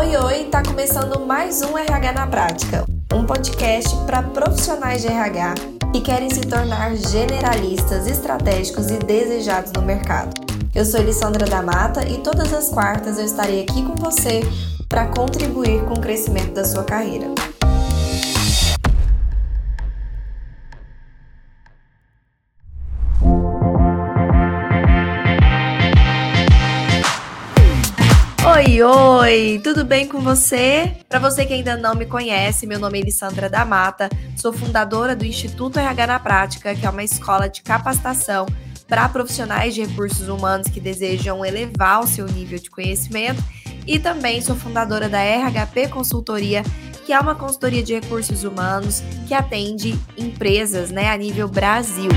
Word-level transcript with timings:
Oi, 0.00 0.16
oi, 0.16 0.44
tá 0.44 0.62
começando 0.62 1.26
mais 1.26 1.60
um 1.60 1.76
RH 1.76 2.12
na 2.12 2.26
Prática, 2.26 2.86
um 3.12 3.26
podcast 3.26 3.94
para 4.06 4.22
profissionais 4.22 5.02
de 5.02 5.08
RH 5.08 5.56
que 5.92 6.00
querem 6.00 6.30
se 6.30 6.40
tornar 6.40 6.96
generalistas, 6.96 8.06
estratégicos 8.06 8.90
e 8.90 8.96
desejados 8.96 9.72
no 9.72 9.82
mercado. 9.82 10.30
Eu 10.74 10.86
sou 10.86 11.00
Elissandra 11.00 11.46
da 11.46 11.60
Mata 11.60 12.02
e 12.08 12.16
todas 12.22 12.50
as 12.54 12.70
quartas 12.70 13.18
eu 13.18 13.26
estarei 13.26 13.62
aqui 13.62 13.82
com 13.82 13.94
você 13.94 14.40
para 14.88 15.06
contribuir 15.08 15.84
com 15.84 15.92
o 15.92 16.00
crescimento 16.00 16.54
da 16.54 16.64
sua 16.64 16.82
carreira. 16.82 17.26
Oi, 28.82 29.60
tudo 29.62 29.84
bem 29.84 30.08
com 30.08 30.20
você? 30.20 30.96
Para 31.06 31.18
você 31.18 31.44
que 31.44 31.52
ainda 31.52 31.76
não 31.76 31.94
me 31.94 32.06
conhece, 32.06 32.66
meu 32.66 32.78
nome 32.78 32.98
é 32.98 33.02
Elissandra 33.02 33.46
da 33.46 33.62
Mata, 33.62 34.08
sou 34.34 34.54
fundadora 34.54 35.14
do 35.14 35.26
Instituto 35.26 35.78
RH 35.78 36.06
na 36.06 36.18
Prática, 36.18 36.74
que 36.74 36.86
é 36.86 36.88
uma 36.88 37.04
escola 37.04 37.46
de 37.46 37.60
capacitação 37.60 38.46
para 38.88 39.06
profissionais 39.10 39.74
de 39.74 39.84
recursos 39.84 40.28
humanos 40.28 40.68
que 40.68 40.80
desejam 40.80 41.44
elevar 41.44 42.00
o 42.00 42.06
seu 42.06 42.24
nível 42.26 42.58
de 42.58 42.70
conhecimento 42.70 43.44
e 43.86 43.98
também 43.98 44.40
sou 44.40 44.56
fundadora 44.56 45.10
da 45.10 45.20
RHP 45.20 45.88
Consultoria, 45.90 46.62
que 47.04 47.12
é 47.12 47.20
uma 47.20 47.34
consultoria 47.34 47.82
de 47.82 47.92
recursos 47.92 48.44
humanos 48.44 49.02
que 49.28 49.34
atende 49.34 49.98
empresas 50.16 50.90
né, 50.90 51.10
a 51.10 51.16
nível 51.18 51.48
Brasil. 51.48 52.10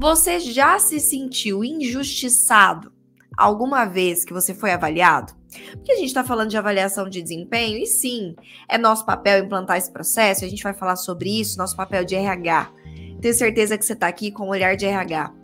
Você 0.00 0.40
já 0.40 0.78
se 0.78 0.98
sentiu 0.98 1.62
injustiçado 1.62 2.90
alguma 3.36 3.84
vez 3.84 4.24
que 4.24 4.32
você 4.32 4.54
foi 4.54 4.72
avaliado? 4.72 5.34
Porque 5.74 5.92
a 5.92 5.96
gente 5.96 6.06
está 6.06 6.24
falando 6.24 6.48
de 6.48 6.56
avaliação 6.56 7.06
de 7.06 7.20
desempenho, 7.20 7.76
e 7.76 7.84
sim, 7.84 8.34
é 8.66 8.78
nosso 8.78 9.04
papel 9.04 9.44
implantar 9.44 9.76
esse 9.76 9.92
processo, 9.92 10.42
a 10.42 10.48
gente 10.48 10.62
vai 10.62 10.72
falar 10.72 10.96
sobre 10.96 11.38
isso, 11.38 11.58
nosso 11.58 11.76
papel 11.76 12.02
de 12.02 12.14
RH. 12.14 12.72
Tenho 13.20 13.34
certeza 13.34 13.76
que 13.76 13.84
você 13.84 13.92
está 13.92 14.08
aqui 14.08 14.30
com 14.30 14.44
o 14.44 14.50
olhar 14.52 14.74
de 14.74 14.86
RH. 14.86 15.34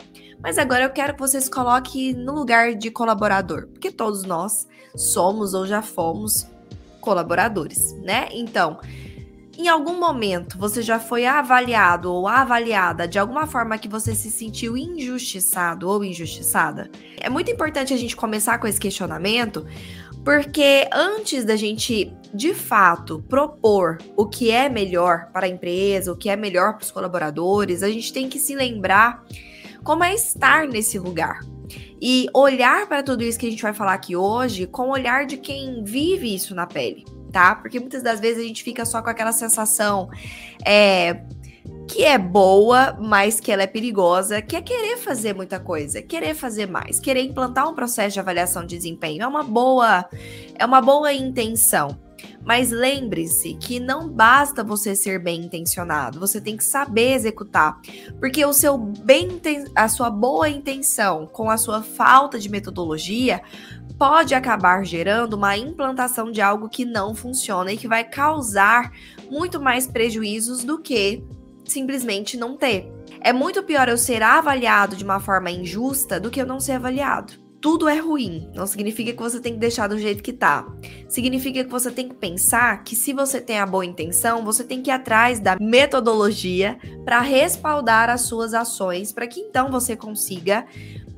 Mas 0.41 0.57
agora 0.57 0.85
eu 0.85 0.89
quero 0.89 1.13
que 1.13 1.19
você 1.19 1.39
se 1.39 1.51
coloque 1.51 2.15
no 2.15 2.33
lugar 2.33 2.73
de 2.73 2.89
colaborador, 2.89 3.67
porque 3.67 3.91
todos 3.91 4.23
nós 4.23 4.67
somos 4.95 5.53
ou 5.53 5.67
já 5.67 5.83
fomos 5.83 6.47
colaboradores, 6.99 7.93
né? 8.01 8.27
Então, 8.31 8.79
em 9.57 9.67
algum 9.67 9.99
momento 9.99 10.57
você 10.57 10.83
já 10.83 10.99
foi 10.99 11.25
avaliado 11.25 12.13
ou 12.13 12.27
avaliada 12.27 13.07
de 13.07 13.17
alguma 13.17 13.47
forma 13.47 13.77
que 13.77 13.87
você 13.87 14.13
se 14.13 14.29
sentiu 14.29 14.77
injustiçado 14.77 15.89
ou 15.89 16.03
injustiçada? 16.03 16.91
É 17.19 17.29
muito 17.29 17.49
importante 17.49 17.93
a 17.93 17.97
gente 17.97 18.15
começar 18.15 18.59
com 18.59 18.67
esse 18.67 18.79
questionamento, 18.79 19.65
porque 20.23 20.87
antes 20.93 21.43
da 21.43 21.55
gente 21.55 22.13
de 22.33 22.53
fato 22.53 23.23
propor 23.27 23.97
o 24.15 24.27
que 24.27 24.51
é 24.51 24.69
melhor 24.69 25.31
para 25.33 25.47
a 25.47 25.49
empresa, 25.49 26.11
o 26.11 26.17
que 26.17 26.29
é 26.29 26.35
melhor 26.35 26.73
para 26.73 26.83
os 26.83 26.91
colaboradores, 26.91 27.81
a 27.81 27.89
gente 27.89 28.13
tem 28.13 28.29
que 28.29 28.37
se 28.37 28.53
lembrar 28.53 29.25
como 29.83 30.03
é 30.03 30.13
estar 30.13 30.67
nesse 30.67 30.99
lugar. 30.99 31.39
E 31.99 32.27
olhar 32.31 32.87
para 32.87 33.01
tudo 33.01 33.23
isso 33.23 33.39
que 33.39 33.47
a 33.47 33.49
gente 33.49 33.63
vai 33.63 33.73
falar 33.73 33.93
aqui 33.93 34.15
hoje 34.15 34.67
com 34.67 34.83
o 34.83 34.91
olhar 34.91 35.25
de 35.25 35.37
quem 35.37 35.83
vive 35.83 36.35
isso 36.35 36.53
na 36.53 36.67
pele 36.67 37.16
tá? 37.31 37.55
Porque 37.55 37.79
muitas 37.79 38.03
das 38.03 38.19
vezes 38.19 38.43
a 38.43 38.47
gente 38.47 38.63
fica 38.63 38.85
só 38.85 39.01
com 39.01 39.09
aquela 39.09 39.31
sensação 39.31 40.09
é, 40.65 41.21
que 41.87 42.03
é 42.03 42.17
boa, 42.17 42.97
mas 42.99 43.39
que 43.39 43.51
ela 43.51 43.63
é 43.63 43.67
perigosa, 43.67 44.41
que 44.41 44.55
é 44.55 44.61
querer 44.61 44.97
fazer 44.97 45.33
muita 45.33 45.59
coisa, 45.59 46.01
querer 46.01 46.35
fazer 46.35 46.67
mais, 46.67 46.99
querer 46.99 47.21
implantar 47.21 47.69
um 47.69 47.73
processo 47.73 48.13
de 48.13 48.19
avaliação 48.19 48.65
de 48.65 48.75
desempenho. 48.75 49.23
É 49.23 49.27
uma 49.27 49.43
boa, 49.43 50.05
é 50.55 50.65
uma 50.65 50.81
boa 50.81 51.13
intenção. 51.13 52.06
Mas 52.47 52.71
lembre-se 52.71 53.55
que 53.55 53.77
não 53.77 54.07
basta 54.07 54.63
você 54.63 54.95
ser 54.95 55.21
bem 55.21 55.41
intencionado, 55.41 56.17
você 56.17 56.39
tem 56.39 56.55
que 56.55 56.63
saber 56.63 57.11
executar, 57.11 57.77
porque 58.21 58.45
o 58.45 58.53
seu 58.53 58.77
bem, 58.77 59.41
a 59.75 59.89
sua 59.89 60.09
boa 60.09 60.47
intenção 60.47 61.27
com 61.27 61.49
a 61.49 61.57
sua 61.57 61.83
falta 61.83 62.39
de 62.39 62.47
metodologia 62.47 63.41
pode 63.97 64.33
acabar 64.33 64.85
gerando 64.85 65.33
uma 65.33 65.57
implantação 65.57 66.31
de 66.31 66.39
algo 66.39 66.69
que 66.69 66.85
não 66.85 67.13
funciona 67.13 67.73
e 67.73 67.77
que 67.77 67.87
vai 67.87 68.05
causar 68.05 68.93
muito 69.29 69.59
mais 69.59 69.85
prejuízos 69.85 70.63
do 70.63 70.79
que 70.79 71.21
simplesmente 71.65 72.37
não 72.37 72.55
ter. 72.55 72.89
É 73.19 73.33
muito 73.33 73.61
pior 73.61 73.89
eu 73.89 73.97
ser 73.97 74.23
avaliado 74.23 74.95
de 74.95 75.03
uma 75.03 75.19
forma 75.19 75.51
injusta 75.51 76.17
do 76.17 76.31
que 76.31 76.41
eu 76.41 76.45
não 76.45 76.61
ser 76.61 76.73
avaliado. 76.73 77.46
Tudo 77.59 77.89
é 77.89 77.97
ruim, 77.97 78.49
não 78.53 78.67
significa 78.67 79.11
que 79.11 79.21
você 79.21 79.39
tem 79.39 79.53
que 79.53 79.59
deixar 79.59 79.87
do 79.87 79.97
jeito 79.97 80.21
que 80.21 80.31
tá. 80.31 80.67
Significa 81.09 81.63
que 81.63 81.71
você 81.71 81.89
tem 81.89 82.07
que 82.07 82.13
pensar 82.13 82.83
que 82.83 82.95
se 82.95 83.13
você 83.13 83.41
tem 83.41 83.59
a 83.59 83.65
boa 83.65 83.85
intenção, 83.85 84.45
você 84.45 84.63
tem 84.63 84.81
que 84.81 84.91
ir 84.91 84.93
atrás 84.93 85.39
da 85.39 85.57
metodologia 85.59 86.77
para 87.03 87.19
respaldar 87.19 88.09
as 88.09 88.21
suas 88.21 88.53
ações, 88.53 89.11
para 89.11 89.25
que 89.25 89.39
então 89.39 89.71
você 89.71 89.95
consiga 89.95 90.65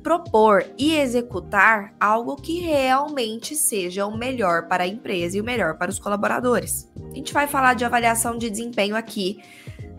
propor 0.02 0.64
e 0.78 0.96
executar 0.96 1.94
algo 2.00 2.36
que 2.36 2.60
realmente 2.60 3.54
seja 3.54 4.06
o 4.06 4.16
melhor 4.16 4.66
para 4.66 4.84
a 4.84 4.86
empresa 4.86 5.36
e 5.36 5.40
o 5.40 5.44
melhor 5.44 5.76
para 5.76 5.90
os 5.90 5.98
colaboradores. 5.98 6.88
A 7.10 7.14
gente 7.14 7.32
vai 7.34 7.46
falar 7.46 7.74
de 7.74 7.84
avaliação 7.84 8.38
de 8.38 8.48
desempenho 8.48 8.96
aqui, 8.96 9.38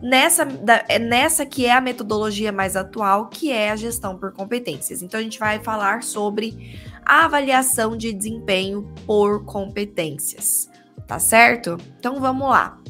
nessa, 0.01 0.45
da, 0.45 0.83
é 0.87 0.97
nessa 0.97 1.45
que 1.45 1.65
é 1.65 1.73
a 1.73 1.81
metodologia 1.81 2.51
mais 2.51 2.75
atual, 2.75 3.27
que 3.27 3.51
é 3.51 3.71
a 3.71 3.75
gestão 3.75 4.17
por 4.17 4.33
competências. 4.33 5.01
Então, 5.01 5.19
a 5.19 5.23
gente 5.23 5.39
vai 5.39 5.59
falar 5.59 6.03
sobre 6.03 6.79
a 7.05 7.25
avaliação 7.25 7.95
de 7.95 8.11
desempenho 8.11 8.91
por 9.05 9.45
competências, 9.45 10.69
tá 11.07 11.19
certo? 11.19 11.77
Então, 11.99 12.19
vamos 12.19 12.49
lá. 12.49 12.81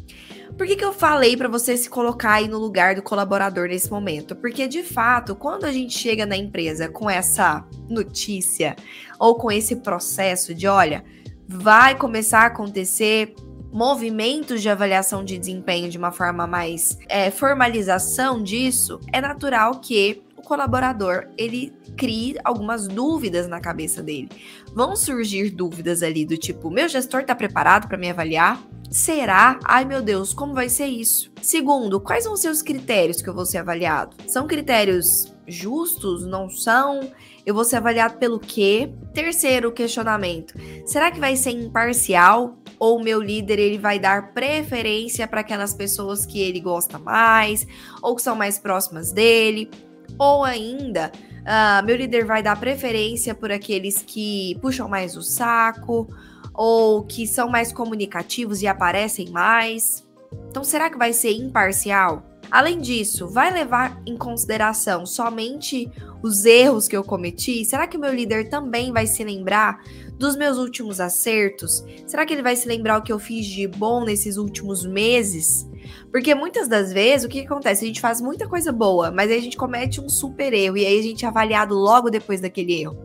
Por 0.57 0.67
que, 0.67 0.75
que 0.75 0.85
eu 0.85 0.93
falei 0.93 1.35
para 1.35 1.47
você 1.47 1.75
se 1.75 1.89
colocar 1.89 2.33
aí 2.33 2.47
no 2.47 2.59
lugar 2.59 2.93
do 2.93 3.01
colaborador 3.01 3.67
nesse 3.67 3.89
momento? 3.89 4.35
Porque, 4.35 4.67
de 4.67 4.83
fato, 4.83 5.35
quando 5.35 5.65
a 5.65 5.71
gente 5.71 5.97
chega 5.97 6.25
na 6.25 6.37
empresa 6.37 6.87
com 6.89 7.09
essa 7.09 7.65
notícia 7.89 8.75
ou 9.19 9.35
com 9.35 9.51
esse 9.51 9.77
processo 9.77 10.53
de, 10.53 10.67
olha, 10.67 11.03
vai 11.47 11.97
começar 11.97 12.41
a 12.41 12.45
acontecer 12.47 13.33
movimentos 13.71 14.61
de 14.61 14.69
avaliação 14.69 15.23
de 15.23 15.37
desempenho 15.37 15.89
de 15.89 15.97
uma 15.97 16.11
forma 16.11 16.45
mais 16.45 16.97
é, 17.07 17.31
formalização 17.31 18.43
disso, 18.43 18.99
é 19.11 19.21
natural 19.21 19.79
que 19.79 20.21
o 20.35 20.41
colaborador 20.41 21.27
ele 21.37 21.73
crie 21.95 22.35
algumas 22.43 22.87
dúvidas 22.87 23.47
na 23.47 23.61
cabeça 23.61 24.01
dele. 24.01 24.29
Vão 24.73 24.95
surgir 24.95 25.51
dúvidas 25.51 26.03
ali 26.03 26.25
do 26.25 26.37
tipo: 26.37 26.69
meu 26.69 26.89
gestor 26.89 27.21
está 27.21 27.35
preparado 27.35 27.87
para 27.87 27.97
me 27.97 28.09
avaliar? 28.09 28.61
Será? 28.89 29.57
Ai 29.63 29.85
meu 29.85 30.01
Deus, 30.01 30.33
como 30.33 30.53
vai 30.53 30.67
ser 30.67 30.87
isso? 30.87 31.31
Segundo, 31.41 32.01
quais 32.01 32.25
vão 32.25 32.35
ser 32.35 32.49
os 32.49 32.61
critérios 32.61 33.21
que 33.21 33.29
eu 33.29 33.33
vou 33.33 33.45
ser 33.45 33.59
avaliado? 33.59 34.17
São 34.27 34.47
critérios 34.47 35.31
justos? 35.47 36.25
Não 36.25 36.49
são? 36.49 37.09
Eu 37.45 37.53
vou 37.53 37.63
ser 37.63 37.77
avaliado 37.77 38.17
pelo 38.17 38.39
quê? 38.39 38.91
Terceiro 39.13 39.71
questionamento: 39.71 40.53
será 40.85 41.11
que 41.11 41.19
vai 41.19 41.35
ser 41.35 41.51
imparcial? 41.51 42.57
Ou 42.79 42.97
o 42.97 43.03
meu 43.03 43.21
líder 43.21 43.59
ele 43.59 43.77
vai 43.77 43.99
dar 43.99 44.33
preferência 44.33 45.27
para 45.27 45.41
aquelas 45.41 45.73
pessoas 45.73 46.25
que 46.25 46.41
ele 46.41 46.59
gosta 46.59 46.97
mais, 46.97 47.67
ou 48.01 48.15
que 48.15 48.21
são 48.21 48.35
mais 48.35 48.57
próximas 48.57 49.11
dele? 49.11 49.69
Ou 50.17 50.43
ainda, 50.43 51.11
uh, 51.41 51.85
meu 51.85 51.95
líder 51.95 52.25
vai 52.25 52.41
dar 52.41 52.59
preferência 52.59 53.35
por 53.35 53.51
aqueles 53.51 54.01
que 54.01 54.57
puxam 54.61 54.89
mais 54.89 55.15
o 55.15 55.21
saco? 55.21 56.07
ou 56.53 57.03
que 57.03 57.25
são 57.25 57.49
mais 57.49 57.71
comunicativos 57.71 58.61
e 58.61 58.67
aparecem 58.67 59.29
mais? 59.29 60.07
Então, 60.49 60.63
será 60.63 60.89
que 60.89 60.97
vai 60.97 61.13
ser 61.13 61.31
imparcial? 61.31 62.23
Além 62.51 62.79
disso, 62.79 63.29
vai 63.29 63.49
levar 63.49 64.01
em 64.05 64.17
consideração 64.17 65.05
somente 65.05 65.89
os 66.21 66.43
erros 66.43 66.85
que 66.85 66.97
eu 66.97 67.03
cometi? 67.03 67.63
Será 67.63 67.87
que 67.87 67.95
o 67.95 67.99
meu 67.99 68.13
líder 68.13 68.49
também 68.49 68.91
vai 68.91 69.07
se 69.07 69.23
lembrar 69.23 69.81
dos 70.17 70.35
meus 70.35 70.57
últimos 70.57 70.99
acertos? 70.99 71.83
Será 72.05 72.25
que 72.25 72.33
ele 72.33 72.43
vai 72.43 72.57
se 72.57 72.67
lembrar 72.67 72.97
o 72.97 73.01
que 73.01 73.11
eu 73.11 73.17
fiz 73.17 73.45
de 73.45 73.65
bom 73.67 74.03
nesses 74.03 74.35
últimos 74.35 74.85
meses? 74.85 75.65
Porque 76.11 76.35
muitas 76.35 76.67
das 76.67 76.91
vezes 76.91 77.25
o 77.25 77.29
que 77.29 77.39
acontece? 77.39 77.85
A 77.85 77.87
gente 77.87 78.01
faz 78.01 78.19
muita 78.19 78.47
coisa 78.49 78.71
boa, 78.71 79.11
mas 79.11 79.31
aí 79.31 79.37
a 79.37 79.41
gente 79.41 79.55
comete 79.55 80.01
um 80.01 80.09
super 80.09 80.53
erro 80.53 80.75
e 80.77 80.85
aí 80.85 80.99
a 80.99 81.03
gente 81.03 81.23
é 81.23 81.29
avaliado 81.29 81.73
logo 81.73 82.09
depois 82.09 82.41
daquele 82.41 82.81
erro. 82.81 82.97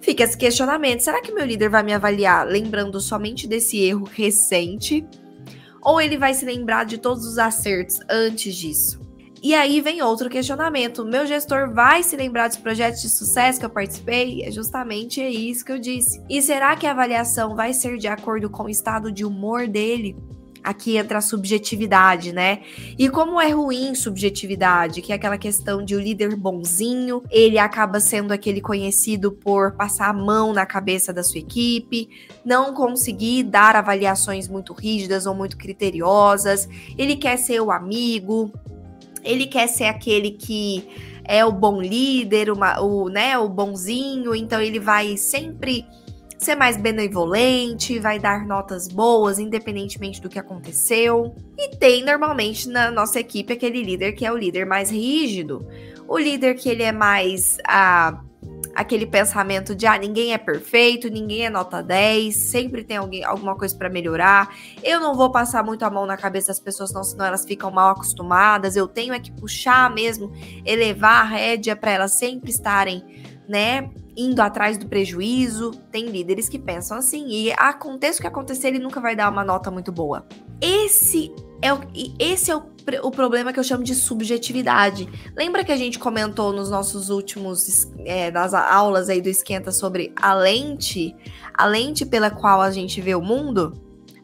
Fica 0.00 0.24
esse 0.24 0.36
questionamento: 0.36 1.00
será 1.00 1.20
que 1.20 1.30
meu 1.30 1.44
líder 1.44 1.68
vai 1.68 1.82
me 1.82 1.92
avaliar 1.92 2.46
lembrando 2.46 2.98
somente 3.00 3.46
desse 3.46 3.78
erro 3.78 4.04
recente? 4.04 5.06
Ou 5.82 6.00
ele 6.00 6.16
vai 6.16 6.32
se 6.32 6.44
lembrar 6.44 6.84
de 6.84 6.98
todos 6.98 7.26
os 7.26 7.38
acertos 7.38 8.00
antes 8.08 8.54
disso? 8.54 9.02
E 9.42 9.54
aí 9.54 9.80
vem 9.80 10.00
outro 10.02 10.30
questionamento: 10.30 11.04
meu 11.04 11.26
gestor 11.26 11.74
vai 11.74 12.04
se 12.04 12.16
lembrar 12.16 12.46
dos 12.46 12.56
projetos 12.56 13.02
de 13.02 13.08
sucesso 13.08 13.58
que 13.58 13.66
eu 13.66 13.70
participei? 13.70 14.44
É 14.44 14.50
justamente 14.52 15.20
isso 15.20 15.64
que 15.64 15.72
eu 15.72 15.80
disse. 15.80 16.22
E 16.30 16.40
será 16.40 16.76
que 16.76 16.86
a 16.86 16.92
avaliação 16.92 17.56
vai 17.56 17.72
ser 17.72 17.98
de 17.98 18.06
acordo 18.06 18.48
com 18.48 18.64
o 18.64 18.68
estado 18.68 19.10
de 19.10 19.24
humor 19.24 19.66
dele? 19.66 20.16
Aqui 20.62 20.96
entra 20.96 21.18
a 21.18 21.20
subjetividade, 21.20 22.32
né? 22.32 22.60
E 22.98 23.08
como 23.08 23.40
é 23.40 23.50
ruim 23.50 23.94
subjetividade, 23.94 25.02
que 25.02 25.12
é 25.12 25.16
aquela 25.16 25.36
questão 25.36 25.84
de 25.84 25.96
o 25.96 26.00
líder 26.00 26.36
bonzinho, 26.36 27.22
ele 27.30 27.58
acaba 27.58 27.98
sendo 27.98 28.32
aquele 28.32 28.60
conhecido 28.60 29.32
por 29.32 29.72
passar 29.72 30.10
a 30.10 30.12
mão 30.12 30.52
na 30.52 30.64
cabeça 30.64 31.12
da 31.12 31.22
sua 31.22 31.40
equipe, 31.40 32.08
não 32.44 32.72
conseguir 32.74 33.42
dar 33.42 33.74
avaliações 33.74 34.46
muito 34.46 34.72
rígidas 34.72 35.26
ou 35.26 35.34
muito 35.34 35.56
criteriosas, 35.56 36.68
ele 36.96 37.16
quer 37.16 37.36
ser 37.38 37.60
o 37.60 37.70
amigo, 37.70 38.52
ele 39.24 39.46
quer 39.46 39.66
ser 39.66 39.84
aquele 39.84 40.30
que 40.30 40.88
é 41.24 41.44
o 41.44 41.52
bom 41.52 41.80
líder, 41.80 42.50
uma, 42.50 42.80
o, 42.80 43.08
né, 43.08 43.38
o 43.38 43.48
bonzinho, 43.48 44.34
então 44.34 44.60
ele 44.60 44.78
vai 44.78 45.16
sempre 45.16 45.86
ser 46.44 46.54
mais 46.54 46.76
benevolente, 46.76 47.98
vai 47.98 48.18
dar 48.18 48.46
notas 48.46 48.88
boas, 48.88 49.38
independentemente 49.38 50.20
do 50.20 50.28
que 50.28 50.38
aconteceu. 50.38 51.34
E 51.56 51.76
tem 51.76 52.04
normalmente 52.04 52.68
na 52.68 52.90
nossa 52.90 53.20
equipe 53.20 53.52
aquele 53.52 53.82
líder 53.82 54.12
que 54.12 54.26
é 54.26 54.32
o 54.32 54.36
líder 54.36 54.66
mais 54.66 54.90
rígido, 54.90 55.66
o 56.08 56.18
líder 56.18 56.54
que 56.54 56.68
ele 56.68 56.82
é 56.82 56.92
mais 56.92 57.58
ah, 57.66 58.20
aquele 58.74 59.06
pensamento 59.06 59.74
de 59.74 59.86
ah, 59.86 59.98
ninguém 59.98 60.32
é 60.32 60.38
perfeito, 60.38 61.08
ninguém 61.08 61.46
é 61.46 61.50
nota 61.50 61.82
10, 61.82 62.34
sempre 62.34 62.82
tem 62.82 62.96
alguém, 62.96 63.24
alguma 63.24 63.56
coisa 63.56 63.76
para 63.76 63.88
melhorar. 63.88 64.54
Eu 64.82 65.00
não 65.00 65.14
vou 65.14 65.30
passar 65.30 65.62
muito 65.62 65.84
a 65.84 65.90
mão 65.90 66.06
na 66.06 66.16
cabeça 66.16 66.48
das 66.48 66.60
pessoas, 66.60 66.92
não, 66.92 67.04
senão 67.04 67.26
elas 67.26 67.44
ficam 67.44 67.70
mal 67.70 67.90
acostumadas. 67.90 68.76
Eu 68.76 68.88
tenho 68.88 69.14
é 69.14 69.20
que 69.20 69.32
puxar 69.32 69.90
mesmo, 69.90 70.32
elevar 70.64 71.22
a 71.22 71.28
rédea 71.28 71.76
para 71.76 71.92
elas 71.92 72.12
sempre 72.12 72.50
estarem, 72.50 73.04
né, 73.48 73.90
indo 74.16 74.40
atrás 74.40 74.76
do 74.76 74.86
prejuízo. 74.86 75.70
Tem 75.90 76.06
líderes 76.06 76.48
que 76.48 76.58
pensam 76.58 76.96
assim, 76.96 77.26
e 77.28 77.52
aconteça 77.52 78.18
o 78.18 78.22
que 78.22 78.26
acontecer, 78.26 78.68
ele 78.68 78.78
nunca 78.78 79.00
vai 79.00 79.16
dar 79.16 79.30
uma 79.30 79.44
nota 79.44 79.70
muito 79.70 79.90
boa. 79.90 80.26
Esse 80.60 81.32
é 81.60 81.72
o, 81.72 81.80
esse 82.18 82.50
é 82.50 82.56
o, 82.56 82.62
o 83.02 83.10
problema 83.10 83.52
que 83.52 83.58
eu 83.58 83.64
chamo 83.64 83.84
de 83.84 83.94
subjetividade. 83.94 85.08
Lembra 85.36 85.64
que 85.64 85.72
a 85.72 85.76
gente 85.76 85.98
comentou 85.98 86.52
nos 86.52 86.68
nossos 86.68 87.08
últimos 87.08 87.90
é, 88.04 88.30
nas 88.30 88.52
aulas 88.52 89.08
aí 89.08 89.20
do 89.20 89.28
esquenta 89.28 89.70
sobre 89.70 90.12
a 90.16 90.34
lente, 90.34 91.14
a 91.54 91.66
lente 91.66 92.04
pela 92.04 92.30
qual 92.30 92.60
a 92.60 92.70
gente 92.70 93.00
vê 93.00 93.14
o 93.14 93.22
mundo? 93.22 93.72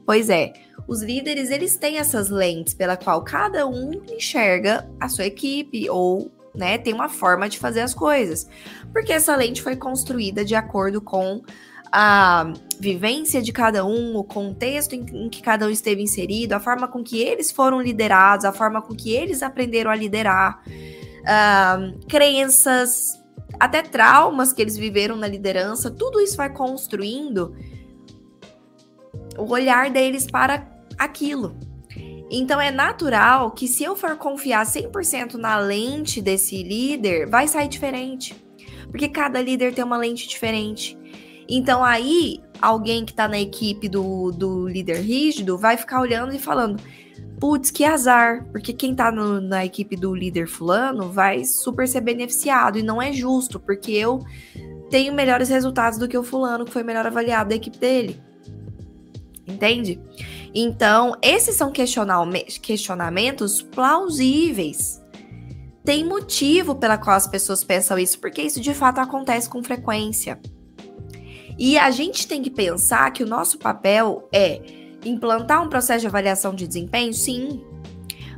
Pois 0.05 0.31
é, 0.31 0.53
os 0.87 1.03
líderes 1.03 1.51
eles 1.51 1.77
têm 1.77 1.99
essas 1.99 2.31
lentes 2.31 2.73
pela 2.75 2.97
qual 2.97 3.23
cada 3.23 3.67
um 3.67 3.91
enxerga 4.09 4.89
a 4.99 5.09
sua 5.09 5.27
equipe 5.27 5.89
ou 5.91 6.33
né, 6.59 6.77
tem 6.77 6.93
uma 6.93 7.09
forma 7.09 7.49
de 7.49 7.59
fazer 7.59 7.81
as 7.81 7.95
coisas. 7.95 8.49
Porque 8.93 9.13
essa 9.13 9.35
lente 9.37 9.63
foi 9.63 9.77
construída 9.77 10.45
de 10.45 10.55
acordo 10.55 11.01
com 11.01 11.41
a 11.91 12.53
vivência 12.79 13.41
de 13.41 13.53
cada 13.53 13.85
um, 13.87 14.17
o 14.17 14.25
contexto 14.25 14.95
em, 14.95 15.29
que 15.31 15.41
cada 15.41 15.67
um 15.67 15.71
esteve 15.71 16.03
inserido, 16.03 16.53
a 16.53 16.61
forma 16.61 16.89
com 16.89 17.03
que 17.03 17.19
eles 17.19 17.51
foram 17.51 17.81
liderados, 17.81 18.45
a 18.45 18.53
forma 18.53 18.83
com 18.83 18.95
que 18.95 19.15
eles 19.15 19.43
aprenderam 19.43 19.91
a 19.91 19.95
liderar, 19.95 20.63
uh, 20.67 22.07
crenças, 22.07 23.19
até 23.59 23.81
traumas 23.81 24.53
que 24.53 24.61
eles 24.61 24.77
viveram 24.77 25.17
na 25.17 25.27
liderança, 25.27 25.91
tudo 25.91 26.21
isso 26.21 26.37
vai 26.37 26.53
construindo 26.53 27.57
o 29.39 29.51
olhar 29.51 29.91
deles 29.91 30.27
para 30.27 30.69
aquilo. 30.99 31.57
Então 32.31 32.61
é 32.61 32.71
natural 32.71 33.51
que 33.53 33.67
se 33.67 33.85
eu 33.85 33.97
for 33.97 34.17
confiar 34.17 34.67
100% 34.67 35.35
na 35.35 35.59
lente 35.59 36.21
desse 36.21 36.63
líder, 36.63 37.29
vai 37.29 37.49
sair 37.49 37.69
diferente. 37.69 38.37
Porque 38.91 39.09
cada 39.09 39.41
líder 39.41 39.75
tem 39.75 39.85
uma 39.85 39.97
lente 39.97 40.29
diferente. 40.29 40.99
Então 41.49 41.83
aí, 41.83 42.41
alguém 42.61 43.05
que 43.05 43.15
tá 43.15 43.27
na 43.27 43.41
equipe 43.41 43.89
do, 43.89 44.31
do 44.31 44.69
líder 44.69 45.01
rígido 45.01 45.57
vai 45.57 45.77
ficar 45.77 46.01
olhando 46.01 46.35
e 46.35 46.39
falando: 46.39 46.83
putz, 47.41 47.71
que 47.71 47.85
azar, 47.85 48.45
porque 48.53 48.73
quem 48.73 48.95
tá 48.95 49.11
no, 49.11 49.41
na 49.41 49.65
equipe 49.65 49.97
do 49.97 50.15
líder 50.15 50.47
fulano 50.47 51.11
vai 51.11 51.45
super 51.45 51.89
ser 51.89 52.03
beneficiado. 52.03 52.79
E 52.79 52.83
não 52.83 53.01
é 53.01 53.13
justo, 53.13 53.59
porque 53.59 53.93
eu 53.93 54.21
tenho 54.91 55.15
melhores 55.15 55.49
resultados 55.49 55.99
do 55.99 56.09
que 56.09 56.19
o 56.19 56.23
fulano 56.23 56.65
que 56.65 56.73
foi 56.73 56.83
melhor 56.83 57.07
avaliado 57.07 57.51
da 57.51 57.57
equipe 57.57 57.79
dele. 57.79 58.21
Entende? 59.47 59.99
Então, 60.55 61.15
esses 61.23 61.55
são 61.57 61.71
questionamentos 61.71 63.63
plausíveis. 63.63 65.03
Tem 65.85 66.05
motivo 66.05 66.75
pela 66.75 66.99
qual 66.99 67.17
as 67.17 67.27
pessoas 67.27 67.65
pensam 67.65 67.99
isso, 67.99 68.19
porque 68.19 68.43
isso 68.43 68.61
de 68.61 68.75
fato 68.75 68.99
acontece 68.99 69.49
com 69.49 69.63
frequência. 69.63 70.41
E 71.59 71.77
a 71.79 71.91
gente 71.91 72.27
tem 72.27 72.43
que 72.43 72.51
pensar 72.51 73.11
que 73.13 73.23
o 73.23 73.27
nosso 73.27 73.59
papel 73.59 74.29
é 74.33 74.61
implantar 75.05 75.63
um 75.63 75.69
processo 75.69 76.01
de 76.01 76.07
avaliação 76.07 76.55
de 76.55 76.67
desempenho, 76.67 77.13
sim, 77.13 77.65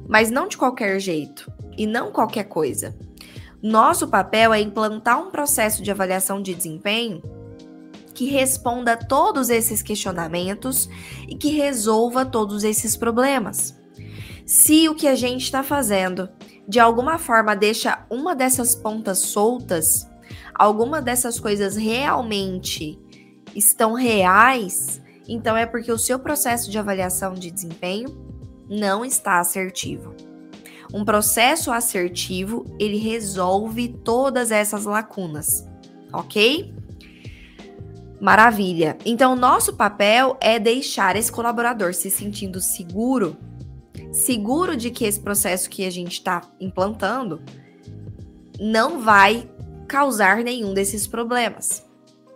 mas 0.09 0.31
não 0.31 0.49
de 0.49 0.57
qualquer 0.57 0.99
jeito 1.01 1.51
e 1.77 1.87
não 1.87 2.11
qualquer 2.11 2.45
coisa. 2.45 2.97
Nosso 3.63 4.09
papel 4.09 4.55
é 4.55 4.61
implantar 4.61 5.21
um 5.21 5.31
processo 5.31 5.83
de 5.83 5.91
avaliação 5.91 6.41
de 6.41 6.55
desempenho 6.55 7.23
que 8.21 8.27
responda 8.27 8.99
todos 8.99 9.49
esses 9.49 9.81
questionamentos 9.81 10.91
e 11.27 11.35
que 11.35 11.53
resolva 11.53 12.23
todos 12.23 12.65
esses 12.65 12.95
problemas. 12.95 13.81
Se 14.45 14.91
o 14.91 14.95
que 14.95 15.09
a 15.09 15.15
gente 15.15 15.45
está 15.45 15.63
fazendo 15.63 16.29
de 16.69 16.79
alguma 16.79 17.17
forma 17.17 17.57
deixa 17.57 18.05
uma 18.11 18.37
dessas 18.37 18.75
pontas 18.75 19.21
soltas, 19.21 20.07
alguma 20.55 21.01
dessas 21.01 21.41
coisas 21.41 21.77
realmente 21.77 23.01
estão 23.57 23.95
reais, 23.95 25.01
então 25.27 25.57
é 25.57 25.65
porque 25.65 25.91
o 25.91 25.97
seu 25.97 26.19
processo 26.19 26.71
de 26.71 26.79
avaliação 26.79 27.33
de 27.33 27.51
desempenho 27.51 28.23
não 28.69 29.03
está 29.03 29.41
assertivo. 29.41 30.15
Um 30.93 31.07
processo 31.07 31.73
assertivo, 31.73 32.67
ele 32.79 32.99
resolve 32.99 33.89
todas 34.05 34.51
essas 34.51 34.85
lacunas, 34.85 35.67
ok? 36.13 36.80
Maravilha. 38.21 38.99
Então, 39.05 39.35
nosso 39.35 39.75
papel 39.75 40.37
é 40.41 40.59
deixar 40.59 41.17
esse 41.17 41.33
colaborador 41.33 41.95
se 41.95 42.11
sentindo 42.11 42.61
seguro, 42.61 43.37
seguro 44.13 44.77
de 44.77 44.91
que 44.91 45.05
esse 45.05 45.21
processo 45.21 45.71
que 45.71 45.87
a 45.87 45.91
gente 45.91 46.13
está 46.13 46.43
implantando 46.61 47.41
não 48.61 49.01
vai 49.01 49.49
causar 49.89 50.45
nenhum 50.45 50.75
desses 50.75 51.07
problemas, 51.07 51.85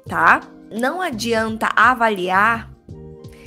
tá? 0.09 0.41
não 0.75 1.01
adianta 1.01 1.69
avaliar 1.77 2.71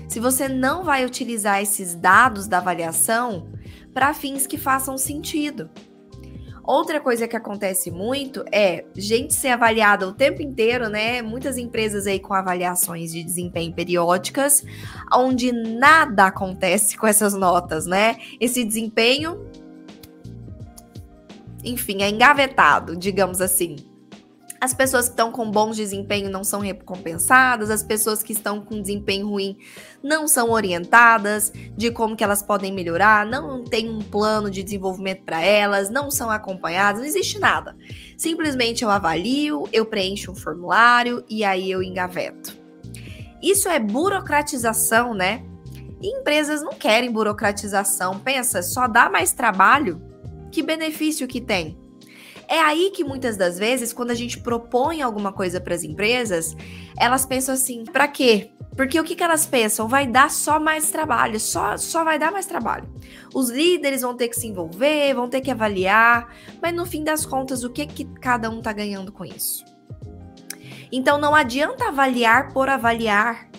se 0.08 0.20
você 0.20 0.48
não 0.48 0.84
vai 0.84 1.06
utilizar 1.06 1.62
esses 1.62 1.94
dados 1.94 2.48
da 2.48 2.60
avaliação 2.60 3.50
para 3.94 4.14
fins 4.14 4.48
que 4.48 4.58
façam 4.58 4.98
sentido. 4.98 5.70
Outra 6.68 7.00
coisa 7.00 7.30
que 7.30 7.36
acontece 7.38 7.90
muito 7.90 8.44
é 8.52 8.84
gente 8.94 9.34
ser 9.34 9.48
avaliada 9.48 10.06
o 10.06 10.12
tempo 10.12 10.42
inteiro, 10.42 10.90
né? 10.90 11.22
Muitas 11.22 11.58
empresas 11.58 12.06
aí 12.06 12.20
com 12.20 12.34
avaliações 12.34 13.14
de 13.14 13.24
desempenho 13.24 13.74
periódicas, 13.74 14.66
onde 15.14 15.54
nada 15.54 16.26
acontece 16.26 16.98
com 16.98 17.08
essas 17.08 17.34
notas, 17.34 17.86
né? 17.86 18.18
Esse 18.38 18.66
desempenho, 18.66 19.50
enfim, 21.64 22.02
é 22.02 22.10
engavetado, 22.10 22.98
digamos 22.98 23.40
assim. 23.40 23.78
As 24.60 24.74
pessoas 24.74 25.06
que 25.06 25.12
estão 25.12 25.32
com 25.32 25.52
bom 25.52 25.70
desempenho 25.70 26.32
não 26.32 26.44
são 26.44 26.60
recompensadas, 26.60 27.70
as 27.70 27.84
pessoas 27.84 28.24
que 28.24 28.34
estão 28.34 28.60
com 28.60 28.82
desempenho 28.82 29.28
ruim 29.28 29.58
não 30.02 30.28
são 30.28 30.50
orientadas 30.50 31.52
de 31.76 31.92
como 31.92 32.16
que 32.16 32.24
elas 32.24 32.42
podem 32.42 32.72
melhorar, 32.72 33.26
não 33.26 33.64
tem 33.64 33.88
um 33.88 34.00
plano 34.00 34.50
de 34.50 34.64
desenvolvimento 34.64 35.24
para 35.24 35.42
elas, 35.42 35.90
não 35.92 36.10
são 36.10 36.30
acompanhadas, 36.32 37.02
não 37.02 37.08
existe 37.08 37.38
nada. 37.38 37.76
Simplesmente 38.18 38.84
eu 38.84 38.90
avalio, 38.90 39.70
eu 39.72 39.86
preencho 39.86 40.32
um 40.32 40.36
formulário 40.36 41.24
e 41.30 41.44
aí 41.44 41.70
eu 41.70 41.84
engaveto. 41.84 42.58
Isso 43.42 43.70
é 43.70 43.80
burocratização, 43.80 45.14
né? 45.14 45.44
E 46.02 46.20
empresas 46.20 46.64
não 46.64 46.74
querem 46.74 47.12
burocratização. 47.12 48.20
Pensa, 48.20 48.64
só 48.64 48.88
dá 48.88 49.10
mais 49.10 49.34
trabalho. 49.34 50.02
Que 50.52 50.64
benefício 50.64 51.28
que 51.28 51.40
tem? 51.40 51.78
É 52.48 52.60
aí 52.60 52.92
que 52.92 53.04
muitas 53.04 53.36
das 53.36 53.60
vezes, 53.60 53.92
quando 53.92 54.12
a 54.12 54.16
gente 54.16 54.40
propõe 54.40 55.02
alguma 55.02 55.34
coisa 55.34 55.60
para 55.60 55.76
as 55.76 55.84
empresas, 55.84 56.56
elas 56.98 57.26
pensam 57.26 57.54
assim: 57.54 57.84
para 57.84 58.08
quê? 58.08 58.52
Porque 58.76 59.00
o 59.00 59.04
que, 59.04 59.16
que 59.16 59.24
elas 59.24 59.46
pensam? 59.46 59.88
Vai 59.88 60.06
dar 60.08 60.30
só 60.30 60.60
mais 60.60 60.92
trabalho, 60.92 61.40
só, 61.40 61.78
só 61.78 62.04
vai 62.04 62.20
dar 62.20 62.32
mais 62.32 62.46
trabalho. 62.46 62.88
Os 63.34 63.50
líderes 63.50 64.02
vão 64.02 64.16
ter 64.16 64.28
que 64.30 64.36
se 64.36 64.48
envolver, 64.48 65.14
vão 65.16 65.28
ter 65.28 65.42
que 65.42 65.52
avaliar, 65.52 66.32
mas 66.62 66.74
no 66.74 66.86
fim 66.86 67.04
das 67.04 67.26
contas, 67.26 67.64
o 67.64 67.72
que, 67.72 67.88
que 67.88 68.06
cada 68.06 68.50
um 68.50 68.60
está 68.60 68.72
ganhando 68.72 69.12
com 69.12 69.26
isso? 69.26 69.66
Então 70.92 71.18
não 71.18 71.36
adianta 71.36 71.88
avaliar 71.88 72.54
por 72.54 72.70
avaliar. 72.70 73.50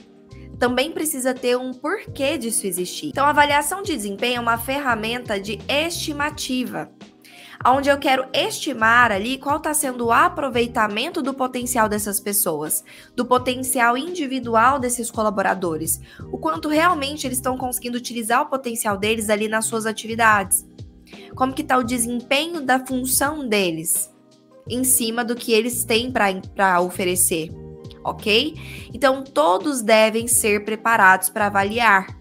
Também 0.58 0.90
precisa 0.90 1.34
ter 1.34 1.56
um 1.56 1.72
porquê 1.72 2.36
disso 2.36 2.66
existir. 2.66 3.08
Então, 3.10 3.24
a 3.24 3.30
avaliação 3.30 3.80
de 3.80 3.94
desempenho 3.94 4.38
é 4.38 4.40
uma 4.40 4.58
ferramenta 4.58 5.38
de 5.38 5.56
estimativa 5.68 6.90
onde 7.66 7.88
eu 7.88 7.98
quero 7.98 8.26
estimar 8.32 9.10
ali 9.10 9.38
qual 9.38 9.56
está 9.56 9.74
sendo 9.74 10.06
o 10.06 10.12
aproveitamento 10.12 11.20
do 11.20 11.34
potencial 11.34 11.88
dessas 11.88 12.20
pessoas, 12.20 12.84
do 13.16 13.24
potencial 13.24 13.96
individual 13.96 14.78
desses 14.78 15.10
colaboradores, 15.10 16.00
o 16.32 16.38
quanto 16.38 16.68
realmente 16.68 17.26
eles 17.26 17.38
estão 17.38 17.56
conseguindo 17.56 17.98
utilizar 17.98 18.42
o 18.42 18.46
potencial 18.46 18.96
deles 18.96 19.28
ali 19.28 19.48
nas 19.48 19.66
suas 19.66 19.86
atividades. 19.86 20.64
Como 21.34 21.52
que 21.52 21.62
está 21.62 21.76
o 21.76 21.84
desempenho 21.84 22.60
da 22.60 22.84
função 22.84 23.48
deles 23.48 24.12
em 24.68 24.84
cima 24.84 25.24
do 25.24 25.34
que 25.34 25.52
eles 25.52 25.82
têm 25.84 26.12
para 26.12 26.80
oferecer, 26.80 27.50
ok? 28.04 28.54
Então 28.92 29.24
todos 29.24 29.82
devem 29.82 30.28
ser 30.28 30.64
preparados 30.64 31.30
para 31.30 31.46
avaliar 31.46 32.18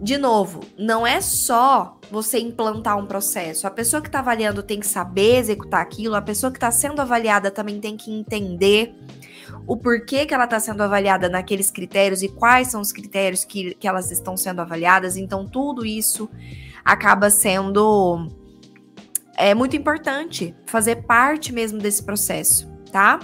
de 0.00 0.18
novo, 0.18 0.60
não 0.76 1.06
é 1.06 1.22
só 1.22 1.95
você 2.10 2.38
implantar 2.38 2.98
um 2.98 3.06
processo. 3.06 3.66
A 3.66 3.70
pessoa 3.70 4.00
que 4.00 4.08
está 4.08 4.20
avaliando 4.20 4.62
tem 4.62 4.80
que 4.80 4.86
saber 4.86 5.36
executar 5.36 5.80
aquilo, 5.80 6.14
a 6.14 6.22
pessoa 6.22 6.50
que 6.50 6.56
está 6.56 6.70
sendo 6.70 7.00
avaliada 7.00 7.50
também 7.50 7.80
tem 7.80 7.96
que 7.96 8.10
entender 8.10 8.94
o 9.66 9.76
porquê 9.76 10.26
que 10.26 10.34
ela 10.34 10.44
está 10.44 10.58
sendo 10.60 10.82
avaliada 10.82 11.28
naqueles 11.28 11.70
critérios 11.70 12.22
e 12.22 12.28
quais 12.28 12.68
são 12.68 12.80
os 12.80 12.92
critérios 12.92 13.44
que, 13.44 13.74
que 13.74 13.88
elas 13.88 14.10
estão 14.10 14.36
sendo 14.36 14.60
avaliadas. 14.60 15.16
Então, 15.16 15.46
tudo 15.46 15.84
isso 15.84 16.28
acaba 16.84 17.30
sendo 17.30 18.28
é 19.36 19.54
muito 19.54 19.76
importante 19.76 20.54
fazer 20.66 21.04
parte 21.04 21.52
mesmo 21.52 21.78
desse 21.78 22.02
processo, 22.02 22.66
tá? 22.90 23.20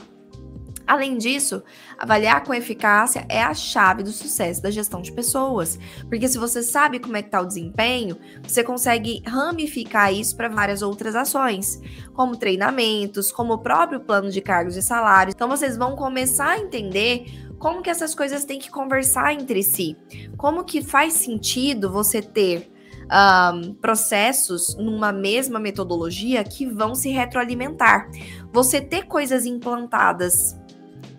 Além 0.86 1.16
disso, 1.16 1.62
avaliar 1.98 2.42
com 2.44 2.52
eficácia 2.52 3.24
é 3.28 3.42
a 3.42 3.54
chave 3.54 4.02
do 4.02 4.10
sucesso 4.10 4.62
da 4.62 4.70
gestão 4.70 5.00
de 5.00 5.12
pessoas, 5.12 5.78
porque 6.08 6.28
se 6.28 6.38
você 6.38 6.62
sabe 6.62 6.98
como 6.98 7.16
é 7.16 7.22
que 7.22 7.28
está 7.28 7.40
o 7.40 7.46
desempenho, 7.46 8.16
você 8.42 8.64
consegue 8.64 9.22
ramificar 9.26 10.12
isso 10.12 10.36
para 10.36 10.48
várias 10.48 10.82
outras 10.82 11.14
ações, 11.14 11.80
como 12.12 12.36
treinamentos, 12.36 13.30
como 13.30 13.54
o 13.54 13.58
próprio 13.58 14.00
plano 14.00 14.30
de 14.30 14.40
cargos 14.40 14.76
e 14.76 14.82
salários. 14.82 15.34
Então 15.34 15.48
vocês 15.48 15.76
vão 15.76 15.94
começar 15.94 16.50
a 16.50 16.58
entender 16.58 17.26
como 17.58 17.80
que 17.80 17.90
essas 17.90 18.14
coisas 18.14 18.44
têm 18.44 18.58
que 18.58 18.70
conversar 18.70 19.32
entre 19.32 19.62
si, 19.62 19.96
como 20.36 20.64
que 20.64 20.82
faz 20.82 21.12
sentido 21.14 21.92
você 21.92 22.20
ter 22.20 22.72
um, 23.12 23.74
processos 23.74 24.74
numa 24.76 25.12
mesma 25.12 25.60
metodologia 25.60 26.42
que 26.42 26.66
vão 26.66 26.94
se 26.94 27.10
retroalimentar. 27.10 28.10
Você 28.52 28.80
ter 28.80 29.04
coisas 29.04 29.44
implantadas 29.46 30.56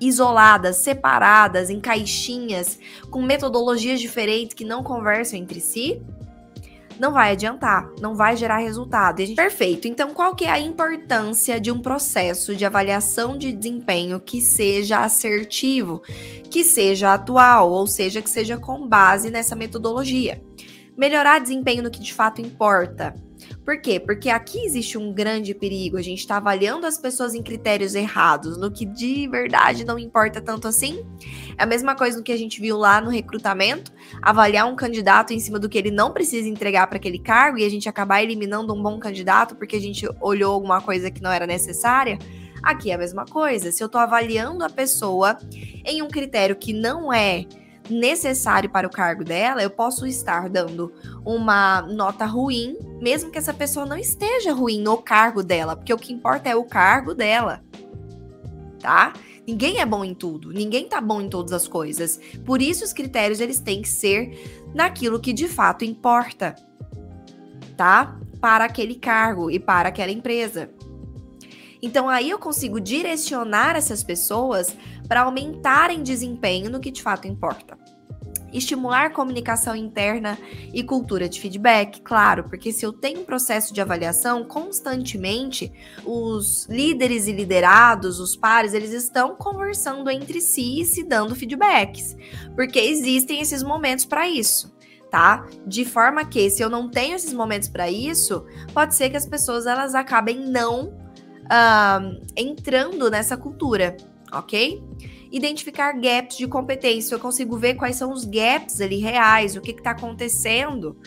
isoladas, 0.07 0.77
separadas, 0.77 1.69
em 1.69 1.79
caixinhas, 1.79 2.79
com 3.09 3.21
metodologias 3.21 3.99
diferentes 3.99 4.53
que 4.53 4.65
não 4.65 4.83
conversam 4.83 5.39
entre 5.39 5.59
si, 5.59 6.01
não 6.99 7.11
vai 7.11 7.31
adiantar, 7.31 7.89
não 7.99 8.15
vai 8.15 8.37
gerar 8.37 8.57
resultado. 8.57 9.19
Gente... 9.19 9.35
Perfeito. 9.35 9.87
Então, 9.87 10.13
qual 10.13 10.35
que 10.35 10.45
é 10.45 10.51
a 10.51 10.59
importância 10.59 11.59
de 11.59 11.71
um 11.71 11.79
processo 11.79 12.55
de 12.55 12.65
avaliação 12.65 13.37
de 13.37 13.51
desempenho 13.51 14.19
que 14.19 14.39
seja 14.41 14.99
assertivo, 14.99 16.01
que 16.49 16.63
seja 16.63 17.13
atual, 17.13 17.71
ou 17.71 17.87
seja, 17.87 18.21
que 18.21 18.29
seja 18.29 18.57
com 18.57 18.87
base 18.87 19.29
nessa 19.29 19.55
metodologia? 19.55 20.41
Melhorar 20.95 21.39
desempenho 21.39 21.83
no 21.83 21.89
que 21.89 21.99
de 21.99 22.13
fato 22.13 22.41
importa 22.41 23.15
por 23.63 23.79
quê? 23.79 23.99
Porque 23.99 24.29
aqui 24.29 24.65
existe 24.65 24.97
um 24.97 25.13
grande 25.13 25.53
perigo. 25.53 25.97
A 25.97 26.01
gente 26.01 26.19
está 26.19 26.37
avaliando 26.37 26.85
as 26.85 26.97
pessoas 26.97 27.33
em 27.33 27.41
critérios 27.41 27.95
errados, 27.95 28.57
no 28.57 28.71
que 28.71 28.85
de 28.85 29.27
verdade 29.27 29.85
não 29.85 29.97
importa 29.97 30.41
tanto 30.41 30.67
assim. 30.67 31.05
É 31.57 31.63
a 31.63 31.65
mesma 31.65 31.95
coisa 31.95 32.17
do 32.17 32.23
que 32.23 32.31
a 32.31 32.37
gente 32.37 32.59
viu 32.59 32.77
lá 32.77 32.99
no 32.99 33.09
recrutamento, 33.09 33.91
avaliar 34.21 34.67
um 34.67 34.75
candidato 34.75 35.33
em 35.33 35.39
cima 35.39 35.59
do 35.59 35.69
que 35.69 35.77
ele 35.77 35.91
não 35.91 36.11
precisa 36.11 36.47
entregar 36.47 36.87
para 36.87 36.97
aquele 36.97 37.19
cargo 37.19 37.57
e 37.57 37.65
a 37.65 37.69
gente 37.69 37.87
acabar 37.87 38.21
eliminando 38.21 38.73
um 38.73 38.81
bom 38.81 38.99
candidato 38.99 39.55
porque 39.55 39.75
a 39.75 39.81
gente 39.81 40.07
olhou 40.19 40.53
alguma 40.53 40.81
coisa 40.81 41.09
que 41.09 41.21
não 41.21 41.31
era 41.31 41.47
necessária. 41.47 42.17
Aqui 42.61 42.91
é 42.91 42.95
a 42.95 42.97
mesma 42.97 43.25
coisa. 43.25 43.71
Se 43.71 43.83
eu 43.83 43.87
estou 43.87 43.99
avaliando 43.99 44.63
a 44.63 44.69
pessoa 44.69 45.37
em 45.85 46.01
um 46.01 46.07
critério 46.07 46.55
que 46.55 46.71
não 46.71 47.11
é 47.11 47.45
necessário 47.89 48.69
para 48.69 48.87
o 48.87 48.91
cargo 48.91 49.23
dela, 49.23 49.61
eu 49.61 49.69
posso 49.69 50.05
estar 50.05 50.49
dando 50.49 50.91
uma 51.25 51.81
nota 51.81 52.25
ruim, 52.25 52.77
mesmo 53.01 53.31
que 53.31 53.37
essa 53.37 53.53
pessoa 53.53 53.85
não 53.85 53.97
esteja 53.97 54.53
ruim 54.53 54.81
no 54.81 54.97
cargo 54.97 55.43
dela, 55.43 55.75
porque 55.75 55.93
o 55.93 55.97
que 55.97 56.13
importa 56.13 56.49
é 56.49 56.55
o 56.55 56.63
cargo 56.63 57.13
dela. 57.13 57.63
Tá? 58.79 59.13
Ninguém 59.45 59.79
é 59.79 59.85
bom 59.85 60.05
em 60.05 60.13
tudo, 60.13 60.51
ninguém 60.53 60.87
tá 60.87 61.01
bom 61.01 61.21
em 61.21 61.29
todas 61.29 61.51
as 61.51 61.67
coisas. 61.67 62.19
Por 62.45 62.61
isso 62.61 62.85
os 62.85 62.93
critérios 62.93 63.41
eles 63.41 63.59
têm 63.59 63.81
que 63.81 63.89
ser 63.89 64.63
naquilo 64.73 65.19
que 65.19 65.33
de 65.33 65.47
fato 65.47 65.83
importa. 65.83 66.55
Tá? 67.75 68.17
Para 68.39 68.65
aquele 68.65 68.95
cargo 68.95 69.51
e 69.51 69.59
para 69.59 69.89
aquela 69.89 70.11
empresa. 70.11 70.69
Então 71.81 72.07
aí 72.07 72.29
eu 72.29 72.39
consigo 72.39 72.79
direcionar 72.79 73.75
essas 73.75 74.01
pessoas 74.01 74.73
para 75.13 75.21
aumentarem 75.21 76.01
desempenho 76.01 76.71
no 76.71 76.79
que 76.79 76.89
de 76.89 77.03
fato 77.03 77.27
importa. 77.27 77.77
Estimular 78.51 79.13
comunicação 79.13 79.75
interna 79.75 80.39
e 80.73 80.83
cultura 80.83 81.29
de 81.29 81.39
feedback, 81.39 82.01
claro, 82.01 82.45
porque 82.45 82.73
se 82.73 82.83
eu 82.83 82.91
tenho 82.91 83.19
um 83.21 83.23
processo 83.23 83.75
de 83.75 83.79
avaliação 83.79 84.43
constantemente, 84.43 85.71
os 86.03 86.65
líderes 86.65 87.27
e 87.27 87.31
liderados, 87.31 88.19
os 88.19 88.35
pares, 88.35 88.73
eles 88.73 88.91
estão 88.91 89.35
conversando 89.35 90.09
entre 90.09 90.41
si 90.41 90.81
e 90.81 90.85
se 90.85 91.03
dando 91.03 91.35
feedbacks, 91.35 92.17
porque 92.55 92.79
existem 92.79 93.39
esses 93.39 93.61
momentos 93.61 94.05
para 94.05 94.27
isso 94.27 94.73
tá? 95.11 95.45
De 95.67 95.85
forma 95.85 96.25
que 96.25 96.49
se 96.49 96.63
eu 96.63 96.71
não 96.71 96.89
tenho 96.89 97.15
esses 97.15 97.33
momentos 97.33 97.69
para 97.69 97.87
isso, 97.87 98.47
pode 98.73 98.95
ser 98.95 99.11
que 99.11 99.17
as 99.17 99.27
pessoas 99.27 99.67
elas 99.67 99.93
acabem 99.93 100.39
não 100.39 100.87
uh, 100.87 102.19
entrando 102.35 103.11
nessa 103.11 103.37
cultura, 103.37 103.95
ok? 104.33 104.83
Identificar 105.31 105.93
gaps 105.93 106.37
de 106.37 106.47
competência. 106.47 107.15
Eu 107.15 107.19
consigo 107.19 107.57
ver 107.57 107.75
quais 107.75 107.95
são 107.95 108.11
os 108.11 108.25
gaps 108.25 108.81
ali 108.81 108.97
reais, 108.97 109.55
o 109.55 109.61
que 109.61 109.71
está 109.71 109.91
acontecendo 109.91 110.97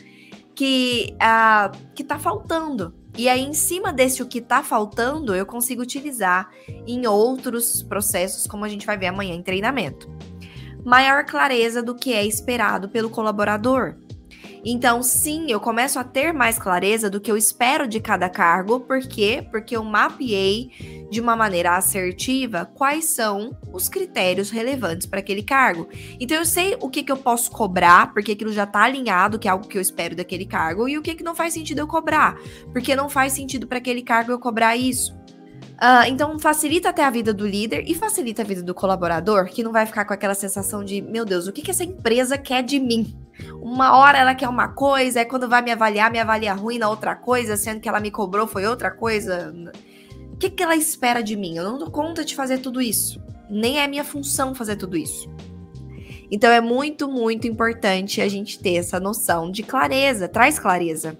que 0.54 1.14
uh, 1.14 1.76
que 1.94 2.02
está 2.02 2.18
faltando. 2.18 2.94
E 3.16 3.28
aí, 3.28 3.42
em 3.42 3.54
cima 3.54 3.92
desse 3.92 4.22
o 4.22 4.26
que 4.26 4.38
está 4.38 4.62
faltando, 4.62 5.34
eu 5.34 5.46
consigo 5.46 5.82
utilizar 5.82 6.50
em 6.86 7.06
outros 7.06 7.82
processos, 7.82 8.46
como 8.46 8.64
a 8.64 8.68
gente 8.68 8.84
vai 8.84 8.98
ver 8.98 9.06
amanhã 9.06 9.34
em 9.34 9.42
treinamento. 9.42 10.10
Maior 10.84 11.24
clareza 11.24 11.82
do 11.82 11.94
que 11.94 12.12
é 12.12 12.24
esperado 12.24 12.88
pelo 12.88 13.10
colaborador. 13.10 13.96
Então, 14.64 15.02
sim, 15.02 15.46
eu 15.48 15.60
começo 15.60 15.98
a 15.98 16.04
ter 16.04 16.32
mais 16.32 16.58
clareza 16.58 17.08
do 17.08 17.20
que 17.20 17.30
eu 17.30 17.36
espero 17.36 17.86
de 17.86 18.00
cada 18.00 18.28
cargo. 18.28 18.80
Por 18.80 19.00
quê? 19.00 19.46
Porque 19.50 19.76
eu 19.76 19.84
mapeei 19.84 21.06
de 21.10 21.20
uma 21.20 21.36
maneira 21.36 21.76
assertiva 21.76 22.64
quais 22.74 23.06
são 23.06 23.56
os 23.72 23.88
critérios 23.88 24.50
relevantes 24.50 25.06
para 25.06 25.20
aquele 25.20 25.42
cargo. 25.42 25.88
Então, 26.18 26.36
eu 26.36 26.44
sei 26.44 26.76
o 26.80 26.88
que, 26.88 27.02
que 27.02 27.12
eu 27.12 27.16
posso 27.16 27.50
cobrar, 27.50 28.12
porque 28.12 28.32
aquilo 28.32 28.52
já 28.52 28.64
está 28.64 28.82
alinhado, 28.82 29.38
que 29.38 29.48
é 29.48 29.50
algo 29.50 29.68
que 29.68 29.78
eu 29.78 29.82
espero 29.82 30.16
daquele 30.16 30.46
cargo, 30.46 30.88
e 30.88 30.98
o 30.98 31.02
que, 31.02 31.14
que 31.14 31.24
não 31.24 31.34
faz 31.34 31.54
sentido 31.54 31.80
eu 31.80 31.86
cobrar, 31.86 32.36
porque 32.72 32.96
não 32.96 33.08
faz 33.08 33.32
sentido 33.32 33.66
para 33.66 33.78
aquele 33.78 34.02
cargo 34.02 34.32
eu 34.32 34.38
cobrar 34.38 34.76
isso. 34.76 35.14
Uh, 35.76 36.08
então, 36.08 36.38
facilita 36.38 36.88
até 36.88 37.04
a 37.04 37.10
vida 37.10 37.34
do 37.34 37.46
líder 37.46 37.84
e 37.86 37.94
facilita 37.94 38.42
a 38.42 38.44
vida 38.44 38.62
do 38.62 38.74
colaborador, 38.74 39.44
que 39.46 39.62
não 39.62 39.72
vai 39.72 39.84
ficar 39.84 40.06
com 40.06 40.14
aquela 40.14 40.34
sensação 40.34 40.82
de, 40.82 41.02
meu 41.02 41.24
Deus, 41.24 41.46
o 41.46 41.52
que, 41.52 41.60
que 41.60 41.70
essa 41.70 41.84
empresa 41.84 42.38
quer 42.38 42.62
de 42.62 42.80
mim? 42.80 43.14
Uma 43.60 43.96
hora 43.96 44.18
ela 44.18 44.34
quer 44.34 44.48
uma 44.48 44.68
coisa, 44.68 45.20
aí 45.20 45.26
quando 45.26 45.48
vai 45.48 45.62
me 45.62 45.72
avaliar, 45.72 46.10
me 46.10 46.18
avalia 46.18 46.54
ruim 46.54 46.78
na 46.78 46.88
outra 46.88 47.14
coisa, 47.14 47.56
sendo 47.56 47.80
que 47.80 47.88
ela 47.88 48.00
me 48.00 48.10
cobrou 48.10 48.46
foi 48.46 48.66
outra 48.66 48.90
coisa. 48.90 49.54
O 50.32 50.36
que, 50.36 50.50
que 50.50 50.62
ela 50.62 50.76
espera 50.76 51.22
de 51.22 51.36
mim? 51.36 51.56
Eu 51.56 51.64
não 51.64 51.78
dou 51.78 51.90
conta 51.90 52.24
de 52.24 52.34
fazer 52.34 52.58
tudo 52.58 52.80
isso. 52.80 53.20
Nem 53.48 53.80
é 53.80 53.86
minha 53.86 54.04
função 54.04 54.54
fazer 54.54 54.76
tudo 54.76 54.96
isso. 54.96 55.30
Então 56.30 56.50
é 56.50 56.60
muito, 56.60 57.08
muito 57.08 57.46
importante 57.46 58.20
a 58.20 58.28
gente 58.28 58.58
ter 58.58 58.74
essa 58.74 58.98
noção 58.98 59.50
de 59.50 59.62
clareza, 59.62 60.28
traz 60.28 60.58
clareza 60.58 61.16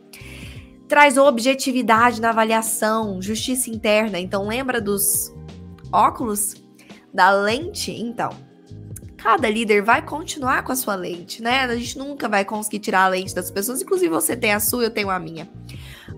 traz 0.89 1.17
objetividade 1.17 2.21
na 2.21 2.31
avaliação, 2.31 3.21
justiça 3.21 3.71
interna. 3.71 4.19
Então, 4.19 4.47
lembra 4.47 4.81
dos 4.81 5.35
óculos? 5.93 6.55
Da 7.13 7.31
lente? 7.31 7.91
Então, 7.91 8.31
cada 9.27 9.51
líder 9.51 9.83
vai 9.83 10.01
continuar 10.03 10.63
com 10.63 10.71
a 10.71 10.77
sua 10.77 10.95
lente, 10.95 11.43
né? 11.43 11.65
A 11.65 11.75
gente 11.75 11.99
nunca 11.99 12.29
vai 12.29 12.45
conseguir 12.45 12.79
tirar 12.79 13.07
a 13.07 13.09
lente 13.09 13.35
das 13.35 13.51
pessoas, 13.51 13.83
inclusive 13.83 14.09
você 14.09 14.37
tem 14.37 14.53
a 14.53 14.61
sua, 14.61 14.85
eu 14.85 14.91
tenho 14.91 15.11
a 15.11 15.19
minha. 15.19 15.51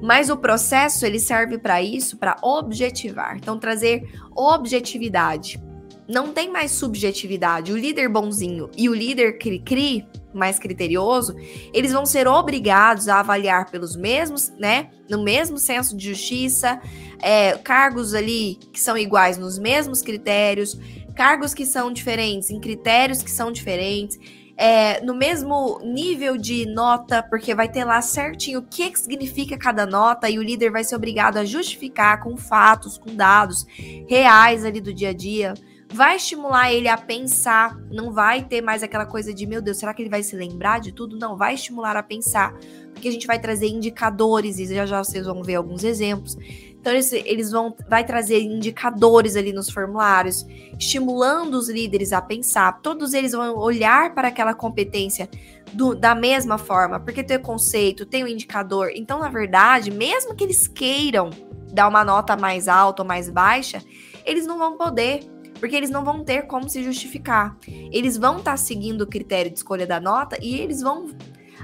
Mas 0.03 0.29
o 0.29 0.37
processo 0.37 1.07
ele 1.07 1.19
serve 1.19 1.57
para 1.57 1.81
isso, 1.81 2.19
para 2.19 2.37
objetivar. 2.43 3.39
Então 3.39 3.59
trazer 3.59 4.07
objetividade. 4.37 5.59
Não 6.07 6.35
tem 6.35 6.53
mais 6.53 6.73
subjetividade. 6.73 7.73
O 7.73 7.79
líder 7.79 8.11
bonzinho 8.11 8.69
e 8.77 8.91
o 8.91 8.95
líder 8.95 9.39
cri-cri 9.39 10.07
mais 10.35 10.59
criterioso, 10.59 11.35
eles 11.73 11.93
vão 11.93 12.05
ser 12.05 12.29
obrigados 12.29 13.09
a 13.09 13.21
avaliar 13.21 13.71
pelos 13.71 13.97
mesmos, 13.97 14.51
né, 14.59 14.91
no 15.09 15.25
mesmo 15.25 15.57
senso 15.57 15.97
de 15.97 16.11
justiça, 16.11 16.79
é, 17.21 17.57
cargos 17.57 18.15
ali 18.15 18.57
que 18.71 18.79
são 18.79 18.97
iguais 18.97 19.39
nos 19.39 19.59
mesmos 19.59 20.03
critérios, 20.03 20.79
cargos 21.19 21.53
que 21.53 21.67
são 21.67 21.93
diferentes 21.93 22.49
em 22.49 22.61
critérios 22.61 23.25
que 23.25 23.31
são 23.31 23.51
diferentes. 23.51 24.17
é, 24.61 25.01
no 25.03 25.15
mesmo 25.15 25.79
nível 25.85 26.37
de 26.37 26.67
nota, 26.67 27.23
porque 27.23 27.55
vai 27.55 27.69
ter 27.69 27.85
lá 27.85 28.03
certinho 28.03 28.59
o 28.59 28.63
que, 28.63 28.91
que 28.91 28.99
significa 28.99 29.57
cada 29.57 29.87
nota 29.87 30.29
e 30.29 30.37
o 30.37 30.43
líder 30.43 30.73
vai 30.73 30.83
ser 30.83 30.97
obrigado 30.97 31.37
a 31.37 31.45
justificar 31.45 32.21
com 32.21 32.37
fatos, 32.37 32.99
com 32.99 33.15
dados 33.15 33.65
reais 34.09 34.65
ali 34.65 34.81
do 34.81 34.93
dia 34.93 35.11
a 35.11 35.13
dia. 35.13 35.55
Vai 35.91 36.17
estimular 36.17 36.73
ele 36.73 36.89
a 36.89 36.99
pensar, 36.99 37.79
não 37.91 38.13
vai 38.13 38.45
ter 38.45 38.61
mais 38.61 38.83
aquela 38.83 39.07
coisa 39.07 39.33
de, 39.33 39.47
meu 39.47 39.63
Deus, 39.63 39.79
será 39.79 39.95
que 39.95 40.03
ele 40.03 40.11
vai 40.11 40.25
se 40.25 40.37
lembrar 40.37 40.81
de 40.81 40.93
tudo? 40.93 41.17
Não, 41.17 41.37
vai 41.37 41.55
estimular 41.55 41.97
a 41.97 42.03
pensar, 42.03 42.53
porque 42.93 43.09
a 43.09 43.13
gente 43.13 43.27
vai 43.27 43.39
trazer 43.39 43.69
indicadores, 43.69 44.59
e 44.59 44.67
já 44.67 44.85
já 44.85 45.03
vocês 45.03 45.25
vão 45.25 45.43
ver 45.43 45.55
alguns 45.55 45.85
exemplos. 45.85 46.37
Então, 46.81 46.93
eles, 46.93 47.13
eles 47.13 47.51
vão 47.51 47.75
vai 47.89 48.05
trazer 48.05 48.41
indicadores 48.41 49.37
ali 49.37 49.53
nos 49.53 49.69
formulários, 49.69 50.47
estimulando 50.79 51.55
os 51.55 51.69
líderes 51.69 52.13
a 52.13 52.23
pensar. 52.23 52.81
Todos 52.81 53.13
eles 53.13 53.33
vão 53.33 53.57
olhar 53.59 54.15
para 54.15 54.29
aquela 54.29 54.55
competência 54.55 55.29
do, 55.73 55.95
da 55.95 56.15
mesma 56.15 56.57
forma, 56.57 57.01
porque 57.01 57.23
tem 57.23 57.37
o 57.37 57.43
conceito, 57.43 58.07
tem 58.07 58.23
o 58.25 58.29
indicador. 58.29 58.91
Então, 58.95 59.19
na 59.19 59.29
verdade, 59.29 59.91
mesmo 59.91 60.35
que 60.35 60.45
eles 60.45 60.67
queiram 60.67 61.31
dar 61.73 61.89
uma 61.89 62.05
nota 62.05 62.37
mais 62.37 62.69
alta 62.69 63.03
ou 63.03 63.09
mais 63.09 63.29
baixa, 63.29 63.83
eles 64.25 64.47
não 64.47 64.59
vão 64.59 64.77
poder, 64.77 65.21
porque 65.59 65.75
eles 65.75 65.91
não 65.91 66.05
vão 66.05 66.25
ter 66.25 66.43
como 66.47 66.69
se 66.69 66.83
justificar. 66.83 67.57
Eles 67.91 68.17
vão 68.17 68.39
estar 68.39 68.53
tá 68.53 68.57
seguindo 68.57 69.03
o 69.03 69.07
critério 69.07 69.51
de 69.51 69.59
escolha 69.59 69.87
da 69.87 70.01
nota 70.01 70.39
e 70.41 70.59
eles 70.61 70.81
vão 70.81 71.09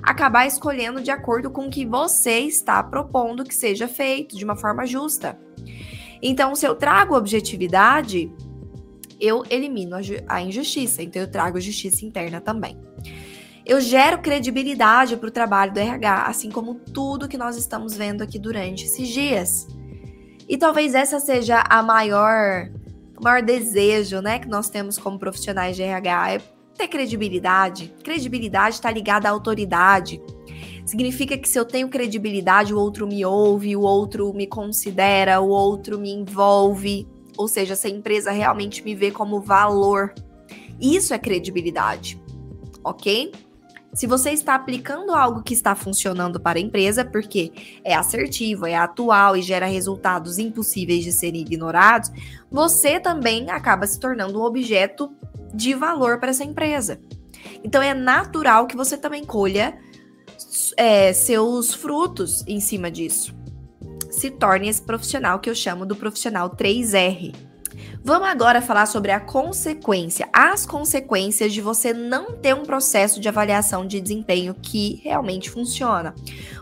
acabar 0.04 0.46
escolhendo 0.46 1.00
de 1.00 1.10
acordo 1.10 1.50
com 1.50 1.66
o 1.66 1.70
que 1.70 1.86
você 1.86 2.40
está 2.40 2.82
propondo 2.82 3.42
que 3.42 3.54
seja 3.54 3.88
feito 3.88 4.36
de 4.36 4.44
uma 4.44 4.54
forma 4.54 4.86
justa. 4.86 5.38
Então, 6.22 6.54
se 6.54 6.66
eu 6.66 6.74
trago 6.74 7.16
objetividade, 7.16 8.30
eu 9.18 9.42
elimino 9.48 9.96
a, 10.28 10.42
injustiça, 10.42 11.02
então 11.02 11.22
eu 11.22 11.30
trago 11.30 11.60
justiça 11.60 12.04
interna 12.04 12.40
também. 12.40 12.78
Eu 13.64 13.80
gero 13.80 14.20
credibilidade 14.20 15.16
para 15.16 15.28
o 15.28 15.32
trabalho 15.32 15.72
do 15.72 15.80
RH, 15.80 16.26
assim 16.26 16.50
como 16.50 16.74
tudo 16.74 17.28
que 17.28 17.38
nós 17.38 17.56
estamos 17.56 17.94
vendo 17.94 18.22
aqui 18.22 18.38
durante 18.38 18.84
esses 18.84 19.08
dias. 19.08 19.66
E 20.46 20.58
talvez 20.58 20.94
essa 20.94 21.18
seja 21.18 21.64
a 21.66 21.82
maior, 21.82 22.68
o 23.18 23.24
maior 23.24 23.42
desejo, 23.42 24.20
né, 24.20 24.38
que 24.38 24.48
nós 24.48 24.68
temos 24.68 24.98
como 24.98 25.18
profissionais 25.18 25.76
de 25.76 25.82
RH, 25.82 26.34
é 26.34 26.40
ter 26.74 26.88
credibilidade. 26.88 27.92
Credibilidade 28.02 28.76
está 28.76 28.90
ligada 28.90 29.28
à 29.28 29.30
autoridade. 29.30 30.20
Significa 30.84 31.38
que 31.38 31.48
se 31.48 31.58
eu 31.58 31.64
tenho 31.64 31.88
credibilidade, 31.88 32.74
o 32.74 32.78
outro 32.78 33.06
me 33.06 33.24
ouve, 33.24 33.74
o 33.74 33.80
outro 33.80 34.32
me 34.34 34.46
considera, 34.46 35.40
o 35.40 35.48
outro 35.48 35.98
me 35.98 36.10
envolve. 36.10 37.08
Ou 37.36 37.48
seja, 37.48 37.74
se 37.74 37.86
a 37.86 37.90
empresa 37.90 38.30
realmente 38.30 38.84
me 38.84 38.94
vê 38.94 39.10
como 39.10 39.40
valor. 39.40 40.14
Isso 40.80 41.14
é 41.14 41.18
credibilidade, 41.18 42.20
ok? 42.82 43.32
Se 43.94 44.08
você 44.08 44.30
está 44.30 44.56
aplicando 44.56 45.12
algo 45.14 45.42
que 45.42 45.54
está 45.54 45.74
funcionando 45.76 46.40
para 46.40 46.58
a 46.58 46.62
empresa, 46.62 47.04
porque 47.04 47.52
é 47.84 47.94
assertivo, 47.94 48.66
é 48.66 48.74
atual 48.74 49.36
e 49.36 49.42
gera 49.42 49.66
resultados 49.66 50.36
impossíveis 50.38 51.04
de 51.04 51.12
serem 51.12 51.42
ignorados, 51.42 52.10
você 52.50 52.98
também 52.98 53.50
acaba 53.50 53.86
se 53.86 54.00
tornando 54.00 54.40
um 54.40 54.42
objeto 54.42 55.14
de 55.54 55.74
valor 55.74 56.18
para 56.18 56.30
essa 56.30 56.42
empresa. 56.42 57.00
Então 57.62 57.80
é 57.80 57.94
natural 57.94 58.66
que 58.66 58.76
você 58.76 58.96
também 58.96 59.24
colha 59.24 59.78
é, 60.76 61.12
seus 61.12 61.72
frutos 61.72 62.44
em 62.48 62.58
cima 62.58 62.90
disso. 62.90 63.32
Se 64.10 64.28
torne 64.28 64.68
esse 64.68 64.82
profissional 64.82 65.38
que 65.38 65.48
eu 65.48 65.54
chamo 65.54 65.86
do 65.86 65.94
profissional 65.94 66.50
3R. 66.50 67.53
Vamos 68.02 68.28
agora 68.28 68.60
falar 68.60 68.86
sobre 68.86 69.10
a 69.10 69.20
consequência, 69.20 70.28
as 70.32 70.66
consequências 70.66 71.52
de 71.52 71.60
você 71.60 71.92
não 71.92 72.32
ter 72.32 72.54
um 72.54 72.62
processo 72.62 73.20
de 73.20 73.28
avaliação 73.28 73.86
de 73.86 74.00
desempenho 74.00 74.54
que 74.54 75.00
realmente 75.02 75.50
funciona. 75.50 76.14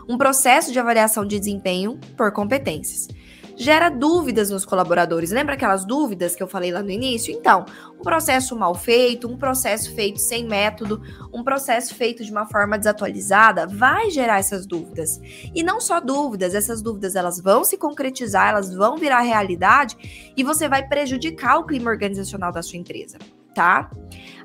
Um 0.07 0.17
processo 0.17 0.71
de 0.71 0.79
avaliação 0.79 1.25
de 1.25 1.39
desempenho 1.39 1.99
por 2.15 2.31
competências 2.31 3.07
gera 3.55 3.89
dúvidas 3.89 4.49
nos 4.49 4.65
colaboradores. 4.65 5.31
Lembra 5.31 5.55
aquelas 5.55 5.85
dúvidas 5.85 6.35
que 6.35 6.43
eu 6.43 6.47
falei 6.47 6.71
lá 6.71 6.81
no 6.81 6.89
início? 6.89 7.33
Então, 7.33 7.65
um 7.99 8.03
processo 8.03 8.55
mal 8.55 8.75
feito, 8.75 9.27
um 9.27 9.37
processo 9.37 9.93
feito 9.93 10.19
sem 10.19 10.47
método, 10.47 11.01
um 11.33 11.43
processo 11.43 11.95
feito 11.95 12.23
de 12.23 12.31
uma 12.31 12.45
forma 12.45 12.77
desatualizada 12.77 13.67
vai 13.67 14.09
gerar 14.09 14.39
essas 14.39 14.65
dúvidas. 14.65 15.19
E 15.53 15.63
não 15.63 15.79
só 15.79 15.99
dúvidas, 15.99 16.53
essas 16.53 16.81
dúvidas 16.81 17.15
elas 17.15 17.39
vão 17.39 17.63
se 17.63 17.77
concretizar, 17.77 18.49
elas 18.49 18.73
vão 18.73 18.97
virar 18.97 19.21
realidade 19.21 20.31
e 20.35 20.43
você 20.43 20.67
vai 20.67 20.87
prejudicar 20.87 21.57
o 21.57 21.65
clima 21.65 21.89
organizacional 21.91 22.51
da 22.51 22.61
sua 22.61 22.79
empresa 22.79 23.17
tá? 23.53 23.89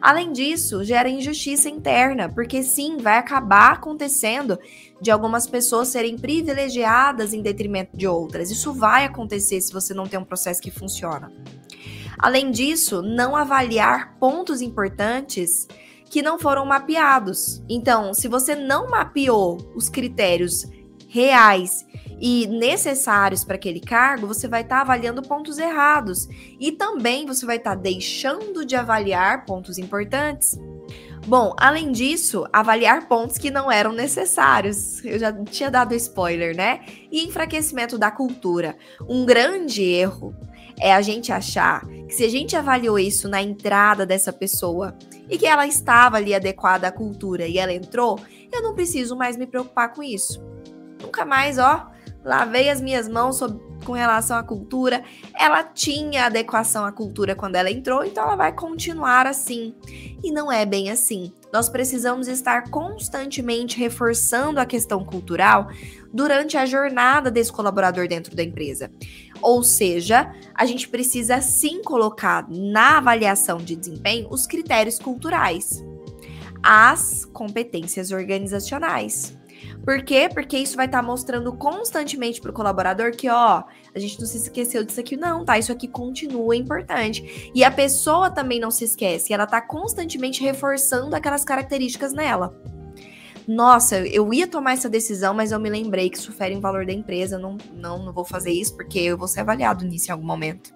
Além 0.00 0.32
disso, 0.32 0.84
gera 0.84 1.08
injustiça 1.08 1.68
interna, 1.68 2.28
porque 2.28 2.62
sim, 2.62 2.98
vai 2.98 3.18
acabar 3.18 3.72
acontecendo 3.72 4.58
de 5.00 5.10
algumas 5.10 5.46
pessoas 5.46 5.88
serem 5.88 6.16
privilegiadas 6.16 7.32
em 7.32 7.42
detrimento 7.42 7.96
de 7.96 8.06
outras. 8.06 8.50
Isso 8.50 8.72
vai 8.72 9.04
acontecer 9.04 9.60
se 9.60 9.72
você 9.72 9.92
não 9.92 10.06
tem 10.06 10.18
um 10.18 10.24
processo 10.24 10.62
que 10.62 10.70
funciona. 10.70 11.32
Além 12.18 12.50
disso, 12.50 13.02
não 13.02 13.36
avaliar 13.36 14.16
pontos 14.18 14.60
importantes 14.60 15.66
que 16.10 16.22
não 16.22 16.38
foram 16.38 16.64
mapeados. 16.64 17.62
Então, 17.68 18.14
se 18.14 18.28
você 18.28 18.54
não 18.54 18.88
mapeou 18.88 19.58
os 19.74 19.88
critérios 19.88 20.66
reais 21.08 21.86
e 22.20 22.46
necessários 22.46 23.44
para 23.44 23.54
aquele 23.54 23.80
cargo, 23.80 24.26
você 24.26 24.46
vai 24.46 24.62
estar 24.62 24.76
tá 24.76 24.82
avaliando 24.82 25.22
pontos 25.22 25.58
errados. 25.58 26.28
E 26.60 26.72
também 26.72 27.26
você 27.26 27.46
vai 27.46 27.56
estar 27.56 27.76
tá 27.76 27.82
deixando 27.82 28.64
de 28.64 28.76
avaliar 28.76 29.44
pontos 29.44 29.78
importantes. 29.78 30.58
Bom, 31.26 31.54
além 31.58 31.92
disso, 31.92 32.46
avaliar 32.52 33.06
pontos 33.06 33.38
que 33.38 33.50
não 33.50 33.70
eram 33.70 33.92
necessários. 33.92 35.04
Eu 35.04 35.18
já 35.18 35.32
tinha 35.44 35.70
dado 35.70 35.94
spoiler, 35.94 36.56
né? 36.56 36.80
E 37.10 37.24
enfraquecimento 37.24 37.98
da 37.98 38.10
cultura. 38.10 38.76
Um 39.08 39.26
grande 39.26 39.82
erro 39.82 40.34
é 40.80 40.94
a 40.94 41.02
gente 41.02 41.32
achar 41.32 41.86
que 41.86 42.14
se 42.14 42.24
a 42.24 42.28
gente 42.28 42.56
avaliou 42.56 42.98
isso 42.98 43.28
na 43.28 43.42
entrada 43.42 44.06
dessa 44.06 44.32
pessoa 44.32 44.96
e 45.28 45.36
que 45.36 45.46
ela 45.46 45.66
estava 45.66 46.16
ali 46.16 46.34
adequada 46.34 46.88
à 46.88 46.92
cultura 46.92 47.46
e 47.46 47.58
ela 47.58 47.72
entrou, 47.72 48.18
eu 48.50 48.62
não 48.62 48.74
preciso 48.74 49.16
mais 49.16 49.36
me 49.36 49.46
preocupar 49.46 49.92
com 49.92 50.02
isso. 50.02 50.42
Nunca 51.00 51.24
mais, 51.24 51.58
ó, 51.58 51.90
lavei 52.24 52.68
as 52.68 52.80
minhas 52.80 53.08
mãos 53.08 53.40
com 53.84 53.92
relação 53.92 54.36
à 54.36 54.42
cultura. 54.42 55.02
Ela 55.34 55.62
tinha 55.62 56.26
adequação 56.26 56.84
à 56.84 56.92
cultura 56.92 57.34
quando 57.34 57.56
ela 57.56 57.70
entrou, 57.70 58.04
então 58.04 58.24
ela 58.24 58.36
vai 58.36 58.52
continuar 58.52 59.26
assim. 59.26 59.74
E 60.22 60.30
não 60.30 60.50
é 60.50 60.66
bem 60.66 60.90
assim. 60.90 61.32
Nós 61.52 61.68
precisamos 61.68 62.28
estar 62.28 62.70
constantemente 62.70 63.78
reforçando 63.78 64.60
a 64.60 64.66
questão 64.66 65.04
cultural 65.04 65.68
durante 66.12 66.56
a 66.56 66.66
jornada 66.66 67.30
desse 67.30 67.52
colaborador 67.52 68.08
dentro 68.08 68.34
da 68.34 68.42
empresa. 68.42 68.90
Ou 69.40 69.62
seja, 69.62 70.32
a 70.54 70.66
gente 70.66 70.88
precisa 70.88 71.40
sim 71.40 71.82
colocar 71.82 72.46
na 72.48 72.98
avaliação 72.98 73.58
de 73.58 73.76
desempenho 73.76 74.28
os 74.30 74.46
critérios 74.46 74.98
culturais, 74.98 75.82
as 76.62 77.24
competências 77.24 78.10
organizacionais. 78.10 79.37
Por 79.84 80.02
quê? 80.02 80.28
Porque 80.32 80.58
isso 80.58 80.76
vai 80.76 80.86
estar 80.86 81.00
tá 81.00 81.06
mostrando 81.06 81.52
constantemente 81.52 82.40
para 82.40 82.50
o 82.50 82.54
colaborador 82.54 83.12
que, 83.12 83.28
ó, 83.28 83.64
a 83.94 83.98
gente 83.98 84.18
não 84.20 84.26
se 84.26 84.36
esqueceu 84.36 84.84
disso 84.84 85.00
aqui, 85.00 85.16
não, 85.16 85.44
tá? 85.44 85.58
Isso 85.58 85.72
aqui 85.72 85.88
continua 85.88 86.56
importante. 86.56 87.50
E 87.54 87.64
a 87.64 87.70
pessoa 87.70 88.30
também 88.30 88.60
não 88.60 88.70
se 88.70 88.84
esquece, 88.84 89.32
ela 89.32 89.44
está 89.44 89.60
constantemente 89.60 90.42
reforçando 90.42 91.14
aquelas 91.14 91.44
características 91.44 92.12
nela. 92.12 92.54
Nossa, 93.48 94.06
eu 94.06 94.30
ia 94.34 94.46
tomar 94.46 94.74
essa 94.74 94.90
decisão, 94.90 95.32
mas 95.32 95.52
eu 95.52 95.58
me 95.58 95.70
lembrei 95.70 96.10
que 96.10 96.18
isso 96.18 96.30
fere 96.32 96.54
valor 96.60 96.84
da 96.84 96.92
empresa. 96.92 97.38
Não, 97.38 97.56
não, 97.72 98.04
não 98.04 98.12
vou 98.12 98.24
fazer 98.24 98.50
isso 98.50 98.76
porque 98.76 98.98
eu 98.98 99.16
vou 99.16 99.26
ser 99.26 99.40
avaliado 99.40 99.86
nisso 99.86 100.08
em 100.08 100.12
algum 100.12 100.26
momento. 100.26 100.70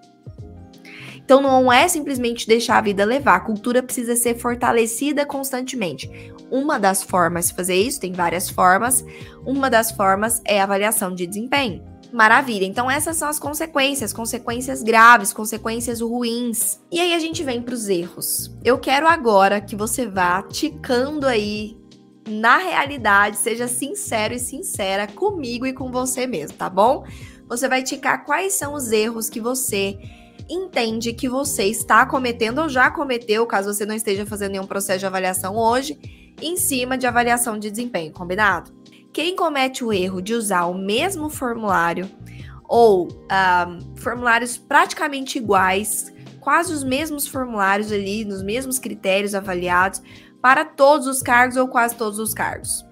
Então 1.23 1.41
não 1.41 1.71
é 1.71 1.87
simplesmente 1.87 2.47
deixar 2.47 2.77
a 2.77 2.81
vida 2.81 3.05
levar, 3.05 3.35
a 3.35 3.39
cultura 3.39 3.81
precisa 3.81 4.15
ser 4.15 4.37
fortalecida 4.37 5.25
constantemente. 5.25 6.09
Uma 6.53 6.77
das 6.77 7.01
formas 7.01 7.47
de 7.47 7.55
fazer 7.55 7.73
isso, 7.73 7.99
tem 7.99 8.13
várias 8.13 8.47
formas, 8.47 9.03
uma 9.43 9.71
das 9.71 9.89
formas 9.91 10.39
é 10.45 10.61
a 10.61 10.65
avaliação 10.65 11.15
de 11.15 11.25
desempenho. 11.25 11.83
Maravilha. 12.11 12.63
Então 12.63 12.91
essas 12.91 13.17
são 13.17 13.27
as 13.27 13.39
consequências, 13.39 14.13
consequências 14.13 14.83
graves, 14.83 15.33
consequências 15.33 15.99
ruins. 15.99 16.79
E 16.91 16.99
aí 16.99 17.15
a 17.15 17.17
gente 17.17 17.43
vem 17.43 17.59
para 17.59 17.73
os 17.73 17.89
erros. 17.89 18.55
Eu 18.63 18.77
quero 18.77 19.07
agora 19.07 19.59
que 19.59 19.75
você 19.75 20.05
vá 20.05 20.43
ticando 20.43 21.25
aí 21.25 21.75
na 22.29 22.57
realidade, 22.57 23.37
seja 23.37 23.67
sincero 23.67 24.35
e 24.35 24.39
sincera 24.39 25.07
comigo 25.07 25.65
e 25.65 25.73
com 25.73 25.91
você 25.91 26.27
mesmo, 26.27 26.55
tá 26.55 26.69
bom? 26.69 27.03
Você 27.49 27.67
vai 27.67 27.81
ticar 27.81 28.25
quais 28.25 28.53
são 28.53 28.75
os 28.75 28.91
erros 28.91 29.27
que 29.27 29.41
você 29.41 29.97
entende 30.47 31.13
que 31.13 31.27
você 31.27 31.63
está 31.63 32.05
cometendo 32.05 32.59
ou 32.61 32.69
já 32.69 32.91
cometeu, 32.91 33.43
caso 33.47 33.73
você 33.73 33.87
não 33.87 33.95
esteja 33.95 34.23
fazendo 34.23 34.51
nenhum 34.51 34.67
processo 34.67 34.99
de 34.99 35.05
avaliação 35.07 35.55
hoje, 35.55 35.97
em 36.43 36.57
cima 36.57 36.97
de 36.97 37.07
avaliação 37.07 37.57
de 37.57 37.69
desempenho, 37.71 38.11
combinado? 38.11 38.71
Quem 39.11 39.35
comete 39.35 39.83
o 39.83 39.93
erro 39.93 40.21
de 40.21 40.33
usar 40.33 40.65
o 40.65 40.73
mesmo 40.73 41.29
formulário 41.29 42.09
ou 42.67 43.07
um, 43.07 43.95
formulários 43.97 44.57
praticamente 44.57 45.37
iguais, 45.37 46.11
quase 46.39 46.73
os 46.73 46.83
mesmos 46.83 47.27
formulários 47.27 47.91
ali, 47.91 48.25
nos 48.25 48.41
mesmos 48.41 48.79
critérios 48.79 49.35
avaliados, 49.35 50.01
para 50.41 50.65
todos 50.65 51.07
os 51.07 51.21
cargos 51.21 51.55
ou 51.55 51.67
quase 51.67 51.95
todos 51.95 52.19
os 52.19 52.33
cargos. 52.33 52.83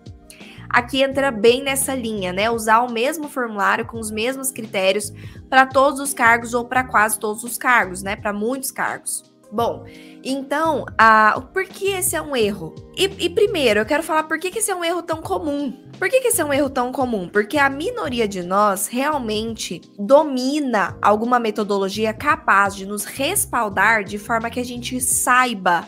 Aqui 0.69 1.03
entra 1.03 1.31
bem 1.31 1.61
nessa 1.61 1.93
linha, 1.93 2.31
né? 2.31 2.49
Usar 2.49 2.79
o 2.81 2.91
mesmo 2.91 3.27
formulário 3.27 3.85
com 3.85 3.99
os 3.99 4.09
mesmos 4.09 4.51
critérios 4.51 5.11
para 5.49 5.65
todos 5.65 5.99
os 5.99 6.13
cargos 6.13 6.53
ou 6.53 6.63
para 6.63 6.85
quase 6.85 7.19
todos 7.19 7.43
os 7.43 7.57
cargos, 7.57 8.01
né? 8.01 8.15
Para 8.15 8.31
muitos 8.31 8.71
cargos. 8.71 9.30
Bom, 9.51 9.85
então, 10.23 10.83
uh, 10.83 11.41
por 11.47 11.65
que 11.65 11.89
esse 11.89 12.15
é 12.15 12.21
um 12.21 12.35
erro? 12.35 12.73
E, 12.95 13.03
e, 13.25 13.29
primeiro, 13.29 13.81
eu 13.81 13.85
quero 13.85 14.01
falar 14.01 14.23
por 14.23 14.39
que, 14.39 14.49
que 14.49 14.59
esse 14.59 14.71
é 14.71 14.75
um 14.75 14.83
erro 14.83 15.01
tão 15.01 15.21
comum. 15.21 15.71
Por 15.99 16.09
que, 16.09 16.21
que 16.21 16.29
esse 16.29 16.39
é 16.39 16.45
um 16.45 16.53
erro 16.53 16.69
tão 16.69 16.91
comum? 16.91 17.27
Porque 17.27 17.57
a 17.57 17.69
minoria 17.69 18.27
de 18.27 18.41
nós 18.43 18.87
realmente 18.87 19.81
domina 19.99 20.97
alguma 21.01 21.37
metodologia 21.37 22.13
capaz 22.13 22.75
de 22.75 22.85
nos 22.85 23.03
respaldar 23.03 24.03
de 24.05 24.17
forma 24.17 24.49
que 24.49 24.59
a 24.59 24.65
gente 24.65 25.01
saiba 25.01 25.85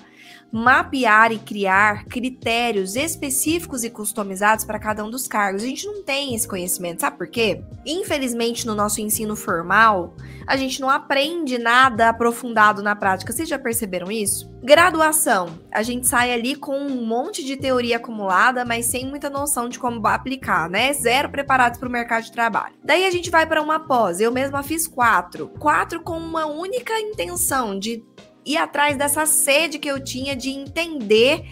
mapear 0.54 1.32
e 1.32 1.40
criar 1.40 2.06
critérios 2.06 2.96
específicos 2.96 3.84
e 3.84 3.90
customizados 3.90 4.64
para 4.64 4.78
cada 4.78 5.04
um 5.04 5.10
dos 5.10 5.28
cargos. 5.28 5.64
A 5.64 5.66
gente 5.66 5.88
não 5.88 6.04
tem 6.04 6.36
esse 6.36 6.48
conhecimento, 6.48 7.02
sabe 7.02 7.18
por 7.18 7.28
quê? 7.28 7.64
Infelizmente, 7.84 8.68
no 8.68 8.76
nosso 8.76 9.02
ensino 9.02 9.36
formal, 9.36 10.14
a 10.46 10.56
gente 10.56 10.80
não 10.80 10.92
aprende 10.92 11.58
nada 11.58 12.10
aprofundado 12.10 12.84
na 12.84 12.96
prática. 12.96 13.34
Vocês 13.34 13.50
já 13.50 13.58
perceberam 13.58 14.12
isso? 14.12 14.54
Graduação, 14.64 15.50
a 15.72 15.82
gente 15.82 16.08
sai 16.08 16.32
ali 16.32 16.56
com 16.56 16.78
um 16.78 17.04
monte 17.04 17.44
de 17.44 17.58
teoria 17.58 17.98
acumulada, 17.98 18.64
mas 18.64 18.86
sem 18.86 19.08
muita 19.08 19.32
noção 19.32 19.68
de 19.68 19.80
como 19.80 20.06
aplicar, 20.08 20.70
né? 20.70 20.94
Zero 20.94 21.30
preparados 21.30 21.80
para 21.80 21.90
o 21.90 21.92
mercado 21.92 22.26
de 22.26 22.32
trabalho. 22.32 22.76
Daí 22.84 23.06
a 23.06 23.12
gente 23.12 23.32
vai 23.32 23.46
para 23.46 23.62
uma 23.62 23.80
pós. 23.80 24.22
Eu 24.22 24.32
mesma 24.32 24.62
fiz 24.62 24.88
quatro. 24.88 25.50
Quatro 25.60 26.02
com 26.02 26.18
uma 26.18 26.46
única 26.46 26.98
intenção 27.00 27.78
de 27.78 28.06
ir 28.46 28.58
atrás 28.58 28.98
dessa 28.98 29.26
sede 29.26 29.80
que 29.80 29.90
eu 29.90 30.04
tinha 30.04 30.36
de 30.36 30.50
entender 30.50 31.44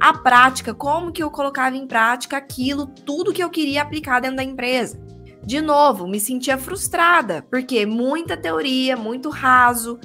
a 0.00 0.12
prática, 0.12 0.74
como 0.74 1.12
que 1.12 1.22
eu 1.22 1.30
colocava 1.30 1.76
em 1.76 1.86
prática 1.86 2.36
aquilo, 2.36 2.86
tudo 2.86 3.32
que 3.32 3.42
eu 3.42 3.50
queria 3.50 3.82
aplicar 3.82 4.20
dentro 4.20 4.36
da 4.36 4.44
empresa. 4.44 5.00
De 5.44 5.60
novo, 5.60 6.06
me 6.06 6.20
sentia 6.20 6.58
frustrada, 6.58 7.44
porque 7.50 7.86
muita 7.86 8.36
teoria, 8.36 8.96
muito 8.96 9.30
raso 9.30 9.98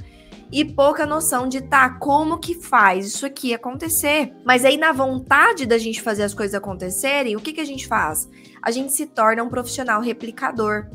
e 0.52 0.64
pouca 0.64 1.06
noção 1.06 1.48
de 1.48 1.62
tá, 1.62 1.90
como 1.90 2.40
que 2.40 2.54
faz 2.56 3.08
isso 3.08 3.26
aqui 3.26 3.54
acontecer. 3.54 4.34
Mas 4.46 4.64
aí 4.64 4.78
na 4.78 4.92
vontade 4.92 5.66
da 5.66 5.78
gente 5.78 6.02
fazer 6.02 6.24
as 6.24 6.34
coisas 6.34 6.56
acontecerem, 6.56 7.36
o 7.36 7.42
que 7.42 7.54
que 7.54 7.62
a 7.62 7.66
gente 7.66 7.88
faz? 7.88 8.30
A 8.62 8.72
gente 8.72 8.94
se 8.94 9.06
torna 9.06 9.44
um 9.44 9.50
profissional 9.50 10.02
replicador. 10.02 10.88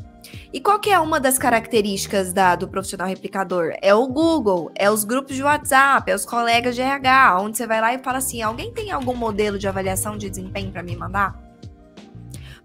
E 0.53 0.59
qual 0.59 0.79
que 0.79 0.89
é 0.89 0.99
uma 0.99 1.19
das 1.19 1.37
características 1.37 2.31
da, 2.33 2.55
do 2.55 2.67
profissional 2.67 3.07
replicador? 3.07 3.73
É 3.81 3.93
o 3.93 4.07
Google, 4.07 4.71
é 4.75 4.89
os 4.89 5.03
grupos 5.03 5.35
de 5.35 5.43
WhatsApp, 5.43 6.09
é 6.11 6.15
os 6.15 6.25
colegas 6.25 6.75
de 6.75 6.81
RH, 6.81 7.41
onde 7.41 7.57
você 7.57 7.65
vai 7.65 7.81
lá 7.81 7.93
e 7.93 7.99
fala 7.99 8.17
assim: 8.19 8.41
alguém 8.41 8.73
tem 8.73 8.91
algum 8.91 9.15
modelo 9.15 9.57
de 9.57 9.67
avaliação 9.67 10.17
de 10.17 10.29
desempenho 10.29 10.71
para 10.71 10.83
me 10.83 10.95
mandar? 10.95 11.51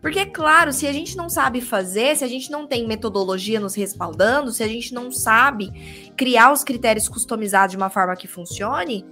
Porque, 0.01 0.25
claro, 0.27 0.73
se 0.73 0.87
a 0.87 0.93
gente 0.93 1.17
não 1.17 1.29
sabe 1.29 1.61
fazer, 1.61 2.17
se 2.17 2.23
a 2.23 2.29
gente 2.29 2.51
não 2.51 2.67
tem 2.67 2.87
metodologia 2.87 3.59
nos 3.59 3.75
respaldando, 3.75 4.53
se 4.53 4.63
a 4.63 4.69
gente 4.69 4.95
não 4.95 5.11
sabe 5.11 6.13
criar 6.17 6.53
os 6.53 6.63
critérios 6.63 7.09
customizados 7.09 7.73
de 7.73 7.77
uma 7.77 7.91
forma 7.91 8.15
que 8.15 8.29
funcione, 8.29 9.05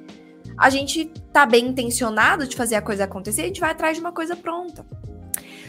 a 0.57 0.70
gente 0.70 1.07
tá 1.33 1.46
bem 1.46 1.66
intencionado 1.66 2.46
de 2.46 2.54
fazer 2.54 2.76
a 2.76 2.83
coisa 2.83 3.04
acontecer, 3.04 3.42
a 3.42 3.46
gente 3.46 3.61
vai 3.61 3.70
atrás 3.70 3.96
de 3.96 4.00
uma 4.00 4.12
coisa 4.12 4.37
pronta. 4.37 4.87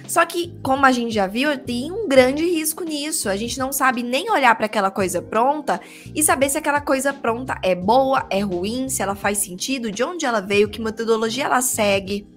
Só 0.08 0.26
que, 0.26 0.54
como 0.62 0.86
a 0.86 0.92
gente 0.92 1.14
já 1.14 1.26
viu, 1.26 1.58
tem 1.58 1.92
um 1.92 2.08
grande 2.08 2.44
risco 2.46 2.84
nisso. 2.84 3.28
A 3.28 3.36
gente 3.36 3.58
não 3.58 3.74
sabe 3.74 4.04
nem 4.04 4.30
olhar 4.30 4.56
para 4.56 4.68
aquela 4.68 4.92
coisa 4.92 5.22
pronta 5.22 5.82
e 6.14 6.22
saber 6.22 6.50
se 6.50 6.58
aquela 6.58 6.80
coisa 6.80 7.12
pronta 7.12 7.58
é 7.64 7.74
boa, 7.74 8.26
é 8.30 8.40
ruim, 8.40 8.88
se 8.88 9.02
ela 9.02 9.16
faz 9.16 9.40
sentido, 9.40 9.92
de 9.92 10.04
onde 10.04 10.26
ela 10.26 10.42
veio, 10.42 10.70
que 10.70 10.82
metodologia 10.82 11.46
ela 11.46 11.62
segue. 11.62 12.28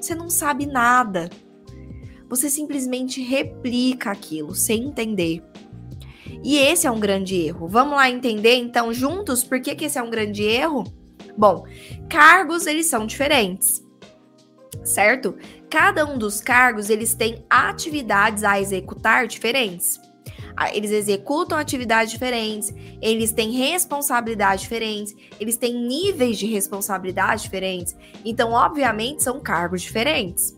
Você 0.00 0.14
não 0.14 0.30
sabe 0.30 0.64
nada. 0.66 1.28
Você 2.28 2.48
simplesmente 2.48 3.22
replica 3.22 4.10
aquilo 4.10 4.54
sem 4.54 4.84
entender. 4.84 5.42
E 6.42 6.56
esse 6.56 6.86
é 6.86 6.90
um 6.90 7.00
grande 7.00 7.36
erro. 7.36 7.68
Vamos 7.68 7.96
lá 7.96 8.08
entender 8.08 8.54
então 8.54 8.94
juntos 8.94 9.44
por 9.44 9.60
que, 9.60 9.74
que 9.74 9.84
esse 9.84 9.98
é 9.98 10.02
um 10.02 10.10
grande 10.10 10.42
erro? 10.42 10.84
Bom, 11.36 11.64
cargos 12.08 12.66
eles 12.66 12.86
são 12.86 13.06
diferentes 13.06 13.84
certo? 14.84 15.36
Cada 15.68 16.06
um 16.06 16.18
dos 16.18 16.40
cargos, 16.40 16.90
eles 16.90 17.14
têm 17.14 17.44
atividades 17.48 18.44
a 18.44 18.60
executar 18.60 19.26
diferentes. 19.26 20.00
Eles 20.74 20.90
executam 20.90 21.56
atividades 21.56 22.12
diferentes, 22.12 22.74
eles 23.00 23.32
têm 23.32 23.52
responsabilidades 23.52 24.62
diferentes, 24.62 25.14
eles 25.38 25.56
têm 25.56 25.74
níveis 25.86 26.38
de 26.38 26.46
responsabilidade 26.46 27.42
diferentes. 27.42 27.96
Então, 28.24 28.52
obviamente, 28.52 29.22
são 29.22 29.40
cargos 29.40 29.80
diferentes. 29.80 30.54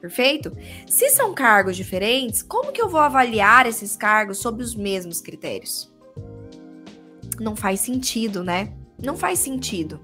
Perfeito? 0.00 0.52
Se 0.86 1.10
são 1.10 1.34
cargos 1.34 1.76
diferentes, 1.76 2.42
como 2.42 2.72
que 2.72 2.80
eu 2.80 2.88
vou 2.88 3.00
avaliar 3.00 3.66
esses 3.66 3.96
cargos 3.96 4.38
sob 4.38 4.62
os 4.62 4.74
mesmos 4.74 5.20
critérios? 5.20 5.92
Não 7.40 7.56
faz 7.56 7.80
sentido, 7.80 8.44
né? 8.44 8.72
Não 9.02 9.16
faz 9.16 9.38
sentido. 9.38 10.00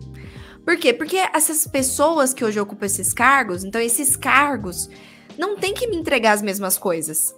Por 0.71 0.77
quê? 0.77 0.93
Porque 0.93 1.17
essas 1.35 1.67
pessoas 1.67 2.33
que 2.33 2.45
hoje 2.45 2.61
ocupam 2.61 2.87
esses 2.87 3.13
cargos, 3.13 3.65
então 3.65 3.81
esses 3.81 4.15
cargos, 4.15 4.89
não 5.37 5.57
tem 5.57 5.75
que 5.75 5.89
me 5.89 5.97
entregar 5.97 6.31
as 6.31 6.43
mesmas 6.43 6.79
coisas. 6.79 7.35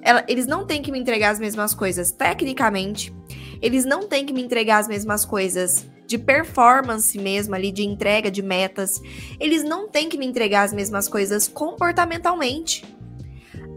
Ela, 0.00 0.24
eles 0.28 0.46
não 0.46 0.64
têm 0.64 0.80
que 0.80 0.92
me 0.92 1.00
entregar 1.00 1.30
as 1.30 1.40
mesmas 1.40 1.74
coisas 1.74 2.12
tecnicamente, 2.12 3.12
eles 3.60 3.84
não 3.84 4.06
têm 4.06 4.24
que 4.24 4.32
me 4.32 4.40
entregar 4.40 4.78
as 4.78 4.86
mesmas 4.86 5.24
coisas 5.24 5.84
de 6.06 6.16
performance 6.16 7.18
mesmo 7.18 7.56
ali, 7.56 7.72
de 7.72 7.84
entrega 7.84 8.30
de 8.30 8.40
metas. 8.40 9.02
Eles 9.40 9.64
não 9.64 9.88
têm 9.88 10.08
que 10.08 10.16
me 10.16 10.24
entregar 10.24 10.62
as 10.62 10.72
mesmas 10.72 11.08
coisas 11.08 11.48
comportamentalmente. 11.48 12.84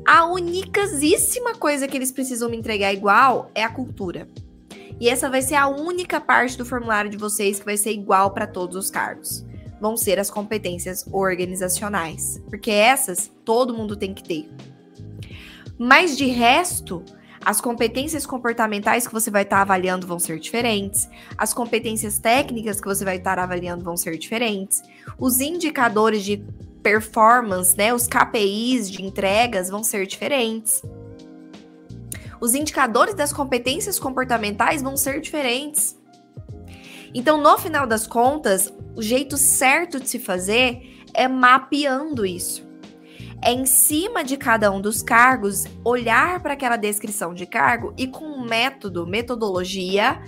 A 0.07 0.27
unicasíssima 0.27 1.55
coisa 1.55 1.87
que 1.87 1.97
eles 1.97 2.11
precisam 2.11 2.47
me 2.47 2.57
entregar 2.57 2.93
igual 2.93 3.49
é 3.55 3.63
a 3.63 3.69
cultura. 3.69 4.29
E 4.99 5.09
essa 5.09 5.29
vai 5.29 5.41
ser 5.41 5.55
a 5.55 5.67
única 5.67 6.19
parte 6.19 6.57
do 6.57 6.65
formulário 6.65 7.09
de 7.09 7.17
vocês 7.17 7.59
que 7.59 7.65
vai 7.65 7.77
ser 7.77 7.91
igual 7.91 8.31
para 8.31 8.47
todos 8.47 8.75
os 8.75 8.89
cargos. 8.89 9.45
Vão 9.81 9.97
ser 9.97 10.19
as 10.19 10.29
competências 10.29 11.05
organizacionais, 11.11 12.41
porque 12.49 12.71
essas 12.71 13.31
todo 13.43 13.73
mundo 13.73 13.95
tem 13.95 14.13
que 14.13 14.23
ter. 14.23 14.49
Mas 15.77 16.15
de 16.15 16.27
resto, 16.27 17.03
as 17.43 17.59
competências 17.59 18.25
comportamentais 18.25 19.05
que 19.05 19.13
você 19.13 19.29
vai 19.29 19.43
estar 19.43 19.57
tá 19.57 19.61
avaliando 19.61 20.07
vão 20.07 20.19
ser 20.19 20.39
diferentes, 20.39 21.09
as 21.37 21.53
competências 21.53 22.17
técnicas 22.17 22.79
que 22.79 22.87
você 22.87 23.03
vai 23.03 23.17
estar 23.17 23.35
tá 23.35 23.43
avaliando 23.43 23.83
vão 23.83 23.97
ser 23.97 24.17
diferentes, 24.17 24.81
os 25.17 25.41
indicadores 25.41 26.23
de 26.23 26.37
performance, 26.81 27.77
né, 27.77 27.93
os 27.93 28.07
KPIs 28.07 28.89
de 28.89 29.03
entregas 29.03 29.69
vão 29.69 29.83
ser 29.83 30.05
diferentes 30.05 30.81
os 32.43 32.53
indicadores 32.53 33.15
das 33.15 33.31
competências 33.31 33.97
comportamentais 33.97 34.81
vão 34.81 34.97
ser 34.97 35.21
diferentes. 35.21 35.97
Então, 37.13 37.37
no 37.37 37.57
final 37.57 37.87
das 37.87 38.05
contas, 38.05 38.73
o 38.97 39.01
jeito 39.01 39.37
certo 39.37 39.97
de 39.97 40.09
se 40.09 40.19
fazer 40.19 41.05
é 41.13 41.25
mapeando 41.25 42.25
isso. 42.25 42.67
É 43.41 43.53
em 43.53 43.65
cima 43.65 44.25
de 44.25 44.35
cada 44.35 44.69
um 44.71 44.81
dos 44.81 45.01
cargos, 45.01 45.63
olhar 45.85 46.41
para 46.41 46.51
aquela 46.51 46.75
descrição 46.75 47.33
de 47.33 47.45
cargo 47.45 47.93
e 47.97 48.07
com 48.07 48.41
método, 48.41 49.07
metodologia, 49.07 50.21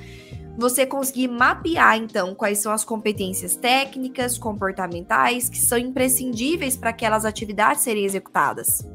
você 0.58 0.86
conseguir 0.86 1.28
mapear 1.28 1.97
então 1.97 2.34
quais 2.34 2.60
são 2.60 2.71
as 2.71 2.86
competências 2.86 3.58
técnicas, 3.58 4.38
comportamentais 4.38 5.49
que 5.49 5.58
são 5.58 5.78
imprescindíveis 5.78 6.78
para 6.78 6.91
aquelas 6.91 7.25
atividades 7.25 7.82
serem 7.82 8.06
executadas. 8.06 8.88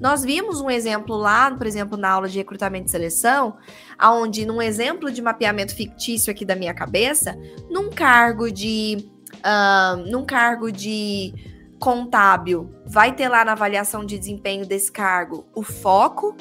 Nós 0.00 0.22
vimos 0.22 0.60
um 0.60 0.70
exemplo 0.70 1.14
lá, 1.14 1.50
por 1.50 1.66
exemplo, 1.66 1.98
na 1.98 2.10
aula 2.10 2.28
de 2.28 2.38
recrutamento 2.38 2.86
e 2.86 2.90
seleção, 2.90 3.58
aonde 3.98 4.46
num 4.46 4.62
exemplo 4.62 5.12
de 5.12 5.20
mapeamento 5.20 5.74
fictício 5.74 6.30
aqui 6.30 6.44
da 6.44 6.56
minha 6.56 6.72
cabeça, 6.72 7.38
num 7.68 7.90
cargo 7.90 8.50
de 8.50 9.10
uh, 9.36 9.96
num 10.10 10.24
cargo 10.24 10.72
de 10.72 11.34
contábil, 11.78 12.74
vai 12.86 13.14
ter 13.14 13.28
lá 13.28 13.44
na 13.44 13.52
avaliação 13.52 14.04
de 14.04 14.18
desempenho 14.18 14.66
desse 14.66 14.90
cargo 14.90 15.46
o 15.54 15.62
foco, 15.62 16.36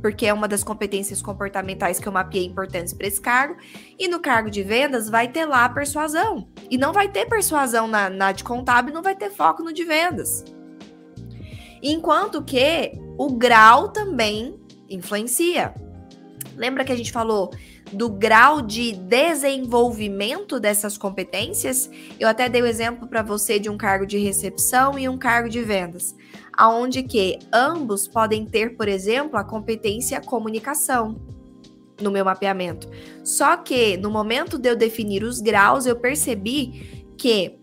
porque 0.00 0.26
é 0.26 0.32
uma 0.32 0.48
das 0.48 0.64
competências 0.64 1.22
comportamentais 1.22 1.98
que 1.98 2.06
eu 2.06 2.12
mapeei 2.12 2.44
importantes 2.44 2.92
para 2.92 3.06
esse 3.06 3.20
cargo, 3.20 3.56
e 3.98 4.08
no 4.08 4.20
cargo 4.20 4.50
de 4.50 4.62
vendas 4.62 5.08
vai 5.08 5.28
ter 5.28 5.44
lá 5.44 5.68
persuasão. 5.68 6.48
E 6.70 6.76
não 6.76 6.92
vai 6.92 7.08
ter 7.08 7.26
persuasão 7.26 7.86
na, 7.86 8.10
na 8.10 8.32
de 8.32 8.42
contábil, 8.42 8.92
não 8.92 9.02
vai 9.02 9.14
ter 9.14 9.30
foco 9.30 9.62
no 9.62 9.72
de 9.72 9.84
vendas. 9.84 10.44
Enquanto 11.82 12.42
que 12.42 12.92
o 13.24 13.30
grau 13.30 13.88
também 13.88 14.58
influencia. 14.90 15.72
Lembra 16.56 16.84
que 16.84 16.90
a 16.90 16.96
gente 16.96 17.12
falou 17.12 17.52
do 17.92 18.08
grau 18.08 18.60
de 18.60 18.92
desenvolvimento 18.92 20.58
dessas 20.58 20.98
competências? 20.98 21.88
Eu 22.18 22.28
até 22.28 22.48
dei 22.48 22.60
o 22.62 22.66
exemplo 22.66 23.06
para 23.06 23.22
você 23.22 23.60
de 23.60 23.70
um 23.70 23.76
cargo 23.76 24.04
de 24.04 24.18
recepção 24.18 24.98
e 24.98 25.08
um 25.08 25.16
cargo 25.16 25.48
de 25.48 25.62
vendas, 25.62 26.16
aonde 26.52 27.04
que 27.04 27.38
ambos 27.52 28.08
podem 28.08 28.44
ter, 28.44 28.76
por 28.76 28.88
exemplo, 28.88 29.38
a 29.38 29.44
competência 29.44 30.20
comunicação 30.20 31.20
no 32.00 32.10
meu 32.10 32.24
mapeamento. 32.24 32.88
Só 33.22 33.56
que 33.56 33.96
no 33.96 34.10
momento 34.10 34.58
de 34.58 34.68
eu 34.68 34.74
definir 34.74 35.22
os 35.22 35.40
graus, 35.40 35.86
eu 35.86 35.94
percebi 35.94 37.06
que 37.16 37.56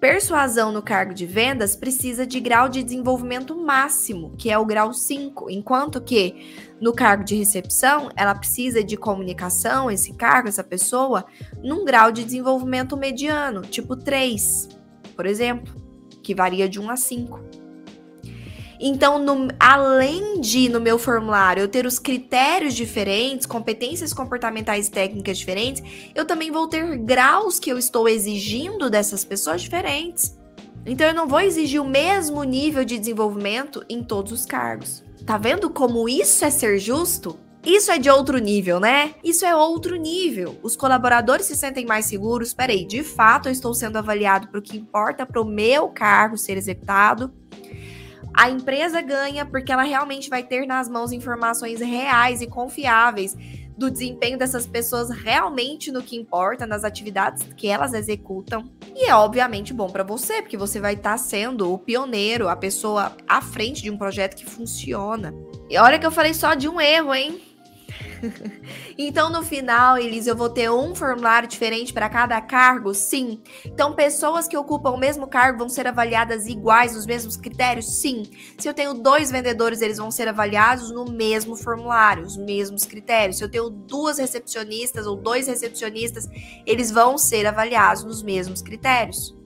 Persuasão 0.00 0.72
no 0.72 0.80
cargo 0.80 1.12
de 1.12 1.26
vendas 1.26 1.76
precisa 1.76 2.26
de 2.26 2.40
grau 2.40 2.70
de 2.70 2.82
desenvolvimento 2.82 3.54
máximo, 3.54 4.34
que 4.38 4.50
é 4.50 4.56
o 4.56 4.64
grau 4.64 4.94
5, 4.94 5.50
enquanto 5.50 6.00
que 6.00 6.70
no 6.80 6.94
cargo 6.94 7.22
de 7.22 7.36
recepção, 7.36 8.08
ela 8.16 8.34
precisa 8.34 8.82
de 8.82 8.96
comunicação, 8.96 9.90
esse 9.90 10.14
cargo, 10.14 10.48
essa 10.48 10.64
pessoa, 10.64 11.26
num 11.62 11.84
grau 11.84 12.10
de 12.10 12.24
desenvolvimento 12.24 12.96
mediano, 12.96 13.60
tipo 13.60 13.94
3, 13.94 14.70
por 15.14 15.26
exemplo, 15.26 15.74
que 16.22 16.34
varia 16.34 16.66
de 16.66 16.80
1 16.80 16.90
a 16.90 16.96
5. 16.96 17.59
Então, 18.82 19.18
no, 19.18 19.48
além 19.60 20.40
de 20.40 20.70
no 20.70 20.80
meu 20.80 20.98
formulário 20.98 21.60
eu 21.60 21.68
ter 21.68 21.84
os 21.84 21.98
critérios 21.98 22.72
diferentes, 22.72 23.46
competências 23.46 24.14
comportamentais 24.14 24.88
e 24.88 24.90
técnicas 24.90 25.36
diferentes, 25.36 25.82
eu 26.14 26.24
também 26.24 26.50
vou 26.50 26.66
ter 26.66 26.96
graus 26.96 27.58
que 27.58 27.70
eu 27.70 27.76
estou 27.76 28.08
exigindo 28.08 28.88
dessas 28.88 29.22
pessoas 29.22 29.60
diferentes. 29.60 30.34
Então, 30.86 31.06
eu 31.06 31.14
não 31.14 31.28
vou 31.28 31.40
exigir 31.40 31.80
o 31.80 31.86
mesmo 31.86 32.42
nível 32.42 32.82
de 32.82 32.98
desenvolvimento 32.98 33.84
em 33.86 34.02
todos 34.02 34.32
os 34.32 34.46
cargos. 34.46 35.04
Tá 35.26 35.36
vendo 35.36 35.68
como 35.68 36.08
isso 36.08 36.42
é 36.42 36.50
ser 36.50 36.78
justo? 36.78 37.38
Isso 37.62 37.92
é 37.92 37.98
de 37.98 38.08
outro 38.08 38.38
nível, 38.38 38.80
né? 38.80 39.14
Isso 39.22 39.44
é 39.44 39.54
outro 39.54 39.96
nível. 39.96 40.58
Os 40.62 40.74
colaboradores 40.74 41.44
se 41.44 41.54
sentem 41.54 41.84
mais 41.84 42.06
seguros. 42.06 42.54
Peraí, 42.54 42.86
de 42.86 43.04
fato 43.04 43.50
eu 43.50 43.52
estou 43.52 43.74
sendo 43.74 43.98
avaliado 43.98 44.48
para 44.48 44.58
o 44.58 44.62
que 44.62 44.78
importa 44.78 45.26
para 45.26 45.42
o 45.42 45.44
meu 45.44 45.90
cargo 45.90 46.38
ser 46.38 46.56
executado. 46.56 47.30
A 48.34 48.50
empresa 48.50 49.00
ganha 49.00 49.44
porque 49.44 49.72
ela 49.72 49.82
realmente 49.82 50.30
vai 50.30 50.42
ter 50.42 50.66
nas 50.66 50.88
mãos 50.88 51.12
informações 51.12 51.80
reais 51.80 52.40
e 52.40 52.46
confiáveis 52.46 53.36
do 53.80 53.90
desempenho 53.90 54.36
dessas 54.36 54.66
pessoas 54.66 55.08
realmente 55.08 55.90
no 55.90 56.02
que 56.02 56.14
importa, 56.14 56.66
nas 56.66 56.84
atividades 56.84 57.46
que 57.56 57.66
elas 57.66 57.94
executam. 57.94 58.70
E 58.94 59.08
é 59.08 59.14
obviamente 59.14 59.72
bom 59.72 59.88
para 59.88 60.04
você, 60.04 60.42
porque 60.42 60.56
você 60.56 60.78
vai 60.78 60.94
estar 60.94 61.12
tá 61.12 61.18
sendo 61.18 61.72
o 61.72 61.78
pioneiro, 61.78 62.48
a 62.48 62.54
pessoa 62.54 63.16
à 63.26 63.40
frente 63.40 63.82
de 63.82 63.90
um 63.90 63.96
projeto 63.96 64.36
que 64.36 64.44
funciona. 64.44 65.34
E 65.70 65.78
olha 65.78 65.98
que 65.98 66.04
eu 66.04 66.10
falei 66.10 66.34
só 66.34 66.52
de 66.52 66.68
um 66.68 66.78
erro, 66.78 67.14
hein? 67.14 67.40
então, 68.98 69.30
no 69.30 69.42
final, 69.42 69.98
Elis, 69.98 70.26
eu 70.26 70.36
vou 70.36 70.48
ter 70.48 70.70
um 70.70 70.94
formulário 70.94 71.48
diferente 71.48 71.92
para 71.92 72.08
cada 72.08 72.40
cargo? 72.40 72.94
Sim. 72.94 73.42
Então, 73.64 73.94
pessoas 73.94 74.46
que 74.46 74.56
ocupam 74.56 74.90
o 74.90 74.98
mesmo 74.98 75.26
cargo 75.26 75.58
vão 75.58 75.68
ser 75.68 75.86
avaliadas 75.86 76.46
iguais, 76.46 76.94
nos 76.94 77.06
mesmos 77.06 77.36
critérios? 77.36 78.00
Sim. 78.00 78.24
Se 78.58 78.68
eu 78.68 78.74
tenho 78.74 78.94
dois 78.94 79.30
vendedores, 79.30 79.80
eles 79.80 79.98
vão 79.98 80.10
ser 80.10 80.28
avaliados 80.28 80.90
no 80.90 81.04
mesmo 81.04 81.56
formulário, 81.56 82.24
os 82.24 82.36
mesmos 82.36 82.84
critérios. 82.84 83.38
Se 83.38 83.44
eu 83.44 83.50
tenho 83.50 83.70
duas 83.70 84.18
recepcionistas 84.18 85.06
ou 85.06 85.16
dois 85.16 85.46
recepcionistas, 85.46 86.28
eles 86.66 86.90
vão 86.90 87.16
ser 87.16 87.46
avaliados 87.46 88.04
nos 88.04 88.22
mesmos 88.22 88.62
critérios. 88.62 89.36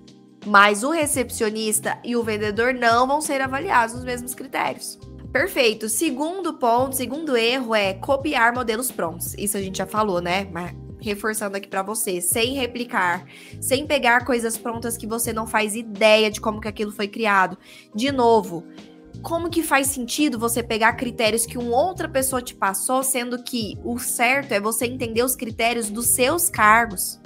Mas 0.47 0.85
o 0.85 0.91
recepcionista 0.91 1.99
e 2.05 2.17
o 2.17 2.23
vendedor 2.23 2.75
não 2.75 3.07
vão 3.07 3.21
ser 3.21 3.41
avaliados 3.41 3.95
nos 3.95 4.05
mesmos 4.05 4.35
critérios. 4.35 4.99
Perfeito. 5.35 5.89
Segundo 5.89 6.55
ponto, 6.55 6.95
segundo 6.95 7.37
erro 7.37 7.75
é 7.75 7.93
copiar 7.93 8.55
modelos 8.55 8.93
prontos. 8.93 9.35
Isso 9.37 9.57
a 9.57 9.61
gente 9.61 9.79
já 9.79 9.85
falou, 9.85 10.21
né? 10.21 10.45
Mas 10.53 10.73
reforçando 11.01 11.57
aqui 11.57 11.67
para 11.67 11.83
você, 11.83 12.21
sem 12.21 12.55
replicar, 12.55 13.27
sem 13.61 13.85
pegar 13.85 14.25
coisas 14.25 14.57
prontas 14.57 14.97
que 14.97 15.09
você 15.09 15.33
não 15.33 15.45
faz 15.45 15.75
ideia 15.75 16.31
de 16.31 16.41
como 16.41 16.61
que 16.61 16.69
aquilo 16.69 16.93
foi 16.93 17.09
criado. 17.09 17.59
De 17.93 18.13
novo, 18.13 18.65
como 19.23 19.51
que 19.51 19.65
faz 19.65 19.89
sentido 19.89 20.39
você 20.39 20.63
pegar 20.63 20.93
critérios 20.93 21.45
que 21.45 21.59
uma 21.59 21.77
outra 21.85 22.09
pessoa 22.09 22.41
te 22.41 22.55
passou, 22.55 23.03
sendo 23.03 23.43
que 23.43 23.77
o 23.83 23.99
certo 23.99 24.53
é 24.53 24.61
você 24.61 24.87
entender 24.87 25.25
os 25.25 25.35
critérios 25.35 25.91
dos 25.91 26.07
seus 26.07 26.49
cargos? 26.49 27.21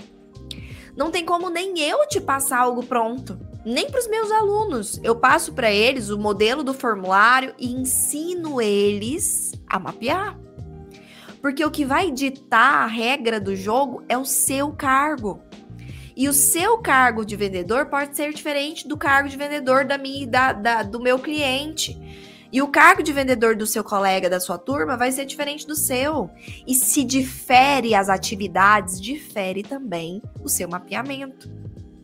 Não 0.97 1.11
tem 1.11 1.27
como 1.27 1.51
nem 1.51 1.79
eu 1.79 2.09
te 2.09 2.23
passar 2.23 2.61
algo 2.61 2.83
pronto 2.83 3.39
nem 3.69 3.91
para 3.91 4.01
os 4.01 4.09
meus 4.09 4.31
alunos. 4.31 4.99
Eu 5.03 5.15
passo 5.15 5.53
para 5.53 5.71
eles 5.71 6.09
o 6.09 6.19
modelo 6.19 6.65
do 6.65 6.73
formulário 6.73 7.55
e 7.59 7.71
ensino 7.71 8.61
eles 8.61 9.53
a 9.67 9.79
mapear. 9.79 10.39
Porque 11.43 11.65
o 11.65 11.71
que 11.71 11.85
vai 11.85 12.11
ditar 12.11 12.85
a 12.85 12.87
regra 12.87 13.39
do 13.39 13.55
jogo 13.55 14.03
é 14.09 14.17
o 14.17 14.25
seu 14.25 14.73
cargo. 14.73 15.43
E 16.17 16.29
o 16.29 16.33
seu 16.33 16.79
cargo 16.79 17.25
de 17.25 17.37
vendedor 17.37 17.87
pode 17.87 18.17
ser 18.17 18.33
diferente 18.33 18.89
do 18.89 18.97
cargo 18.97 19.29
de 19.29 19.37
vendedor 19.37 19.85
da 19.85 19.97
minha, 19.97 20.27
da, 20.27 20.53
da, 20.53 20.83
do 20.83 20.99
meu 20.99 21.19
cliente. 21.19 21.97
E 22.51 22.63
o 22.63 22.69
cargo 22.69 23.03
de 23.03 23.13
vendedor 23.13 23.55
do 23.55 23.67
seu 23.67 23.85
colega, 23.85 24.31
da 24.31 24.41
sua 24.41 24.57
turma, 24.57 24.97
vai 24.97 25.13
ser 25.13 25.27
diferente 25.27 25.67
do 25.67 25.77
seu. 25.77 26.31
E 26.67 26.75
se 26.75 27.05
difere 27.05 27.95
as 27.95 28.09
atividades, 28.09 29.01
difere 29.01 29.63
também 29.63 30.23
o 30.43 30.49
seu 30.49 30.67
mapeamento 30.69 31.49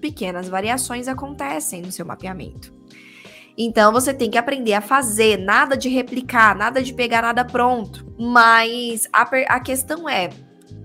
pequenas 0.04 0.50
variações 0.50 1.08
acontecem 1.08 1.80
no 1.80 1.90
seu 1.90 2.04
mapeamento. 2.04 2.74
Então 3.56 3.90
você 3.90 4.12
tem 4.12 4.30
que 4.30 4.36
aprender 4.36 4.74
a 4.74 4.82
fazer, 4.82 5.38
nada 5.38 5.78
de 5.78 5.88
replicar, 5.88 6.54
nada 6.54 6.82
de 6.82 6.92
pegar 6.92 7.22
nada 7.22 7.42
pronto. 7.42 8.06
Mas 8.18 9.08
a, 9.10 9.22
a 9.22 9.60
questão 9.60 10.06
é: 10.06 10.28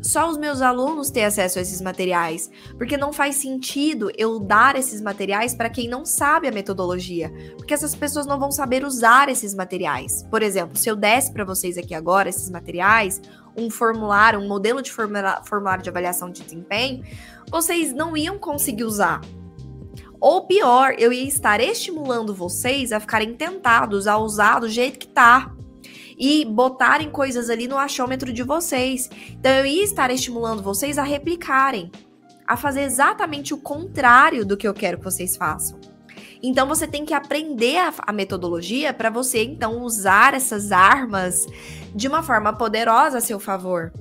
só 0.02 0.30
os 0.30 0.38
meus 0.38 0.62
alunos 0.62 1.12
têm 1.12 1.26
acesso 1.26 1.60
a 1.60 1.62
esses 1.62 1.82
materiais, 1.82 2.50
porque 2.78 2.96
não 2.96 3.12
faz 3.12 3.36
sentido 3.36 4.10
eu 4.18 4.40
dar 4.40 4.78
esses 4.78 5.02
materiais 5.02 5.54
para 5.54 5.70
quem 5.70 5.90
não 5.90 6.06
sabe 6.06 6.48
a 6.48 6.52
metodologia, 6.52 7.30
porque 7.58 7.74
essas 7.74 7.94
pessoas 7.94 8.26
não 8.26 8.40
vão 8.40 8.54
saber 8.54 8.86
usar 8.86 9.28
esses 9.28 9.54
materiais. 9.54 10.24
Por 10.32 10.42
exemplo, 10.42 10.78
se 10.78 10.88
eu 10.88 10.96
desse 10.96 11.34
para 11.34 11.44
vocês 11.44 11.78
aqui 11.78 11.94
agora 11.94 12.30
esses 12.30 12.50
materiais, 12.50 13.22
um 13.60 13.70
formulário, 13.70 14.40
um 14.40 14.48
modelo 14.48 14.82
de 14.82 14.92
formulário 14.92 15.84
de 15.84 15.90
avaliação 15.90 16.32
de 16.32 16.42
desempenho, 16.42 17.04
vocês 17.50 17.94
não 17.94 18.16
iam 18.16 18.38
conseguir 18.38 18.84
usar. 18.84 19.22
Ou 20.20 20.46
pior, 20.46 20.96
eu 20.98 21.14
ia 21.14 21.28
estar 21.28 21.62
estimulando 21.62 22.34
vocês 22.34 22.92
a 22.92 23.00
ficarem 23.00 23.36
tentados 23.36 24.06
a 24.06 24.18
usar 24.18 24.60
do 24.60 24.70
jeito 24.70 25.00
que 25.00 25.08
tá. 25.08 25.54
E 26.18 26.44
botarem 26.44 27.10
coisas 27.10 27.50
ali 27.50 27.66
no 27.68 27.78
achômetro 27.78 28.34
de 28.34 28.44
vocês. 28.44 29.10
Então 29.32 29.52
eu 29.52 29.66
ia 29.66 29.84
estar 29.84 30.12
estimulando 30.12 30.62
vocês 30.62 30.98
a 30.98 31.04
replicarem, 31.04 31.90
a 32.46 32.58
fazer 32.58 32.82
exatamente 32.82 33.54
o 33.54 33.58
contrário 33.58 34.46
do 34.46 34.58
que 34.58 34.68
eu 34.68 34.74
quero 34.74 34.98
que 34.98 35.04
vocês 35.06 35.38
façam. 35.38 35.80
Então 36.42 36.68
você 36.68 36.88
tem 36.88 37.06
que 37.06 37.14
aprender 37.14 37.78
a, 37.78 37.94
a 38.00 38.14
metodologia 38.14 38.94
para 38.94 39.10
você 39.10 39.44
então 39.44 39.82
usar 39.82 40.34
essas 40.34 40.72
armas 40.72 41.46
de 41.94 42.08
uma 42.08 42.24
forma 42.24 42.54
poderosa 42.54 43.18
a 43.18 43.22
seu 43.22 43.40
favor. 43.40 43.92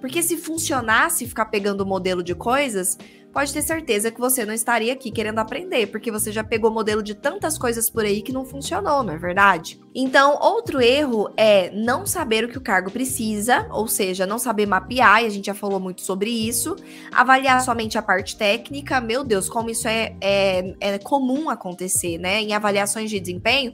Porque 0.00 0.22
se 0.22 0.36
funcionasse 0.36 1.26
ficar 1.26 1.46
pegando 1.46 1.82
o 1.82 1.86
modelo 1.86 2.22
de 2.22 2.34
coisas, 2.34 2.98
pode 3.32 3.52
ter 3.52 3.62
certeza 3.62 4.10
que 4.10 4.20
você 4.20 4.44
não 4.44 4.52
estaria 4.52 4.92
aqui 4.92 5.10
querendo 5.10 5.38
aprender, 5.38 5.86
porque 5.86 6.10
você 6.10 6.30
já 6.30 6.44
pegou 6.44 6.70
modelo 6.70 7.02
de 7.02 7.14
tantas 7.14 7.56
coisas 7.56 7.88
por 7.88 8.04
aí 8.04 8.20
que 8.20 8.32
não 8.32 8.44
funcionou, 8.44 9.02
não 9.02 9.14
é 9.14 9.16
verdade? 9.16 9.80
Então, 9.94 10.38
outro 10.40 10.80
erro 10.80 11.30
é 11.36 11.70
não 11.70 12.06
saber 12.06 12.44
o 12.44 12.48
que 12.48 12.58
o 12.58 12.60
cargo 12.60 12.90
precisa, 12.90 13.66
ou 13.70 13.88
seja, 13.88 14.26
não 14.26 14.38
saber 14.38 14.66
mapear, 14.66 15.22
e 15.22 15.26
a 15.26 15.30
gente 15.30 15.46
já 15.46 15.54
falou 15.54 15.80
muito 15.80 16.02
sobre 16.02 16.30
isso, 16.30 16.76
avaliar 17.10 17.62
somente 17.62 17.96
a 17.96 18.02
parte 18.02 18.36
técnica, 18.36 19.00
meu 19.00 19.24
Deus, 19.24 19.48
como 19.48 19.70
isso 19.70 19.88
é, 19.88 20.14
é, 20.20 20.74
é 20.80 20.98
comum 20.98 21.48
acontecer, 21.48 22.18
né? 22.18 22.40
Em 22.40 22.52
avaliações 22.52 23.10
de 23.10 23.18
desempenho, 23.18 23.72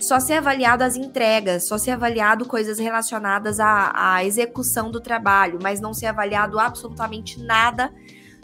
só 0.00 0.20
ser 0.20 0.34
avaliado 0.34 0.82
as 0.82 0.96
entregas, 0.96 1.64
só 1.64 1.76
ser 1.76 1.92
avaliado 1.92 2.44
coisas 2.46 2.78
relacionadas 2.78 3.58
à, 3.58 3.92
à 3.94 4.24
execução 4.24 4.90
do 4.90 5.00
trabalho, 5.00 5.58
mas 5.62 5.80
não 5.80 5.92
ser 5.92 6.06
avaliado 6.06 6.58
absolutamente 6.58 7.40
nada 7.40 7.92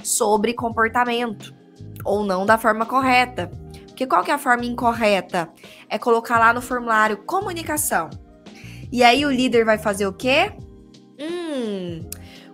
sobre 0.02 0.54
comportamento 0.54 1.54
ou 2.04 2.24
não 2.24 2.46
da 2.46 2.56
forma 2.56 2.86
correta. 2.86 3.50
Porque 3.86 4.06
qual 4.06 4.22
que 4.22 4.30
é 4.30 4.34
a 4.34 4.38
forma 4.38 4.64
incorreta? 4.64 5.48
É 5.88 5.98
colocar 5.98 6.38
lá 6.38 6.52
no 6.52 6.60
formulário 6.60 7.16
comunicação. 7.24 8.10
E 8.92 9.02
aí 9.02 9.24
o 9.24 9.30
líder 9.30 9.64
vai 9.64 9.78
fazer 9.78 10.06
o 10.06 10.12
quê? 10.12 10.52
Hum, 11.18 12.06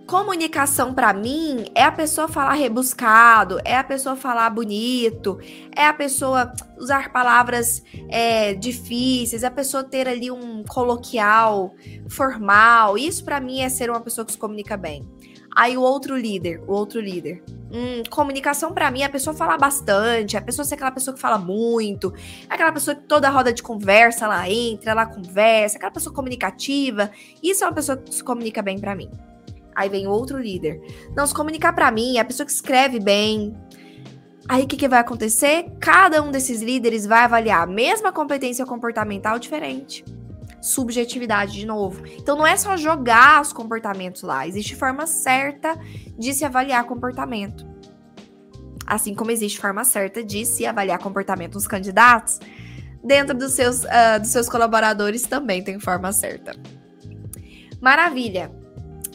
comunicação 0.07 0.93
para 0.93 1.13
mim 1.13 1.65
é 1.75 1.83
a 1.83 1.91
pessoa 1.91 2.27
falar 2.27 2.53
rebuscado, 2.53 3.59
é 3.65 3.77
a 3.77 3.83
pessoa 3.83 4.15
falar 4.15 4.49
bonito, 4.49 5.37
é 5.75 5.85
a 5.85 5.93
pessoa 5.93 6.53
usar 6.77 7.11
palavras 7.11 7.83
é, 8.09 8.53
difíceis, 8.53 9.43
é 9.43 9.47
a 9.47 9.51
pessoa 9.51 9.83
ter 9.83 10.07
ali 10.07 10.31
um 10.31 10.63
coloquial 10.63 11.73
formal. 12.09 12.97
Isso 12.97 13.23
para 13.23 13.39
mim 13.39 13.61
é 13.61 13.69
ser 13.69 13.89
uma 13.89 14.01
pessoa 14.01 14.25
que 14.25 14.31
se 14.31 14.37
comunica 14.37 14.77
bem. 14.77 15.07
Aí 15.55 15.77
o 15.77 15.81
outro 15.81 16.17
líder, 16.17 16.61
o 16.67 16.71
outro 16.71 16.99
líder. 16.99 17.43
Hum, 17.71 18.03
comunicação 18.09 18.71
para 18.71 18.89
mim 18.91 19.01
é 19.01 19.05
a 19.05 19.09
pessoa 19.09 19.35
falar 19.35 19.57
bastante, 19.57 20.35
é 20.35 20.39
a 20.39 20.41
pessoa 20.41 20.65
ser 20.65 20.75
aquela 20.75 20.91
pessoa 20.91 21.13
que 21.13 21.19
fala 21.19 21.37
muito, 21.37 22.13
é 22.49 22.53
aquela 22.53 22.71
pessoa 22.71 22.95
que 22.95 23.03
toda 23.03 23.29
roda 23.29 23.51
de 23.51 23.63
conversa 23.63 24.25
ela 24.25 24.49
entra, 24.49 24.91
ela 24.91 25.05
conversa, 25.05 25.77
aquela 25.77 25.91
pessoa 25.91 26.13
comunicativa. 26.13 27.11
Isso 27.41 27.63
é 27.63 27.67
uma 27.67 27.73
pessoa 27.73 27.97
que 27.97 28.13
se 28.13 28.23
comunica 28.23 28.61
bem 28.61 28.79
para 28.79 28.95
mim. 28.95 29.09
Aí 29.75 29.89
vem 29.89 30.07
o 30.07 30.11
outro 30.11 30.37
líder. 30.37 30.79
Não, 31.15 31.25
se 31.25 31.33
comunicar 31.33 31.73
para 31.73 31.91
mim 31.91 32.17
é 32.17 32.19
a 32.19 32.25
pessoa 32.25 32.45
que 32.45 32.51
escreve 32.51 32.99
bem. 32.99 33.55
Aí 34.47 34.63
o 34.63 34.67
que, 34.67 34.77
que 34.77 34.87
vai 34.87 34.99
acontecer? 34.99 35.65
Cada 35.79 36.21
um 36.21 36.29
desses 36.29 36.61
líderes 36.61 37.05
vai 37.07 37.23
avaliar 37.23 37.63
a 37.63 37.67
mesma 37.67 38.11
competência 38.11 38.65
comportamental 38.65 39.39
diferente 39.39 40.03
subjetividade 40.63 41.51
de 41.51 41.65
novo. 41.65 42.07
Então 42.07 42.37
não 42.37 42.47
é 42.47 42.55
só 42.55 42.77
jogar 42.77 43.41
os 43.41 43.51
comportamentos 43.51 44.21
lá, 44.21 44.47
existe 44.47 44.75
forma 44.75 45.05
certa 45.05 45.77
de 46.17 46.33
se 46.33 46.45
avaliar 46.45 46.85
comportamento. 46.85 47.67
Assim 48.87 49.13
como 49.13 49.29
existe 49.31 49.59
forma 49.59 49.83
certa 49.83 50.23
de 50.23 50.45
se 50.45 50.65
avaliar 50.65 50.99
comportamento 50.99 51.53
dos 51.53 51.67
candidatos, 51.67 52.39
dentro 53.03 53.37
dos 53.37 53.51
seus, 53.51 53.83
uh, 53.83 54.19
dos 54.19 54.29
seus 54.29 54.47
colaboradores 54.47 55.23
também 55.23 55.61
tem 55.61 55.79
forma 55.79 56.11
certa. 56.13 56.55
Maravilha! 57.81 58.62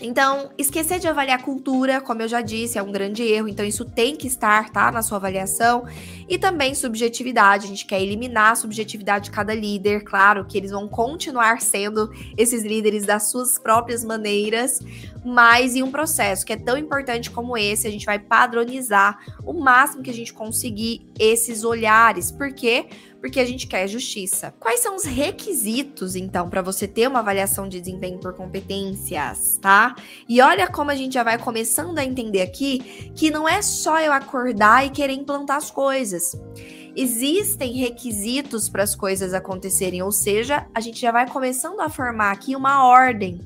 Então, 0.01 0.51
esquecer 0.57 1.01
de 1.01 1.09
avaliar 1.09 1.43
cultura, 1.43 2.01
como 2.01 2.23
eu 2.23 2.29
já 2.29 2.41
disse, 2.41 2.79
é 2.79 2.83
um 2.83 2.93
grande 2.93 3.23
erro. 3.23 3.49
Então, 3.49 3.65
isso 3.65 3.85
tem 3.85 4.15
que 4.15 4.29
estar, 4.29 4.71
tá, 4.71 4.93
na 4.93 5.03
sua 5.03 5.17
avaliação. 5.17 5.87
E 6.29 6.39
também 6.39 6.75
subjetividade. 6.75 7.67
A 7.67 7.69
gente 7.69 7.85
quer 7.85 8.01
eliminar 8.01 8.53
a 8.53 8.55
subjetividade 8.55 9.27
de 9.27 9.31
cada 9.33 9.55
líder. 9.55 10.05
Claro 10.05 10.45
que 10.45 10.57
eles 10.57 10.71
vão 10.71 10.87
continuar 10.89 11.61
sendo 11.61 12.13
esses 12.37 12.63
líderes 12.63 13.05
das 13.05 13.31
suas 13.31 13.59
próprias 13.59 14.05
maneiras, 14.05 14.81
mas 15.25 15.75
em 15.75 15.83
um 15.83 15.91
processo 15.91 16.47
que 16.47 16.53
é 16.53 16.57
tão 16.57 16.79
importante 16.79 17.31
como 17.31 17.57
esse, 17.57 17.89
a 17.89 17.91
gente 17.91 18.07
vai 18.07 18.19
padronizar 18.19 19.19
o 19.45 19.53
máximo 19.53 20.03
que 20.03 20.11
a 20.11 20.15
gente 20.15 20.33
conseguir 20.33 21.07
esses 21.19 21.65
olhares. 21.65 22.31
Por 22.31 22.53
quê? 22.53 22.87
Porque 23.21 23.41
a 23.41 23.45
gente 23.45 23.67
quer 23.67 23.87
justiça. 23.89 24.55
Quais 24.59 24.81
são 24.81 24.97
os 24.97 25.05
requisitos, 25.05 26.15
então, 26.15 26.49
para 26.49 26.63
você 26.63 26.87
ter 26.87 27.09
uma 27.09 27.19
avaliação 27.19 27.69
de 27.69 27.81
desempenho 27.81 28.19
por 28.19 28.35
competências, 28.35 29.59
tá? 29.61 29.97
E 30.29 30.41
olha 30.41 30.69
como 30.69 30.91
a 30.91 30.95
gente 30.95 31.15
já 31.15 31.23
vai 31.23 31.39
começando 31.39 31.99
a 31.99 32.05
entender 32.05 32.43
aqui 32.43 33.13
que 33.15 33.31
não 33.31 33.49
é 33.49 33.61
só 33.63 34.01
eu 34.01 34.13
acordar 34.13 34.87
e 34.87 34.91
querer 34.91 35.15
implantar 35.15 35.57
as 35.57 35.71
coisas. 35.71 36.39
Existem 36.97 37.73
requisitos 37.75 38.69
para 38.69 38.83
as 38.83 38.95
coisas 38.95 39.35
acontecerem, 39.35 40.03
ou 40.03 40.11
seja, 40.11 40.67
a 40.75 40.81
gente 40.81 41.01
já 41.01 41.13
vai 41.13 41.29
começando 41.29 41.81
a 41.81 41.89
formar 41.89 42.33
aqui 42.33 42.57
uma 42.57 42.85
ordem 42.85 43.41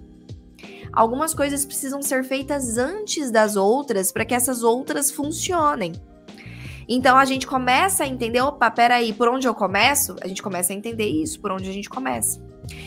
algumas 0.93 1.33
coisas 1.33 1.65
precisam 1.65 2.03
ser 2.03 2.23
feitas 2.23 2.77
antes 2.77 3.31
das 3.31 3.57
outras 3.57 4.13
para 4.13 4.25
que 4.25 4.35
essas 4.35 4.63
outras 4.63 5.11
funcionem. 5.11 5.93
Então 6.95 7.17
a 7.17 7.25
gente 7.25 7.47
começa 7.47 8.05
a 8.05 8.07
entender, 8.07 8.43
opa, 8.43 8.71
peraí, 8.71 9.15
por 9.15 9.27
onde 9.27 9.49
eu 9.49 9.55
começo? 9.55 10.15
A 10.21 10.29
gente 10.29 10.43
começa 10.43 10.75
a 10.75 10.77
entender 10.77 11.07
isso, 11.07 11.41
por 11.41 11.51
onde 11.51 11.67
a 11.67 11.73
gente 11.73 11.89
começa. 11.89 12.39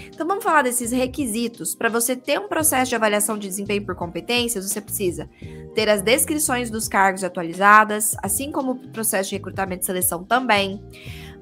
Então 0.07 0.27
vamos 0.27 0.43
falar 0.43 0.61
desses 0.61 0.91
requisitos. 0.91 1.73
Para 1.73 1.89
você 1.89 2.15
ter 2.15 2.39
um 2.39 2.47
processo 2.47 2.89
de 2.89 2.95
avaliação 2.95 3.35
de 3.35 3.47
desempenho 3.47 3.83
por 3.83 3.95
competências, 3.95 4.63
você 4.69 4.79
precisa 4.79 5.27
ter 5.73 5.89
as 5.89 6.03
descrições 6.03 6.69
dos 6.69 6.87
cargos 6.87 7.23
atualizadas, 7.23 8.15
assim 8.21 8.51
como 8.51 8.73
o 8.73 8.89
processo 8.89 9.29
de 9.29 9.37
recrutamento 9.37 9.81
e 9.81 9.85
seleção 9.87 10.23
também 10.23 10.79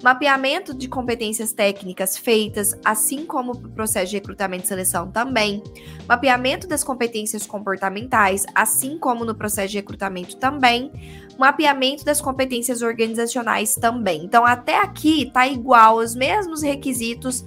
mapeamento 0.04 0.74
de 0.74 0.90
competências 0.90 1.54
técnicas 1.54 2.18
feitas, 2.18 2.78
assim 2.84 3.26
como 3.26 3.54
o 3.54 3.70
processo 3.70 4.12
de 4.12 4.18
recrutamento 4.18 4.66
e 4.66 4.68
seleção 4.68 5.10
também, 5.10 5.64
mapeamento 6.06 6.68
das 6.68 6.84
competências 6.84 7.48
comportamentais, 7.48 8.46
assim 8.54 9.00
como 9.00 9.24
no 9.24 9.34
processo 9.34 9.70
de 9.70 9.78
recrutamento 9.78 10.36
também, 10.36 10.92
mapeamento 11.40 12.04
das 12.04 12.20
competências 12.20 12.82
organizacionais 12.82 13.76
também. 13.76 14.26
Então, 14.26 14.46
até 14.46 14.78
aqui 14.78 15.32
tá 15.32 15.48
igual 15.48 15.96
os 15.98 16.14
mesmos 16.14 16.62
requisitos 16.62 17.46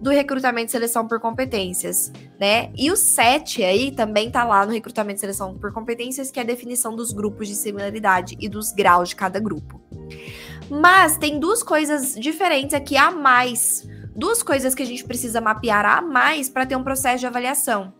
do 0.00 0.10
recrutamento 0.10 0.68
e 0.68 0.70
seleção 0.70 1.08
por 1.08 1.18
competências, 1.18 2.12
né? 2.38 2.70
E 2.76 2.92
o 2.92 2.96
7 2.96 3.64
aí 3.64 3.90
também 3.90 4.30
tá 4.30 4.44
lá 4.44 4.64
no 4.64 4.70
recrutamento 4.70 5.16
e 5.16 5.20
seleção 5.20 5.58
por 5.58 5.72
competências, 5.72 6.30
que 6.30 6.38
é 6.38 6.42
a 6.42 6.46
definição 6.46 6.94
dos 6.94 7.12
grupos 7.12 7.48
de 7.48 7.56
similaridade 7.56 8.36
e 8.38 8.48
dos 8.48 8.70
graus 8.72 9.08
de 9.08 9.16
cada 9.16 9.40
grupo. 9.40 9.80
Mas 10.70 11.16
tem 11.16 11.38
duas 11.38 11.62
coisas 11.62 12.14
diferentes 12.14 12.74
aqui 12.74 12.96
a 12.96 13.10
mais. 13.10 13.86
Duas 14.14 14.42
coisas 14.42 14.74
que 14.74 14.82
a 14.82 14.86
gente 14.86 15.04
precisa 15.04 15.40
mapear 15.40 15.84
a 15.84 16.00
mais 16.00 16.48
para 16.48 16.66
ter 16.66 16.76
um 16.76 16.82
processo 16.82 17.18
de 17.18 17.26
avaliação, 17.26 17.92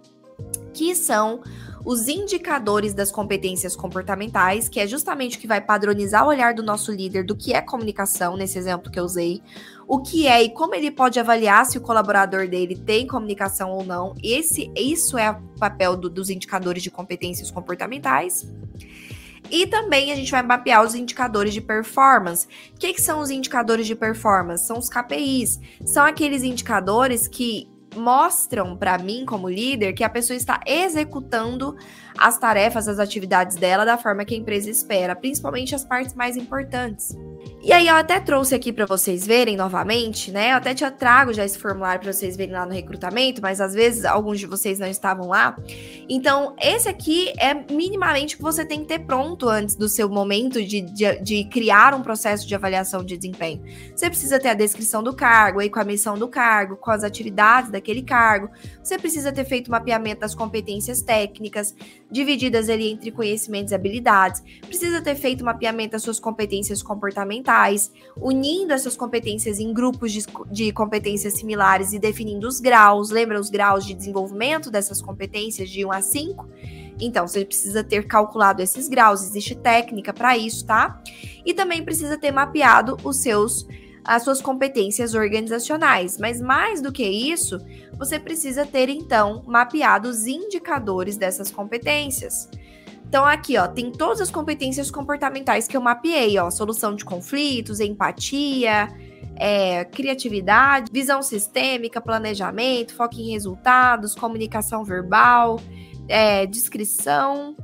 que 0.73 0.95
são 0.95 1.43
os 1.87 2.09
indicadores 2.09 2.93
das 2.93 3.13
competências 3.13 3.77
comportamentais, 3.77 4.69
que 4.69 4.81
é 4.81 4.89
justamente 4.89 5.37
o 5.37 5.41
que 5.41 5.47
vai 5.47 5.61
padronizar 5.61 6.25
o 6.25 6.29
olhar 6.29 6.53
do 6.53 6.61
nosso 6.61 6.91
líder 6.91 7.25
do 7.25 7.37
que 7.37 7.55
é 7.55 7.63
comunicação, 7.63 8.37
nesse 8.37 8.59
exemplo 8.59 8.91
que 8.91 8.99
eu 8.99 9.05
usei, 9.05 9.41
o 9.87 10.01
que 10.01 10.27
é 10.27 10.43
e 10.43 10.51
como 10.51 10.75
ele 10.75 10.91
pode 10.91 11.21
avaliar 11.21 11.65
se 11.65 11.79
o 11.79 11.81
colaborador 11.81 12.49
dele 12.49 12.75
tem 12.75 13.07
comunicação 13.07 13.71
ou 13.71 13.85
não. 13.85 14.17
Esse, 14.21 14.69
isso 14.75 15.17
é 15.17 15.31
o 15.31 15.37
papel 15.61 15.97
do, 15.97 16.11
dos 16.11 16.29
indicadores 16.29 16.83
de 16.83 16.91
competências 16.91 17.53
comportamentais. 17.53 18.45
E 19.51 19.67
também 19.67 20.13
a 20.13 20.17
gente 20.17 20.31
vai 20.31 20.43
mapear 20.43 20.83
os 20.83 20.95
indicadores 20.95 21.53
de 21.53 21.61
performance. 21.61 22.47
O 22.75 22.79
que, 22.79 22.95
que 22.95 23.01
são 23.01 23.21
os 23.21 23.31
indicadores 23.31 23.87
de 23.87 23.95
performance? 23.95 24.67
São 24.67 24.79
os 24.79 24.89
KPIs. 24.89 25.61
São 25.85 26.05
aqueles 26.05 26.43
indicadores 26.43 27.29
que 27.29 27.69
mostram 27.97 28.77
para 28.77 28.99
mim, 28.99 29.25
como 29.25 29.49
líder, 29.49 29.93
que 29.93 30.05
a 30.05 30.11
pessoa 30.11 30.37
está 30.37 30.61
executando 30.67 31.77
as 32.19 32.39
tarefas, 32.39 32.89
as 32.89 32.99
atividades 32.99 33.57
dela 33.57 33.85
da 33.85 33.99
forma 33.99 34.25
que 34.25 34.35
a 34.35 34.39
empresa 34.39 34.71
espera, 34.71 35.15
principalmente 35.15 35.75
as 35.75 35.85
partes 35.85 36.15
mais 36.15 36.37
importantes. 36.37 37.17
E 37.63 37.73
aí 37.73 37.89
eu 37.89 37.97
até 37.97 38.21
trouxe 38.21 38.55
aqui 38.55 38.73
para 38.73 38.87
vocês 38.87 39.27
verem 39.27 39.57
novamente, 39.57 40.31
né? 40.31 40.53
Eu 40.53 40.57
até 40.57 40.73
te 40.73 40.89
trago 40.93 41.33
já 41.33 41.45
esse 41.45 41.59
formulário 41.59 42.01
para 42.01 42.13
vocês 42.13 42.37
verem 42.37 42.55
lá 42.55 42.65
no 42.65 42.73
recrutamento, 42.73 43.43
mas 43.43 43.61
às 43.61 43.75
vezes 43.75 44.05
alguns 44.05 44.39
de 44.39 44.47
vocês 44.47 44.79
não 44.79 44.87
estavam 44.87 45.29
lá. 45.29 45.57
Então, 46.09 46.55
esse 46.63 46.89
aqui 46.89 47.33
é 47.39 47.55
minimamente 47.73 48.35
o 48.35 48.39
que 48.39 48.45
você 48.45 48.65
tem 48.65 48.83
que 48.83 48.87
ter 48.87 49.01
pronto 49.01 49.49
antes 49.49 49.75
do 49.75 49.89
seu 49.89 50.09
momento 50.09 50.65
de, 50.65 50.81
de, 50.81 51.21
de 51.21 51.45
criar 51.47 51.93
um 51.93 52.03
processo 52.03 52.47
de 52.47 52.55
avaliação 52.55 53.05
de 53.05 53.17
desempenho. 53.17 53.61
Você 53.95 54.09
precisa 54.09 54.39
ter 54.39 54.51
a 54.51 54.55
descrição 54.55 55.03
do 55.03 55.13
cargo, 55.13 55.59
aí 55.59 55.69
com 55.69 55.81
a 55.81 55.85
missão 55.85 56.17
do 56.17 56.29
cargo, 56.29 56.77
com 56.77 56.93
as 56.93 57.03
atividades 57.03 57.73
daquele 57.73 58.03
cargo. 58.03 58.49
Você 58.81 58.97
precisa 58.97 59.33
ter 59.33 59.45
feito 59.45 59.69
o 59.69 59.71
mapeamento 59.73 60.21
das 60.21 60.37
competências 60.37 61.03
técnicas, 61.03 61.75
divididas 62.11 62.69
ali 62.69 62.90
entre 62.90 63.11
conhecimentos 63.11 63.73
e 63.73 63.75
habilidades. 63.75 64.42
Precisa 64.61 65.01
ter 65.01 65.14
feito 65.14 65.45
mapeamento 65.45 65.92
das 65.92 66.03
suas 66.03 66.21
competências 66.21 66.83
comportamentais, 66.83 67.90
unindo 68.16 68.73
essas 68.73 68.97
competências 68.97 69.59
em 69.59 69.73
grupos 69.73 70.12
de, 70.12 70.25
de 70.51 70.73
competências 70.73 71.35
similares 71.35 71.92
e 71.92 71.99
definindo 71.99 72.47
os 72.47 72.61
graus. 72.61 73.11
Lembra 73.11 73.40
os 73.40 73.51
graus 73.51 73.85
de 73.85 73.95
desenvolvimento 73.95 74.71
dessas 74.71 75.03
competências 75.03 75.69
de 75.69 75.85
1 75.85 75.92
a 75.92 76.01
5? 76.01 76.49
Então, 76.99 77.27
você 77.27 77.45
precisa 77.45 77.85
ter 77.85 78.07
calculado 78.07 78.62
esses 78.62 78.88
graus, 78.88 79.23
existe 79.23 79.55
técnica 79.55 80.14
para 80.14 80.37
isso, 80.37 80.64
tá? 80.64 81.03
E 81.45 81.53
também 81.53 81.85
precisa 81.85 82.16
ter 82.16 82.33
mapeado 82.33 82.97
os 83.05 83.19
seus 83.19 83.66
as 84.07 84.23
suas 84.23 84.40
competências 84.40 85.14
organizacionais. 85.14 86.16
Mas 86.16 86.40
mais 86.40 86.81
do 86.81 86.92
que 86.92 87.03
isso, 87.03 87.59
você 87.99 88.19
precisa 88.19 88.67
ter 88.67 88.89
então 88.89 89.43
mapeado 89.47 90.09
os 90.09 90.27
indicadores 90.27 91.17
dessas 91.17 91.51
competências. 91.51 92.49
Então 93.09 93.25
aqui, 93.25 93.57
ó, 93.57 93.69
tem 93.69 93.91
todas 93.93 94.21
as 94.21 94.31
competências 94.31 94.91
comportamentais 94.91 95.69
que 95.69 95.77
eu 95.77 95.81
mapeei, 95.81 96.39
ó, 96.39 96.51
solução 96.51 96.95
de 96.95 97.05
conflitos, 97.05 97.79
empatia, 97.81 98.89
é, 99.37 99.85
criatividade, 99.85 100.91
visão 100.93 101.23
sistêmica, 101.23 102.01
planejamento, 102.01 102.95
foco 102.95 103.15
em 103.17 103.31
resultados, 103.31 104.15
comunicação 104.15 104.83
verbal, 104.85 105.61
é, 106.09 106.47
descrição, 106.47 107.57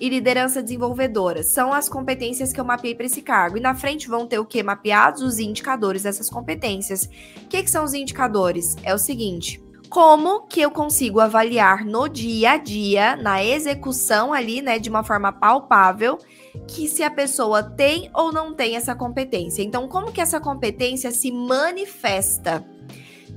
e 0.00 0.08
liderança 0.08 0.62
desenvolvedora. 0.62 1.42
São 1.42 1.72
as 1.72 1.88
competências 1.88 2.52
que 2.52 2.60
eu 2.60 2.64
mapeei 2.64 2.94
para 2.94 3.06
esse 3.06 3.22
cargo. 3.22 3.56
E 3.56 3.60
na 3.60 3.74
frente 3.74 4.08
vão 4.08 4.26
ter 4.26 4.38
o 4.38 4.44
que? 4.44 4.62
Mapeados 4.62 5.22
os 5.22 5.38
indicadores 5.38 6.02
dessas 6.02 6.28
competências. 6.28 7.08
O 7.42 7.48
que, 7.48 7.62
que 7.62 7.70
são 7.70 7.84
os 7.84 7.94
indicadores? 7.94 8.76
É 8.82 8.94
o 8.94 8.98
seguinte. 8.98 9.62
Como 9.88 10.42
que 10.42 10.60
eu 10.60 10.70
consigo 10.70 11.20
avaliar 11.20 11.84
no 11.84 12.08
dia 12.08 12.52
a 12.52 12.56
dia, 12.56 13.16
na 13.16 13.44
execução 13.44 14.32
ali, 14.32 14.60
né, 14.60 14.78
de 14.78 14.90
uma 14.90 15.04
forma 15.04 15.32
palpável, 15.32 16.18
que 16.66 16.88
se 16.88 17.02
a 17.02 17.10
pessoa 17.10 17.62
tem 17.62 18.10
ou 18.12 18.32
não 18.32 18.52
tem 18.52 18.76
essa 18.76 18.94
competência? 18.94 19.62
Então, 19.62 19.88
como 19.88 20.10
que 20.10 20.20
essa 20.20 20.40
competência 20.40 21.10
se 21.10 21.30
manifesta 21.30 22.64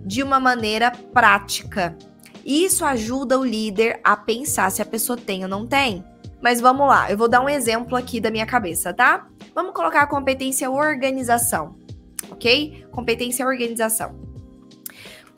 de 0.05 0.23
uma 0.23 0.39
maneira 0.39 0.91
prática? 0.91 1.95
Isso 2.43 2.83
ajuda 2.83 3.37
o 3.37 3.45
líder 3.45 3.99
a 4.03 4.17
pensar 4.17 4.71
se 4.71 4.81
a 4.81 4.85
pessoa 4.85 5.17
tem 5.17 5.43
ou 5.43 5.49
não 5.49 5.67
tem. 5.67 6.03
Mas 6.41 6.59
vamos 6.61 6.87
lá, 6.87 7.11
eu 7.11 7.17
vou 7.17 7.27
dar 7.27 7.41
um 7.41 7.49
exemplo 7.49 7.95
aqui 7.95 8.19
da 8.19 8.31
minha 8.31 8.45
cabeça, 8.45 8.93
tá? 8.93 9.27
Vamos 9.53 9.73
colocar 9.73 10.01
a 10.03 10.07
competência 10.07 10.71
organização, 10.71 11.75
ok? 12.31 12.85
Competência 12.91 13.45
organização. 13.45 14.28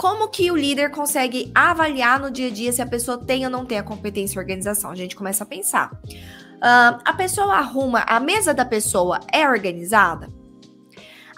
Como 0.01 0.29
que 0.29 0.49
o 0.49 0.57
líder 0.57 0.89
consegue 0.89 1.51
avaliar 1.53 2.19
no 2.19 2.31
dia 2.31 2.47
a 2.47 2.49
dia 2.49 2.73
se 2.73 2.81
a 2.81 2.87
pessoa 2.87 3.23
tem 3.23 3.45
ou 3.45 3.51
não 3.51 3.63
tem 3.63 3.77
a 3.77 3.83
competência 3.83 4.41
organização? 4.41 4.89
A 4.89 4.95
gente 4.95 5.15
começa 5.15 5.43
a 5.43 5.45
pensar. 5.45 5.91
Uh, 5.93 6.97
a 7.05 7.13
pessoa 7.15 7.53
arruma, 7.53 7.99
a 8.07 8.19
mesa 8.19 8.51
da 8.51 8.65
pessoa 8.65 9.19
é 9.31 9.47
organizada? 9.47 10.27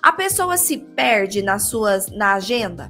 A 0.02 0.13
pessoa 0.13 0.56
se 0.56 0.78
perde 0.78 1.41
nas 1.41 1.64
suas, 1.64 2.07
na 2.07 2.36
agenda? 2.36 2.89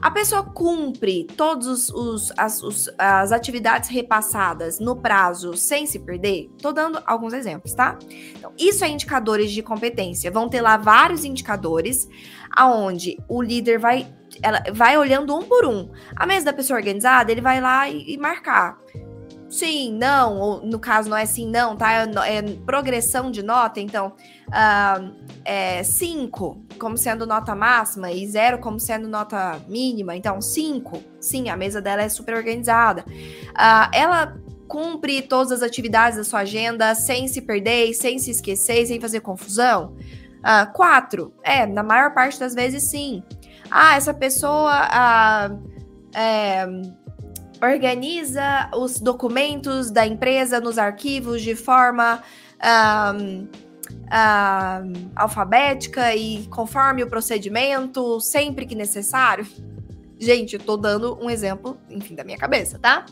a 0.00 0.10
pessoa 0.10 0.44
cumpre 0.44 1.26
todas 1.36 1.90
as, 2.36 2.62
os, 2.62 2.90
as 2.96 3.32
atividades 3.32 3.88
repassadas 3.90 4.78
no 4.78 4.96
prazo 4.96 5.56
sem 5.56 5.86
se 5.86 5.98
perder? 5.98 6.48
Tô 6.62 6.72
dando 6.72 7.02
alguns 7.04 7.32
exemplos, 7.32 7.74
tá? 7.74 7.98
Então, 8.36 8.52
isso 8.56 8.84
é 8.84 8.88
indicadores 8.88 9.50
de 9.50 9.62
competência. 9.62 10.30
Vão 10.30 10.48
ter 10.48 10.60
lá 10.60 10.76
vários 10.76 11.24
indicadores 11.24 12.08
aonde 12.50 13.16
o 13.28 13.42
líder 13.42 13.78
vai, 13.78 14.06
ela, 14.42 14.62
vai 14.72 14.96
olhando 14.96 15.36
um 15.36 15.42
por 15.42 15.64
um. 15.64 15.90
A 16.16 16.26
mesa 16.26 16.46
da 16.46 16.52
pessoa 16.52 16.78
organizada, 16.78 17.30
ele 17.30 17.40
vai 17.40 17.60
lá 17.60 17.88
e, 17.88 18.14
e 18.14 18.18
marcar 18.18 18.78
sim, 19.48 19.92
não, 19.94 20.38
ou 20.38 20.66
no 20.66 20.78
caso 20.78 21.08
não 21.08 21.16
é 21.16 21.24
sim, 21.24 21.48
não, 21.48 21.76
tá? 21.76 21.92
É, 21.92 22.36
é 22.36 22.42
progressão 22.66 23.30
de 23.30 23.42
nota, 23.42 23.80
então, 23.80 24.12
uh, 24.48 25.14
é 25.44 25.82
5 25.82 26.64
como 26.78 26.96
sendo 26.96 27.26
nota 27.26 27.54
máxima 27.54 28.12
e 28.12 28.26
0 28.26 28.58
como 28.58 28.78
sendo 28.78 29.08
nota 29.08 29.58
mínima, 29.66 30.14
então 30.14 30.40
5, 30.40 31.02
sim, 31.18 31.48
a 31.48 31.56
mesa 31.56 31.80
dela 31.80 32.02
é 32.02 32.08
super 32.08 32.34
organizada. 32.34 33.04
Uh, 33.08 33.90
ela 33.92 34.36
cumpre 34.68 35.22
todas 35.22 35.50
as 35.50 35.62
atividades 35.62 36.18
da 36.18 36.24
sua 36.24 36.40
agenda 36.40 36.94
sem 36.94 37.26
se 37.26 37.40
perder, 37.40 37.94
sem 37.94 38.18
se 38.18 38.30
esquecer, 38.30 38.86
sem 38.86 39.00
fazer 39.00 39.20
confusão? 39.20 39.96
Uh, 40.38 40.72
quatro, 40.72 41.32
é, 41.42 41.66
na 41.66 41.82
maior 41.82 42.14
parte 42.14 42.38
das 42.38 42.54
vezes 42.54 42.84
sim. 42.84 43.22
Ah, 43.70 43.96
essa 43.96 44.14
pessoa 44.14 44.88
uh, 44.88 45.70
é, 46.14 46.66
organiza 47.62 48.70
os 48.74 49.00
documentos 49.00 49.90
da 49.90 50.06
empresa 50.06 50.60
nos 50.60 50.78
arquivos 50.78 51.42
de 51.42 51.54
forma 51.54 52.22
um, 53.14 53.46
um, 53.46 55.10
alfabética 55.14 56.14
e 56.14 56.46
conforme 56.46 57.02
o 57.02 57.08
procedimento, 57.08 58.20
sempre 58.20 58.66
que 58.66 58.74
necessário. 58.74 59.46
Gente, 60.20 60.54
eu 60.54 60.60
tô 60.60 60.76
dando 60.76 61.16
um 61.22 61.30
exemplo, 61.30 61.78
enfim, 61.88 62.14
da 62.16 62.24
minha 62.24 62.38
cabeça, 62.38 62.78
tá? 62.78 63.06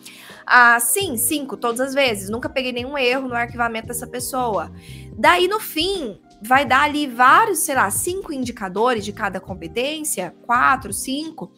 Ah, 0.44 0.78
sim, 0.80 1.16
cinco, 1.16 1.57
todas 1.57 1.80
as 1.80 1.94
vezes. 1.94 2.28
Nunca 2.28 2.48
peguei 2.48 2.72
nenhum 2.72 2.98
erro 2.98 3.28
no 3.28 3.34
arquivamento 3.34 3.88
dessa 3.88 4.09
pessoa. 4.09 4.72
Daí, 5.16 5.46
no 5.46 5.61
fim, 5.61 6.20
vai 6.43 6.64
dar 6.64 6.82
ali 6.82 7.07
vários, 7.07 7.61
sei 7.61 7.74
lá, 7.74 7.91
cinco 7.91 8.32
indicadores 8.32 9.05
de 9.05 9.12
cada 9.12 9.41
competência, 9.41 10.34
quatro, 10.43 10.93
cinco, 10.93 11.53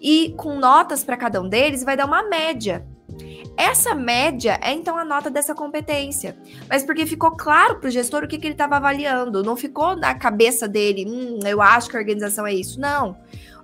e 0.00 0.34
com 0.36 0.58
notas 0.58 1.04
para 1.04 1.16
cada 1.16 1.40
um 1.40 1.48
deles, 1.48 1.84
vai 1.84 1.96
dar 1.96 2.06
uma 2.06 2.22
média. 2.22 2.86
Essa 3.56 3.94
média 3.94 4.58
é 4.62 4.72
então 4.72 4.96
a 4.96 5.04
nota 5.04 5.30
dessa 5.30 5.54
competência. 5.54 6.36
Mas 6.68 6.84
porque 6.84 7.04
ficou 7.04 7.32
claro 7.32 7.78
para 7.78 7.88
o 7.88 7.90
gestor 7.90 8.24
o 8.24 8.28
que, 8.28 8.38
que 8.38 8.46
ele 8.46 8.54
estava 8.54 8.76
avaliando. 8.76 9.42
Não 9.42 9.56
ficou 9.56 9.94
na 9.94 10.14
cabeça 10.14 10.66
dele, 10.66 11.04
hum, 11.06 11.38
eu 11.44 11.60
acho 11.60 11.90
que 11.90 11.96
a 11.96 12.00
organização 12.00 12.46
é 12.46 12.54
isso. 12.54 12.80
Não. 12.80 13.16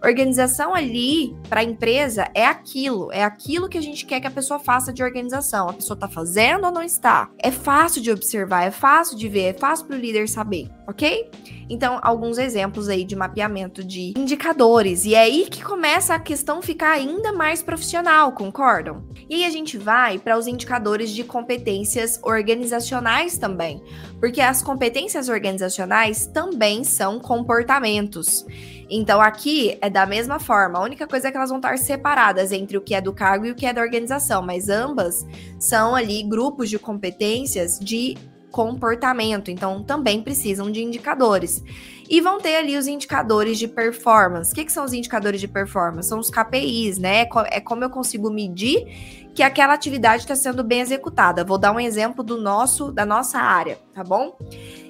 Organização 0.02 0.74
ali 0.74 1.36
para 1.48 1.60
a 1.60 1.64
empresa 1.64 2.28
é 2.34 2.46
aquilo, 2.46 3.10
é 3.12 3.24
aquilo 3.24 3.68
que 3.68 3.76
a 3.76 3.80
gente 3.80 4.06
quer 4.06 4.20
que 4.20 4.26
a 4.26 4.30
pessoa 4.30 4.60
faça 4.60 4.92
de 4.92 5.02
organização. 5.02 5.68
A 5.68 5.72
pessoa 5.72 5.94
está 5.94 6.08
fazendo 6.08 6.66
ou 6.66 6.72
não 6.72 6.82
está? 6.82 7.28
É 7.38 7.50
fácil 7.50 8.00
de 8.00 8.10
observar, 8.10 8.64
é 8.64 8.70
fácil 8.70 9.16
de 9.16 9.28
ver, 9.28 9.42
é 9.42 9.52
fácil 9.52 9.86
para 9.86 9.96
o 9.96 9.98
líder 9.98 10.28
saber, 10.28 10.70
ok? 10.86 11.28
Então, 11.70 11.98
alguns 12.02 12.38
exemplos 12.38 12.88
aí 12.88 13.04
de 13.04 13.14
mapeamento 13.14 13.84
de 13.84 14.14
indicadores. 14.16 15.04
E 15.04 15.14
é 15.14 15.20
aí 15.20 15.46
que 15.50 15.62
começa 15.62 16.14
a 16.14 16.20
questão 16.20 16.62
ficar 16.62 16.92
ainda 16.92 17.32
mais 17.32 17.62
profissional, 17.62 18.32
concordam? 18.32 19.04
E 19.28 19.34
aí 19.34 19.44
a 19.44 19.50
gente 19.50 19.76
vai 19.76 20.18
para 20.18 20.38
os 20.38 20.46
indicadores 20.46 21.10
de 21.10 21.24
competências 21.24 22.18
organizacionais 22.22 23.36
também, 23.36 23.82
porque 24.18 24.40
as 24.40 24.62
competências 24.62 25.28
organizacionais 25.28 26.26
também 26.26 26.84
são 26.84 27.18
comportamentos. 27.18 28.46
Então 28.90 29.20
aqui 29.20 29.76
é 29.80 29.90
da 29.90 30.06
mesma 30.06 30.38
forma, 30.38 30.78
a 30.78 30.82
única 30.82 31.06
coisa 31.06 31.28
é 31.28 31.30
que 31.30 31.36
elas 31.36 31.50
vão 31.50 31.58
estar 31.58 31.76
separadas 31.78 32.52
entre 32.52 32.76
o 32.76 32.80
que 32.80 32.94
é 32.94 33.00
do 33.00 33.12
cargo 33.12 33.44
e 33.46 33.50
o 33.50 33.54
que 33.54 33.66
é 33.66 33.72
da 33.72 33.82
organização, 33.82 34.42
mas 34.42 34.68
ambas 34.68 35.26
são 35.58 35.94
ali 35.94 36.22
grupos 36.22 36.70
de 36.70 36.78
competências 36.78 37.78
de 37.78 38.16
comportamento, 38.50 39.50
então 39.50 39.82
também 39.82 40.22
precisam 40.22 40.70
de 40.70 40.82
indicadores. 40.82 41.62
E 42.08 42.20
vão 42.20 42.40
ter 42.40 42.56
ali 42.56 42.76
os 42.76 42.86
indicadores 42.86 43.58
de 43.58 43.68
performance. 43.68 44.50
O 44.50 44.54
que, 44.54 44.64
que 44.64 44.72
são 44.72 44.84
os 44.84 44.94
indicadores 44.94 45.40
de 45.40 45.46
performance? 45.46 46.08
São 46.08 46.18
os 46.18 46.30
KPIs, 46.30 46.98
né? 46.98 47.28
É 47.50 47.60
como 47.60 47.84
eu 47.84 47.90
consigo 47.90 48.30
medir 48.30 49.28
que 49.34 49.42
aquela 49.42 49.74
atividade 49.74 50.22
está 50.22 50.34
sendo 50.34 50.64
bem 50.64 50.80
executada. 50.80 51.44
Vou 51.44 51.58
dar 51.58 51.70
um 51.70 51.78
exemplo 51.78 52.24
do 52.24 52.40
nosso, 52.40 52.90
da 52.90 53.04
nossa 53.04 53.38
área, 53.38 53.78
tá 53.92 54.02
bom? 54.02 54.36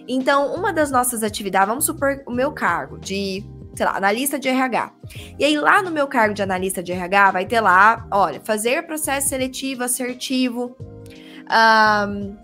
Então, 0.07 0.55
uma 0.55 0.72
das 0.72 0.92
nossas 0.92 1.24
atividades, 1.24 1.68
vamos 1.68 1.84
supor 1.84 2.22
o 2.24 2.30
meu 2.30 2.53
cargo 2.53 2.99
de 2.99 3.44
sei 3.79 3.87
lá, 3.87 3.97
analista 3.97 4.39
de 4.39 4.49
RH. 4.49 4.93
E 5.39 5.45
aí, 5.45 5.57
lá 5.57 5.81
no 5.81 5.91
meu 5.91 6.09
cargo 6.09 6.35
de 6.35 6.43
analista 6.43 6.83
de 6.83 6.91
RH, 6.91 7.31
vai 7.31 7.47
ter 7.47 7.61
lá, 7.61 8.07
olha, 8.11 8.41
fazer 8.45 8.87
processo 8.87 9.29
seletivo 9.29 9.85
assertivo. 9.85 10.76
Um, 11.49 12.37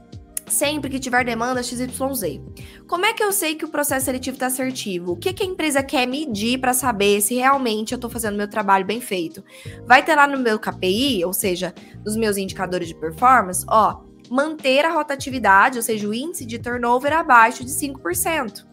sempre 0.46 0.88
que 0.88 1.00
tiver 1.00 1.24
demanda 1.24 1.62
XYZ. 1.62 2.40
Como 2.86 3.04
é 3.04 3.12
que 3.12 3.24
eu 3.24 3.32
sei 3.32 3.56
que 3.56 3.64
o 3.64 3.68
processo 3.68 4.06
seletivo 4.06 4.36
está 4.36 4.46
assertivo? 4.46 5.12
O 5.12 5.16
que, 5.16 5.32
que 5.32 5.42
a 5.42 5.46
empresa 5.46 5.82
quer 5.82 6.06
medir 6.06 6.58
para 6.60 6.72
saber 6.72 7.20
se 7.20 7.34
realmente 7.34 7.92
eu 7.92 7.96
estou 7.96 8.10
fazendo 8.10 8.36
meu 8.36 8.48
trabalho 8.48 8.84
bem 8.84 9.00
feito? 9.00 9.42
Vai 9.86 10.04
ter 10.04 10.14
lá 10.14 10.26
no 10.28 10.38
meu 10.38 10.58
KPI, 10.58 11.24
ou 11.24 11.32
seja, 11.32 11.74
nos 12.04 12.16
meus 12.16 12.36
indicadores 12.36 12.86
de 12.86 12.94
performance, 12.94 13.64
ó, 13.68 14.02
manter 14.30 14.84
a 14.84 14.92
rotatividade, 14.92 15.78
ou 15.78 15.82
seja, 15.82 16.08
o 16.08 16.14
índice 16.14 16.46
de 16.46 16.58
turnover 16.58 17.12
abaixo 17.12 17.64
de 17.64 17.70
5%. 17.70 18.64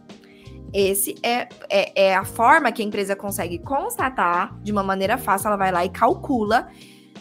Esse 0.74 1.15
é, 1.22 1.49
é, 1.69 2.07
é, 2.07 2.15
a 2.15 2.24
forma 2.24 2.72
que 2.72 2.82
a 2.82 2.86
empresa 2.86 3.15
consegue 3.15 3.59
constatar 3.59 4.57
de 4.61 4.72
uma 4.72 4.84
maneira 4.84 5.17
fácil. 5.17 5.47
Ela 5.47 5.57
vai 5.57 5.72
lá 5.72 5.86
e 5.86 5.89
calcula 5.89 6.69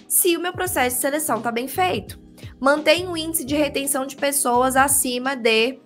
se 0.07 0.37
o 0.37 0.41
meu 0.41 0.53
processo 0.53 0.97
de 0.97 1.03
seleção 1.03 1.39
está 1.39 1.51
bem 1.51 1.67
feito. 1.67 2.21
Mantém 2.59 3.09
o 3.09 3.17
índice 3.17 3.45
de 3.45 3.57
retenção 3.57 4.07
de 4.07 4.17
pessoas 4.17 4.77
acima 4.77 5.35
de 5.35 5.79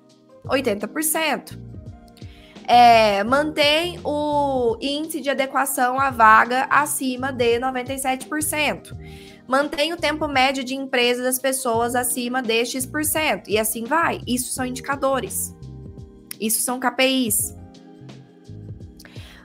80%. 0.47 1.59
É, 2.67 3.23
mantém 3.25 4.01
o 4.03 4.77
índice 4.81 5.21
de 5.21 5.29
adequação 5.29 6.01
à 6.01 6.11
vaga 6.11 6.67
acima 6.71 7.31
de 7.33 7.59
97%. 7.59 8.93
Mantém 9.47 9.93
o 9.93 9.97
tempo 9.97 10.27
médio 10.27 10.65
de 10.65 10.75
empresa 10.75 11.23
das 11.23 11.39
pessoas 11.39 11.95
acima 11.95 12.41
de 12.41 12.65
X%. 12.65 13.49
E 13.49 13.59
assim 13.59 13.85
vai. 13.85 14.21
Isso 14.27 14.53
são 14.53 14.65
indicadores. 14.65 15.55
Isso 16.41 16.63
são 16.63 16.81
KPIs. 16.81 17.55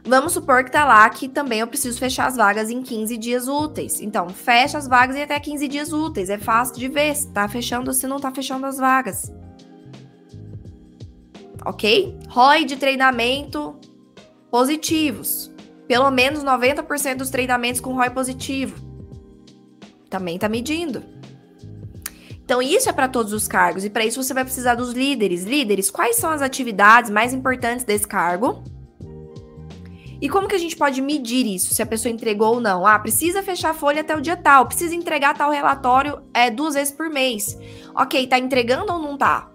Vamos 0.10 0.34
supor 0.34 0.64
que 0.64 0.72
tá 0.72 0.86
lá 0.86 1.08
que 1.10 1.28
também 1.28 1.60
eu 1.60 1.68
preciso 1.68 2.00
fechar 2.00 2.28
as 2.28 2.36
vagas 2.36 2.72
em 2.72 2.82
15 2.82 3.16
dias 3.18 3.48
úteis. 3.48 4.02
Então, 4.02 4.30
fecha 4.30 4.78
as 4.78 4.88
vagas 4.88 5.16
em 5.16 5.22
até 5.22 5.40
15 5.40 5.68
dias 5.68 5.94
úteis. 5.94 6.30
É 6.30 6.38
fácil 6.38 6.76
de 6.78 6.88
ver 6.88 7.16
se 7.16 7.32
tá 7.32 7.48
fechando 7.48 7.90
ou 7.90 7.94
se 7.94 8.08
não 8.08 8.20
tá 8.20 8.32
fechando 8.32 8.66
as 8.66 8.78
vagas. 8.78 9.32
Ok? 11.64 12.18
ROI 12.30 12.66
de 12.66 12.78
treinamento 12.78 13.76
positivos. 14.50 15.52
Pelo 15.88 16.10
menos 16.10 16.44
90% 16.44 17.18
dos 17.18 17.30
treinamentos 17.30 17.80
com 17.80 17.94
ROI 17.94 18.10
positivo. 18.10 18.76
Também 20.10 20.40
tá 20.40 20.50
medindo. 20.50 21.04
Então, 22.50 22.64
isso 22.64 22.90
é 22.90 22.92
para 22.92 23.08
todos 23.08 23.32
os 23.32 23.48
cargos, 23.48 23.86
e 23.86 23.92
para 23.92 24.04
isso 24.04 24.24
você 24.24 24.34
vai 24.34 24.44
precisar 24.44 24.74
dos 24.74 24.92
líderes. 24.92 25.44
Líderes, 25.44 25.92
quais 25.92 26.16
são 26.16 26.32
as 26.32 26.42
atividades 26.42 27.12
mais 27.12 27.32
importantes 27.32 27.86
desse 27.86 28.08
cargo? 28.08 28.64
E 30.20 30.28
como 30.28 30.48
que 30.48 30.56
a 30.56 30.58
gente 30.58 30.76
pode 30.76 31.00
medir 31.00 31.46
isso, 31.46 31.76
se 31.76 31.84
a 31.84 31.86
pessoa 31.86 32.12
entregou 32.12 32.56
ou 32.56 32.60
não? 32.60 32.88
Ah, 32.88 32.98
precisa 32.98 33.44
fechar 33.44 33.70
a 33.70 33.74
folha 33.76 34.02
até 34.02 34.18
o 34.18 34.20
dia 34.20 34.36
tal, 34.36 34.66
precisa 34.66 34.96
entregar 34.96 35.38
tal 35.38 35.52
relatório 35.52 36.24
é, 36.34 36.50
duas 36.50 36.74
vezes 36.74 36.92
por 36.92 37.08
mês. 37.08 37.56
Ok, 37.96 38.26
tá 38.26 38.40
entregando 38.40 38.92
ou 38.94 38.98
não 38.98 39.16
tá? 39.16 39.52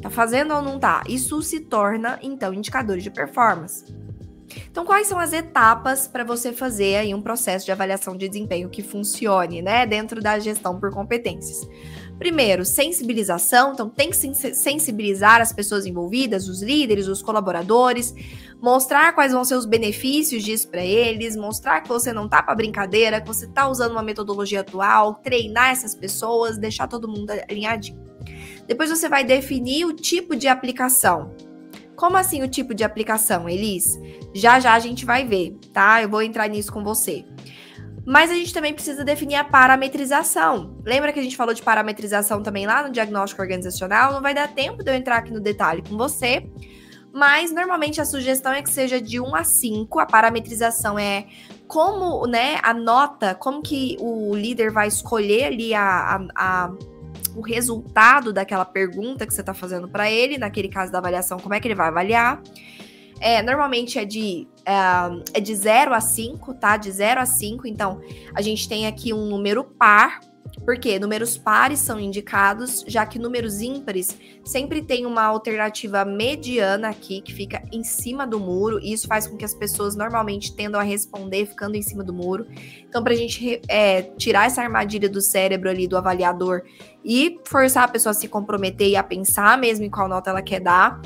Tá 0.00 0.08
fazendo 0.08 0.54
ou 0.54 0.62
não 0.62 0.78
tá? 0.78 1.04
Isso 1.06 1.42
se 1.42 1.60
torna, 1.60 2.18
então, 2.22 2.54
indicadores 2.54 3.04
de 3.04 3.10
performance. 3.10 3.94
Então, 4.70 4.84
quais 4.84 5.06
são 5.06 5.18
as 5.18 5.32
etapas 5.32 6.08
para 6.08 6.24
você 6.24 6.52
fazer 6.52 6.96
aí 6.96 7.14
um 7.14 7.20
processo 7.20 7.66
de 7.66 7.72
avaliação 7.72 8.16
de 8.16 8.28
desempenho 8.28 8.68
que 8.68 8.82
funcione, 8.82 9.60
né, 9.60 9.86
dentro 9.86 10.22
da 10.22 10.38
gestão 10.38 10.78
por 10.78 10.90
competências? 10.92 11.68
Primeiro, 12.18 12.64
sensibilização, 12.64 13.72
então 13.72 13.90
tem 13.90 14.10
que 14.10 14.16
sensibilizar 14.16 15.42
as 15.42 15.52
pessoas 15.52 15.84
envolvidas, 15.84 16.48
os 16.48 16.62
líderes, 16.62 17.08
os 17.08 17.22
colaboradores, 17.22 18.14
mostrar 18.60 19.12
quais 19.12 19.32
vão 19.32 19.44
ser 19.44 19.54
os 19.54 19.66
benefícios 19.66 20.42
disso 20.42 20.68
para 20.68 20.84
eles, 20.84 21.36
mostrar 21.36 21.82
que 21.82 21.88
você 21.88 22.14
não 22.14 22.26
tá 22.26 22.42
para 22.42 22.54
brincadeira, 22.54 23.20
que 23.20 23.26
você 23.26 23.46
tá 23.46 23.68
usando 23.68 23.92
uma 23.92 24.02
metodologia 24.02 24.60
atual, 24.60 25.16
treinar 25.16 25.70
essas 25.70 25.94
pessoas, 25.94 26.56
deixar 26.56 26.88
todo 26.88 27.06
mundo 27.06 27.30
alinhadinho. 27.30 28.02
Depois 28.66 28.88
você 28.88 29.08
vai 29.08 29.22
definir 29.22 29.84
o 29.84 29.92
tipo 29.92 30.34
de 30.34 30.48
aplicação. 30.48 31.34
Como 31.94 32.16
assim 32.16 32.42
o 32.42 32.48
tipo 32.48 32.74
de 32.74 32.82
aplicação, 32.82 33.48
Elis? 33.48 33.98
Já 34.34 34.58
já 34.58 34.74
a 34.74 34.78
gente 34.78 35.04
vai 35.04 35.26
ver, 35.26 35.56
tá? 35.72 36.02
Eu 36.02 36.08
vou 36.08 36.22
entrar 36.22 36.48
nisso 36.48 36.72
com 36.72 36.82
você. 36.82 37.24
Mas 38.06 38.30
a 38.30 38.34
gente 38.34 38.54
também 38.54 38.72
precisa 38.72 39.04
definir 39.04 39.34
a 39.34 39.42
parametrização. 39.42 40.78
Lembra 40.84 41.12
que 41.12 41.18
a 41.18 41.22
gente 41.22 41.36
falou 41.36 41.52
de 41.52 41.60
parametrização 41.60 42.40
também 42.40 42.64
lá 42.64 42.84
no 42.84 42.92
diagnóstico 42.92 43.42
organizacional? 43.42 44.12
Não 44.12 44.22
vai 44.22 44.32
dar 44.32 44.46
tempo 44.46 44.84
de 44.84 44.90
eu 44.90 44.94
entrar 44.94 45.16
aqui 45.16 45.32
no 45.32 45.40
detalhe 45.40 45.82
com 45.82 45.96
você, 45.96 46.48
mas 47.12 47.50
normalmente 47.50 48.00
a 48.00 48.04
sugestão 48.04 48.52
é 48.52 48.62
que 48.62 48.70
seja 48.70 49.00
de 49.00 49.18
1 49.18 49.34
a 49.34 49.42
5. 49.42 49.98
A 49.98 50.06
parametrização 50.06 50.96
é 50.96 51.26
como, 51.66 52.28
né, 52.28 52.60
a 52.62 52.72
nota, 52.72 53.34
como 53.34 53.60
que 53.60 53.96
o 53.98 54.36
líder 54.36 54.70
vai 54.70 54.86
escolher 54.86 55.46
ali 55.46 55.74
a, 55.74 55.82
a, 55.82 56.26
a 56.36 56.72
o 57.34 57.42
resultado 57.42 58.32
daquela 58.32 58.64
pergunta 58.64 59.26
que 59.26 59.34
você 59.34 59.40
está 59.42 59.52
fazendo 59.52 59.88
para 59.88 60.10
ele, 60.10 60.38
naquele 60.38 60.68
caso 60.68 60.90
da 60.90 60.98
avaliação, 60.98 61.38
como 61.38 61.54
é 61.54 61.60
que 61.60 61.68
ele 61.68 61.74
vai 61.74 61.88
avaliar. 61.88 62.40
É, 63.20 63.42
normalmente 63.42 63.98
é 63.98 64.04
de, 64.04 64.46
é, 64.64 65.38
é 65.38 65.40
de 65.40 65.54
0 65.54 65.94
a 65.94 66.00
5, 66.00 66.54
tá? 66.54 66.76
De 66.76 66.90
0 66.90 67.20
a 67.20 67.26
5. 67.26 67.66
Então, 67.66 68.00
a 68.34 68.42
gente 68.42 68.68
tem 68.68 68.86
aqui 68.86 69.12
um 69.12 69.26
número 69.26 69.64
par, 69.64 70.20
Porque 70.64 70.98
números 70.98 71.36
pares 71.36 71.78
são 71.80 72.00
indicados, 72.00 72.84
já 72.86 73.04
que 73.04 73.18
números 73.18 73.60
ímpares 73.60 74.16
sempre 74.44 74.82
tem 74.82 75.06
uma 75.06 75.22
alternativa 75.22 76.04
mediana 76.04 76.88
aqui 76.88 77.20
que 77.20 77.32
fica 77.32 77.62
em 77.72 77.84
cima 77.84 78.26
do 78.26 78.40
muro, 78.40 78.80
e 78.80 78.92
isso 78.92 79.06
faz 79.06 79.26
com 79.26 79.36
que 79.36 79.44
as 79.44 79.54
pessoas 79.54 79.94
normalmente 79.94 80.54
tendam 80.54 80.80
a 80.80 80.84
responder 80.84 81.46
ficando 81.46 81.76
em 81.76 81.82
cima 81.82 82.02
do 82.02 82.12
muro. 82.12 82.46
Então, 82.88 83.02
para 83.02 83.12
a 83.12 83.16
gente 83.16 83.60
é, 83.68 84.02
tirar 84.02 84.46
essa 84.46 84.62
armadilha 84.62 85.08
do 85.08 85.20
cérebro 85.20 85.68
ali 85.68 85.86
do 85.86 85.96
avaliador 85.96 86.62
e 87.04 87.38
forçar 87.46 87.84
a 87.84 87.88
pessoa 87.88 88.10
a 88.10 88.14
se 88.14 88.26
comprometer 88.26 88.88
e 88.88 88.96
a 88.96 89.02
pensar 89.02 89.58
mesmo 89.58 89.84
em 89.84 89.90
qual 89.90 90.08
nota 90.08 90.30
ela 90.30 90.42
quer 90.42 90.60
dar, 90.60 91.00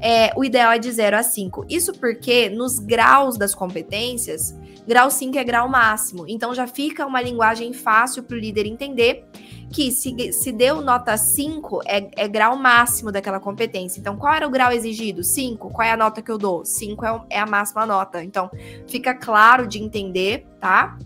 é, 0.00 0.32
o 0.36 0.44
ideal 0.44 0.72
é 0.72 0.78
de 0.78 0.90
0 0.90 1.16
a 1.16 1.22
5. 1.22 1.66
Isso 1.68 1.92
porque 1.92 2.48
nos 2.48 2.78
graus 2.78 3.36
das 3.36 3.54
competências, 3.54 4.56
grau 4.86 5.10
5 5.10 5.36
é 5.38 5.44
grau 5.44 5.68
máximo. 5.68 6.24
Então 6.28 6.54
já 6.54 6.66
fica 6.66 7.06
uma 7.06 7.20
linguagem 7.20 7.72
fácil 7.72 8.22
para 8.22 8.36
o 8.36 8.38
líder 8.38 8.66
entender 8.66 9.24
que 9.72 9.90
se, 9.90 10.32
se 10.32 10.50
deu 10.50 10.80
nota 10.80 11.16
5, 11.16 11.80
é, 11.84 12.10
é, 12.16 12.28
grau 12.28 12.56
máximo 12.56 13.12
daquela 13.12 13.38
competência. 13.38 14.00
Então, 14.00 14.16
qual 14.16 14.32
era 14.32 14.46
o 14.46 14.50
grau 14.50 14.72
exigido? 14.72 15.22
5. 15.22 15.70
Qual 15.70 15.86
é 15.86 15.92
a 15.92 15.96
nota 15.96 16.22
que 16.22 16.30
eu 16.30 16.38
dou? 16.38 16.64
5 16.64 17.04
é, 17.04 17.20
é 17.30 17.40
a 17.40 17.46
máxima 17.46 17.84
nota. 17.84 18.24
Então, 18.24 18.50
fica 18.86 19.14
claro 19.14 19.66
de 19.66 19.82
entender, 19.82 20.46
tá? 20.60 20.96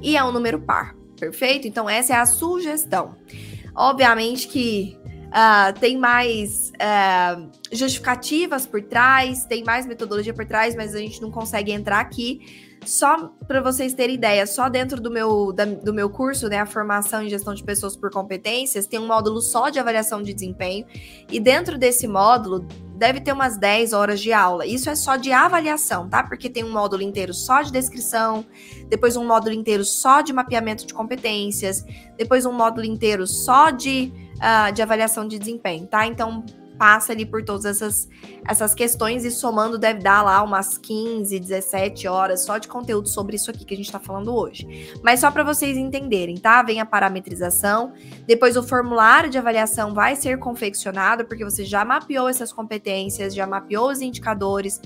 E 0.00 0.16
é 0.16 0.22
um 0.22 0.30
número 0.30 0.60
par, 0.60 0.94
perfeito? 1.18 1.66
Então, 1.66 1.88
essa 1.88 2.14
é 2.14 2.16
a 2.16 2.26
sugestão. 2.26 3.16
Obviamente 3.74 4.46
que 4.46 4.96
Uh, 5.34 5.76
tem 5.80 5.98
mais 5.98 6.70
uh, 6.76 7.50
justificativas 7.72 8.66
por 8.66 8.80
trás, 8.80 9.44
tem 9.44 9.64
mais 9.64 9.84
metodologia 9.84 10.32
por 10.32 10.46
trás, 10.46 10.76
mas 10.76 10.94
a 10.94 10.98
gente 10.98 11.20
não 11.20 11.28
consegue 11.28 11.72
entrar 11.72 11.98
aqui. 11.98 12.70
Só 12.86 13.32
para 13.48 13.60
vocês 13.60 13.94
terem 13.94 14.14
ideia, 14.14 14.46
só 14.46 14.68
dentro 14.68 15.00
do 15.00 15.10
meu, 15.10 15.52
da, 15.52 15.64
do 15.64 15.92
meu 15.92 16.08
curso, 16.08 16.48
né, 16.48 16.60
a 16.60 16.66
formação 16.66 17.20
em 17.20 17.28
gestão 17.28 17.52
de 17.52 17.64
pessoas 17.64 17.96
por 17.96 18.12
competências, 18.12 18.86
tem 18.86 19.00
um 19.00 19.08
módulo 19.08 19.40
só 19.40 19.70
de 19.70 19.80
avaliação 19.80 20.22
de 20.22 20.32
desempenho, 20.32 20.86
e 21.28 21.40
dentro 21.40 21.76
desse 21.76 22.06
módulo 22.06 22.64
deve 22.94 23.20
ter 23.20 23.32
umas 23.32 23.56
10 23.56 23.92
horas 23.92 24.20
de 24.20 24.32
aula. 24.32 24.64
Isso 24.64 24.88
é 24.88 24.94
só 24.94 25.16
de 25.16 25.32
avaliação, 25.32 26.08
tá? 26.08 26.22
Porque 26.22 26.48
tem 26.48 26.62
um 26.62 26.70
módulo 26.70 27.02
inteiro 27.02 27.34
só 27.34 27.60
de 27.60 27.72
descrição, 27.72 28.44
depois 28.88 29.16
um 29.16 29.26
módulo 29.26 29.52
inteiro 29.52 29.84
só 29.84 30.20
de 30.20 30.32
mapeamento 30.32 30.86
de 30.86 30.94
competências, 30.94 31.84
depois 32.16 32.46
um 32.46 32.52
módulo 32.52 32.86
inteiro 32.86 33.26
só 33.26 33.70
de 33.70 34.12
uh, 34.44 34.72
de 34.72 34.82
avaliação 34.82 35.26
de 35.26 35.38
desempenho, 35.38 35.86
tá? 35.86 36.06
Então, 36.06 36.44
passa 36.78 37.12
ali 37.12 37.24
por 37.24 37.44
todas 37.44 37.64
essas, 37.64 38.08
essas 38.46 38.74
questões 38.74 39.24
e 39.24 39.30
somando 39.30 39.78
deve 39.78 40.00
dar 40.00 40.22
lá 40.22 40.42
umas 40.42 40.76
15, 40.76 41.38
17 41.38 42.06
horas 42.08 42.44
só 42.44 42.58
de 42.58 42.68
conteúdo 42.68 43.08
sobre 43.08 43.36
isso 43.36 43.50
aqui 43.50 43.64
que 43.64 43.74
a 43.74 43.76
gente 43.76 43.86
está 43.86 44.00
falando 44.00 44.34
hoje. 44.34 44.92
Mas 45.02 45.20
só 45.20 45.30
para 45.30 45.42
vocês 45.42 45.76
entenderem, 45.76 46.36
tá? 46.36 46.62
Vem 46.62 46.80
a 46.80 46.86
parametrização, 46.86 47.92
depois 48.26 48.56
o 48.56 48.62
formulário 48.62 49.30
de 49.30 49.38
avaliação 49.38 49.94
vai 49.94 50.16
ser 50.16 50.38
confeccionado 50.38 51.24
porque 51.24 51.44
você 51.44 51.64
já 51.64 51.84
mapeou 51.84 52.28
essas 52.28 52.52
competências, 52.52 53.34
já 53.34 53.46
mapeou 53.46 53.90
os 53.90 54.00
indicadores. 54.00 54.80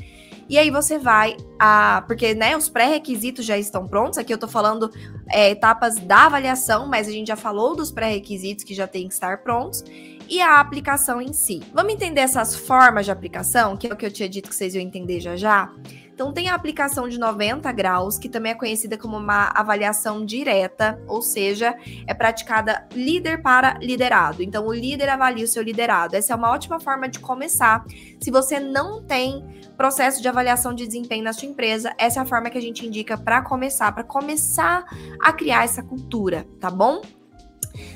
E 0.49 0.57
aí 0.57 0.70
você 0.70 0.99
vai 0.99 1.36
a. 1.59 2.03
Porque 2.07 2.34
né, 2.34 2.57
os 2.57 2.68
pré-requisitos 2.68 3.44
já 3.44 3.59
estão 3.59 3.86
prontos. 3.86 4.18
Aqui 4.18 4.32
eu 4.32 4.36
estou 4.36 4.49
falando 4.49 4.90
é, 5.28 5.51
etapas 5.51 5.96
da 5.96 6.26
avaliação, 6.26 6.86
mas 6.86 7.07
a 7.07 7.11
gente 7.11 7.28
já 7.28 7.36
falou 7.36 7.76
dos 7.76 7.92
pré-requisitos 7.92 8.64
que 8.64 8.74
já 8.74 8.86
tem 8.86 9.07
que 9.09 9.14
estar 9.14 9.42
prontos. 9.42 9.84
E 10.28 10.40
a 10.40 10.61
aplicação 10.61 11.20
em 11.20 11.32
si. 11.32 11.62
Vamos 11.72 11.92
entender 11.92 12.20
essas 12.20 12.55
formas 12.55 13.07
de 13.07 13.11
aplicação, 13.11 13.76
que 13.76 13.86
é 13.86 13.92
o 13.92 13.96
que 13.96 14.05
eu 14.05 14.11
tinha 14.11 14.28
dito 14.28 14.49
que 14.49 14.55
vocês 14.55 14.74
iam 14.74 14.82
entender 14.82 15.20
já 15.20 15.36
já? 15.36 15.72
Então, 16.18 16.32
tem 16.32 16.48
a 16.48 16.54
aplicação 16.56 17.08
de 17.08 17.16
90 17.16 17.70
graus, 17.70 18.18
que 18.18 18.28
também 18.28 18.50
é 18.50 18.54
conhecida 18.56 18.98
como 18.98 19.16
uma 19.16 19.52
avaliação 19.54 20.26
direta, 20.26 21.00
ou 21.06 21.22
seja, 21.22 21.76
é 22.08 22.12
praticada 22.12 22.88
líder 22.92 23.40
para 23.40 23.78
liderado. 23.80 24.42
Então, 24.42 24.66
o 24.66 24.74
líder 24.74 25.10
avalia 25.10 25.44
o 25.44 25.46
seu 25.46 25.62
liderado. 25.62 26.16
Essa 26.16 26.32
é 26.32 26.36
uma 26.36 26.50
ótima 26.50 26.80
forma 26.80 27.08
de 27.08 27.20
começar. 27.20 27.84
Se 28.20 28.32
você 28.32 28.58
não 28.58 29.00
tem 29.00 29.44
processo 29.76 30.20
de 30.20 30.26
avaliação 30.26 30.74
de 30.74 30.88
desempenho 30.88 31.22
na 31.22 31.32
sua 31.32 31.46
empresa, 31.46 31.94
essa 31.96 32.18
é 32.18 32.22
a 32.24 32.26
forma 32.26 32.50
que 32.50 32.58
a 32.58 32.62
gente 32.62 32.84
indica 32.84 33.16
para 33.16 33.40
começar, 33.40 33.92
para 33.92 34.02
começar 34.02 34.86
a 35.22 35.32
criar 35.32 35.62
essa 35.62 35.84
cultura, 35.84 36.44
tá 36.58 36.68
bom? 36.68 37.00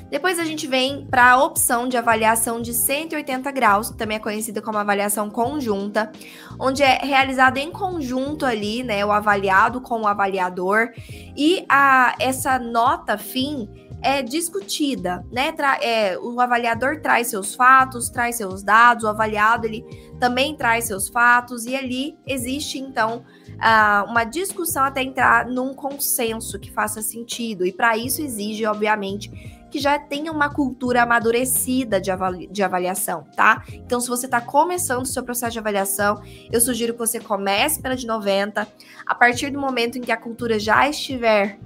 Depois 0.09 0.39
a 0.39 0.43
gente 0.43 0.67
vem 0.67 1.05
para 1.05 1.31
a 1.31 1.43
opção 1.43 1.87
de 1.87 1.97
avaliação 1.97 2.61
de 2.61 2.73
180 2.73 3.51
graus, 3.51 3.89
também 3.89 4.17
é 4.17 4.19
conhecida 4.19 4.61
como 4.61 4.77
avaliação 4.77 5.29
conjunta, 5.29 6.11
onde 6.59 6.83
é 6.83 6.99
realizada 7.03 7.59
em 7.59 7.71
conjunto 7.71 8.45
ali, 8.45 8.83
né, 8.83 9.05
o 9.05 9.11
avaliado 9.11 9.81
com 9.81 10.01
o 10.01 10.07
avaliador, 10.07 10.89
e 11.35 11.65
a 11.67 12.15
essa 12.19 12.59
nota 12.59 13.17
fim 13.17 13.67
é 14.03 14.21
discutida, 14.21 15.25
né? 15.31 15.53
Tra 15.53 15.77
é, 15.81 16.17
o 16.19 16.39
avaliador 16.41 16.99
traz 16.99 17.27
seus 17.27 17.55
fatos, 17.55 18.09
traz 18.09 18.35
seus 18.35 18.61
dados, 18.61 19.05
o 19.05 19.07
avaliado 19.07 19.65
ele 19.65 19.81
também 20.19 20.55
traz 20.55 20.85
seus 20.85 21.07
fatos 21.07 21.65
e 21.65 21.73
ali 21.73 22.17
existe 22.27 22.77
então 22.77 23.23
uh, 23.53 24.09
uma 24.09 24.25
discussão 24.25 24.83
até 24.83 25.01
entrar 25.01 25.47
num 25.47 25.73
consenso 25.73 26.59
que 26.59 26.69
faça 26.69 27.01
sentido 27.01 27.65
e 27.65 27.71
para 27.71 27.97
isso 27.97 28.21
exige, 28.21 28.65
obviamente, 28.65 29.31
que 29.73 29.79
já 29.79 29.97
tenha 29.97 30.31
uma 30.31 30.53
cultura 30.53 31.01
amadurecida 31.01 31.99
de, 31.99 32.11
avali 32.11 32.45
de 32.45 32.61
avaliação, 32.61 33.25
tá? 33.35 33.63
Então, 33.73 33.99
se 33.99 34.07
você 34.07 34.27
está 34.27 34.39
começando 34.39 35.01
o 35.01 35.05
seu 35.07 35.23
processo 35.23 35.53
de 35.53 35.57
avaliação, 35.57 36.21
eu 36.51 36.61
sugiro 36.61 36.93
que 36.93 36.99
você 36.99 37.19
comece 37.19 37.81
pela 37.81 37.95
de 37.95 38.05
90. 38.05 38.67
A 39.03 39.15
partir 39.15 39.49
do 39.49 39.59
momento 39.59 39.97
em 39.97 40.01
que 40.01 40.11
a 40.11 40.17
cultura 40.17 40.59
já 40.59 40.87
estiver 40.87 41.57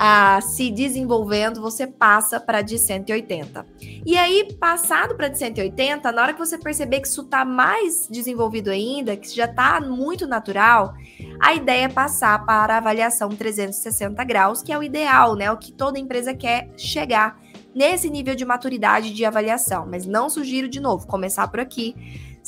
a 0.00 0.40
se 0.40 0.70
desenvolvendo, 0.70 1.60
você 1.60 1.84
passa 1.84 2.38
para 2.38 2.62
de 2.62 2.78
180. 2.78 3.66
E 4.06 4.16
aí, 4.16 4.54
passado 4.60 5.16
para 5.16 5.26
de 5.26 5.36
180, 5.36 6.12
na 6.12 6.22
hora 6.22 6.32
que 6.32 6.38
você 6.38 6.56
perceber 6.56 7.00
que 7.00 7.08
isso 7.08 7.22
está 7.22 7.44
mais 7.44 8.06
desenvolvido 8.08 8.70
ainda, 8.70 9.16
que 9.16 9.34
já 9.34 9.46
está 9.46 9.80
muito 9.80 10.24
natural, 10.24 10.94
a 11.40 11.52
ideia 11.52 11.86
é 11.86 11.88
passar 11.88 12.46
para 12.46 12.74
a 12.74 12.78
avaliação 12.78 13.28
360 13.30 14.22
graus, 14.22 14.62
que 14.62 14.72
é 14.72 14.78
o 14.78 14.84
ideal, 14.84 15.34
né? 15.34 15.50
O 15.50 15.56
que 15.56 15.72
toda 15.72 15.98
empresa 15.98 16.32
quer 16.32 16.70
chegar 16.76 17.36
nesse 17.74 18.08
nível 18.08 18.36
de 18.36 18.44
maturidade 18.44 19.12
de 19.12 19.24
avaliação. 19.24 19.84
Mas 19.84 20.06
não 20.06 20.30
sugiro 20.30 20.68
de 20.68 20.78
novo 20.78 21.08
começar 21.08 21.48
por 21.48 21.58
aqui 21.58 21.96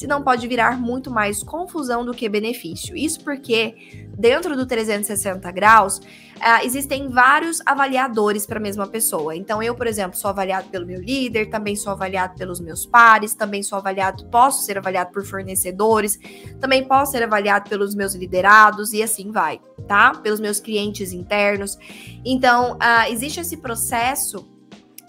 senão 0.00 0.22
pode 0.22 0.48
virar 0.48 0.80
muito 0.80 1.10
mais 1.10 1.42
confusão 1.42 2.06
do 2.06 2.14
que 2.14 2.26
benefício. 2.26 2.96
Isso 2.96 3.22
porque, 3.22 4.08
dentro 4.16 4.56
do 4.56 4.64
360 4.64 5.52
graus, 5.52 5.98
uh, 5.98 6.64
existem 6.64 7.10
vários 7.10 7.60
avaliadores 7.66 8.46
para 8.46 8.58
a 8.58 8.62
mesma 8.62 8.86
pessoa. 8.86 9.36
Então, 9.36 9.62
eu, 9.62 9.74
por 9.74 9.86
exemplo, 9.86 10.16
sou 10.16 10.30
avaliado 10.30 10.70
pelo 10.70 10.86
meu 10.86 10.98
líder, 10.98 11.50
também 11.50 11.76
sou 11.76 11.92
avaliado 11.92 12.34
pelos 12.38 12.60
meus 12.60 12.86
pares, 12.86 13.34
também 13.34 13.62
sou 13.62 13.76
avaliado, 13.76 14.24
posso 14.30 14.64
ser 14.64 14.78
avaliado 14.78 15.12
por 15.12 15.22
fornecedores, 15.22 16.18
também 16.58 16.82
posso 16.82 17.12
ser 17.12 17.22
avaliado 17.22 17.68
pelos 17.68 17.94
meus 17.94 18.14
liderados 18.14 18.94
e 18.94 19.02
assim 19.02 19.30
vai, 19.30 19.60
tá? 19.86 20.14
Pelos 20.14 20.40
meus 20.40 20.60
clientes 20.60 21.12
internos. 21.12 21.76
Então, 22.24 22.76
uh, 22.76 23.12
existe 23.12 23.38
esse 23.38 23.58
processo 23.58 24.48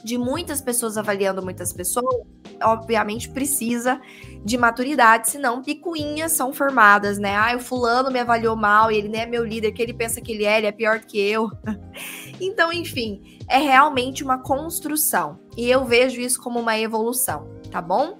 de 0.04 0.18
muitas 0.18 0.62
pessoas 0.62 0.98
avaliando 0.98 1.42
muitas 1.42 1.72
pessoas, 1.74 2.26
obviamente 2.64 3.30
precisa 3.30 4.00
de 4.44 4.58
maturidade, 4.58 5.30
senão 5.30 5.62
picuinhas 5.62 6.32
são 6.32 6.54
formadas, 6.54 7.18
né? 7.18 7.36
Ah, 7.36 7.56
o 7.56 7.60
fulano 7.60 8.12
me 8.12 8.20
avaliou 8.20 8.56
mal 8.56 8.92
ele 8.92 9.10
nem 9.10 9.22
é 9.22 9.26
meu 9.26 9.44
líder, 9.44 9.72
que 9.72 9.82
ele 9.82 9.94
pensa 9.94 10.22
que 10.22 10.32
ele 10.32 10.46
é, 10.46 10.58
ele 10.58 10.68
é 10.68 10.72
pior 10.72 11.00
que 11.00 11.20
eu. 11.20 11.50
então, 12.40 12.72
enfim, 12.72 13.40
é 13.48 13.58
realmente 13.58 14.24
uma 14.24 14.40
construção. 14.40 15.40
E 15.56 15.70
eu 15.70 15.86
vejo 15.86 16.20
isso 16.20 16.42
como 16.42 16.60
uma 16.60 16.78
evolução, 16.78 17.48
tá 17.70 17.82
bom? 17.82 18.18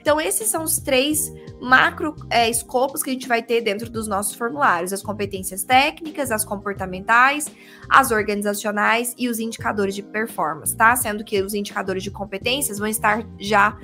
Então, 0.00 0.20
esses 0.20 0.48
são 0.48 0.64
os 0.64 0.78
três 0.78 1.32
macro 1.62 2.14
é, 2.28 2.50
escopos 2.50 3.02
que 3.02 3.10
a 3.10 3.12
gente 3.12 3.28
vai 3.28 3.42
ter 3.42 3.60
dentro 3.60 3.88
dos 3.90 4.08
nossos 4.08 4.34
formulários: 4.34 4.92
as 4.92 5.02
competências 5.02 5.64
técnicas, 5.64 6.30
as 6.30 6.44
comportamentais, 6.44 7.50
as 7.88 8.10
organizacionais 8.10 9.14
e 9.16 9.28
os 9.28 9.38
indicadores 9.38 9.94
de 9.94 10.02
performance, 10.02 10.76
tá? 10.76 10.94
Sendo 10.96 11.24
que 11.24 11.40
os 11.40 11.54
indicadores 11.54 12.02
de 12.02 12.10
competências 12.10 12.78
vão 12.78 12.88
estar 12.88 13.24
já 13.38 13.78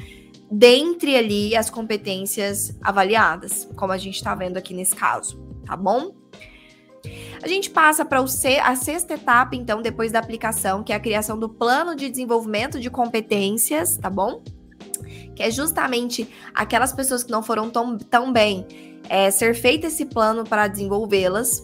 dentre 0.50 1.14
ali 1.16 1.54
as 1.54 1.68
competências 1.68 2.76
avaliadas, 2.82 3.68
como 3.76 3.92
a 3.92 3.98
gente 3.98 4.16
está 4.16 4.34
vendo 4.34 4.56
aqui 4.56 4.72
nesse 4.74 4.96
caso, 4.96 5.38
tá 5.64 5.76
bom? 5.76 6.14
A 7.42 7.46
gente 7.46 7.70
passa 7.70 8.04
para 8.04 8.20
a 8.20 8.76
sexta 8.76 9.14
etapa, 9.14 9.54
então, 9.54 9.80
depois 9.80 10.10
da 10.10 10.18
aplicação, 10.18 10.82
que 10.82 10.92
é 10.92 10.96
a 10.96 11.00
criação 11.00 11.38
do 11.38 11.48
plano 11.48 11.94
de 11.94 12.10
desenvolvimento 12.10 12.80
de 12.80 12.90
competências, 12.90 13.96
tá 13.96 14.10
bom? 14.10 14.42
Que 15.38 15.42
é 15.44 15.52
justamente 15.52 16.28
aquelas 16.52 16.92
pessoas 16.92 17.22
que 17.22 17.30
não 17.30 17.44
foram 17.44 17.70
tão, 17.70 17.96
tão 17.96 18.32
bem, 18.32 18.66
é, 19.08 19.30
ser 19.30 19.54
feito 19.54 19.86
esse 19.86 20.04
plano 20.04 20.42
para 20.42 20.66
desenvolvê-las. 20.66 21.62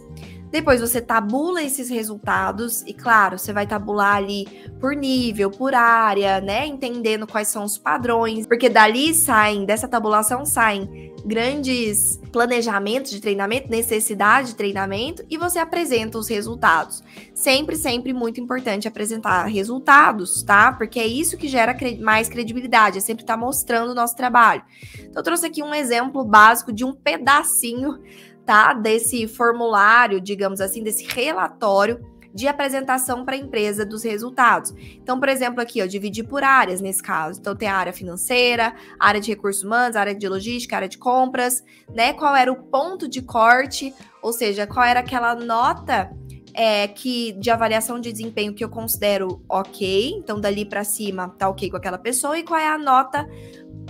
Depois 0.54 0.80
você 0.80 1.00
tabula 1.00 1.64
esses 1.64 1.90
resultados 1.90 2.82
e, 2.82 2.94
claro, 2.94 3.36
você 3.36 3.52
vai 3.52 3.66
tabular 3.66 4.14
ali 4.14 4.46
por 4.78 4.94
nível, 4.94 5.50
por 5.50 5.74
área, 5.74 6.40
né? 6.40 6.64
Entendendo 6.64 7.26
quais 7.26 7.48
são 7.48 7.64
os 7.64 7.76
padrões, 7.76 8.46
porque 8.46 8.68
dali 8.68 9.12
saem, 9.16 9.64
dessa 9.64 9.88
tabulação 9.88 10.46
saem 10.46 11.12
grandes 11.24 12.20
planejamentos 12.30 13.10
de 13.10 13.20
treinamento, 13.20 13.68
necessidade 13.68 14.48
de 14.48 14.54
treinamento 14.54 15.24
e 15.28 15.36
você 15.36 15.58
apresenta 15.58 16.18
os 16.18 16.28
resultados. 16.28 17.02
Sempre, 17.34 17.74
sempre 17.74 18.12
muito 18.12 18.40
importante 18.40 18.86
apresentar 18.86 19.46
resultados, 19.46 20.44
tá? 20.44 20.72
Porque 20.72 21.00
é 21.00 21.06
isso 21.06 21.36
que 21.36 21.48
gera 21.48 21.76
mais 22.00 22.28
credibilidade, 22.28 22.98
é 22.98 23.00
sempre 23.00 23.24
estar 23.24 23.34
tá 23.34 23.40
mostrando 23.40 23.90
o 23.90 23.94
nosso 23.94 24.14
trabalho. 24.14 24.62
Então, 25.00 25.14
eu 25.16 25.22
trouxe 25.24 25.46
aqui 25.46 25.64
um 25.64 25.74
exemplo 25.74 26.24
básico 26.24 26.72
de 26.72 26.84
um 26.84 26.92
pedacinho, 26.92 27.98
tá? 28.44 28.72
Desse 28.72 29.26
formulário, 29.26 30.20
digamos 30.20 30.60
assim, 30.60 30.82
desse 30.82 31.04
relatório 31.04 32.00
de 32.34 32.48
apresentação 32.48 33.24
para 33.24 33.36
a 33.36 33.38
empresa 33.38 33.86
dos 33.86 34.02
resultados. 34.02 34.74
Então, 35.00 35.20
por 35.20 35.28
exemplo, 35.28 35.60
aqui, 35.60 35.78
eu 35.78 35.86
dividi 35.86 36.24
por 36.24 36.42
áreas 36.42 36.80
nesse 36.80 37.00
caso. 37.00 37.38
Então, 37.38 37.54
tem 37.54 37.68
a 37.68 37.76
área 37.76 37.92
financeira, 37.92 38.74
área 38.98 39.20
de 39.20 39.30
recursos 39.30 39.62
humanos, 39.62 39.94
área 39.94 40.14
de 40.14 40.28
logística, 40.28 40.74
área 40.74 40.88
de 40.88 40.98
compras, 40.98 41.62
né? 41.94 42.12
Qual 42.12 42.34
era 42.34 42.50
o 42.50 42.56
ponto 42.56 43.08
de 43.08 43.22
corte, 43.22 43.94
ou 44.20 44.32
seja, 44.32 44.66
qual 44.66 44.84
era 44.84 44.98
aquela 44.98 45.36
nota 45.36 46.10
é, 46.52 46.88
que 46.88 47.32
de 47.32 47.50
avaliação 47.50 48.00
de 48.00 48.12
desempenho 48.12 48.52
que 48.52 48.64
eu 48.64 48.68
considero 48.68 49.40
ok, 49.48 50.14
então 50.16 50.40
dali 50.40 50.64
para 50.64 50.84
cima 50.84 51.28
tá 51.28 51.48
ok 51.48 51.70
com 51.70 51.76
aquela 51.76 51.98
pessoa, 51.98 52.38
e 52.38 52.44
qual 52.44 52.58
é 52.58 52.68
a 52.68 52.78
nota 52.78 53.28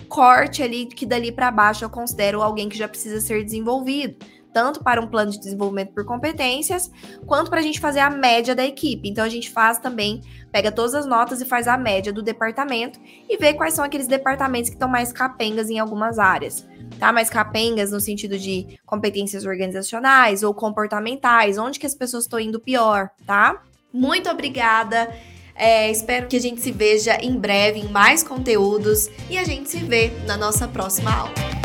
corte 0.09 0.62
ali 0.62 0.86
que 0.86 1.05
dali 1.05 1.30
para 1.30 1.50
baixo 1.50 1.84
eu 1.84 1.90
considero 1.90 2.42
alguém 2.42 2.68
que 2.68 2.76
já 2.76 2.88
precisa 2.88 3.20
ser 3.20 3.44
desenvolvido 3.44 4.16
tanto 4.55 4.84
para 4.84 5.00
um 5.00 5.09
plano 5.09 5.32
de 5.32 5.38
desenvolvimento 5.38 5.92
por 5.92 6.05
competências, 6.05 6.88
quanto 7.26 7.50
para 7.50 7.59
a 7.59 7.62
gente 7.62 7.80
fazer 7.80 7.98
a 7.98 8.09
média 8.09 8.55
da 8.55 8.64
equipe. 8.64 9.09
Então 9.09 9.24
a 9.24 9.28
gente 9.28 9.50
faz 9.50 9.78
também, 9.78 10.22
pega 10.52 10.70
todas 10.70 10.94
as 10.94 11.05
notas 11.05 11.40
e 11.40 11.44
faz 11.44 11.66
a 11.66 11.76
média 11.76 12.12
do 12.12 12.22
departamento 12.22 13.00
e 13.28 13.36
vê 13.36 13.52
quais 13.52 13.74
são 13.74 13.84
aqueles 13.84 14.07
departamentos 14.07 14.70
que 14.70 14.76
estão 14.76 14.88
mais 14.88 15.12
capengas 15.12 15.68
em 15.68 15.80
algumas 15.80 16.20
áreas. 16.20 16.64
Tá? 17.00 17.12
Mais 17.12 17.28
capengas 17.28 17.90
no 17.90 18.00
sentido 18.00 18.38
de 18.38 18.78
competências 18.86 19.44
organizacionais 19.44 20.44
ou 20.44 20.55
comportamentais, 20.55 21.59
onde 21.59 21.80
que 21.80 21.86
as 21.86 21.94
pessoas 21.94 22.24
estão 22.24 22.38
indo 22.38 22.61
pior, 22.61 23.11
tá? 23.26 23.61
Muito 23.92 24.30
obrigada. 24.30 25.12
É, 25.57 25.90
espero 25.90 26.28
que 26.28 26.36
a 26.36 26.40
gente 26.40 26.61
se 26.61 26.70
veja 26.70 27.18
em 27.20 27.36
breve 27.36 27.80
em 27.80 27.88
mais 27.88 28.22
conteúdos 28.22 29.09
e 29.28 29.36
a 29.36 29.42
gente 29.42 29.68
se 29.68 29.78
vê 29.78 30.12
na 30.26 30.36
nossa 30.36 30.68
próxima 30.68 31.12
aula. 31.12 31.64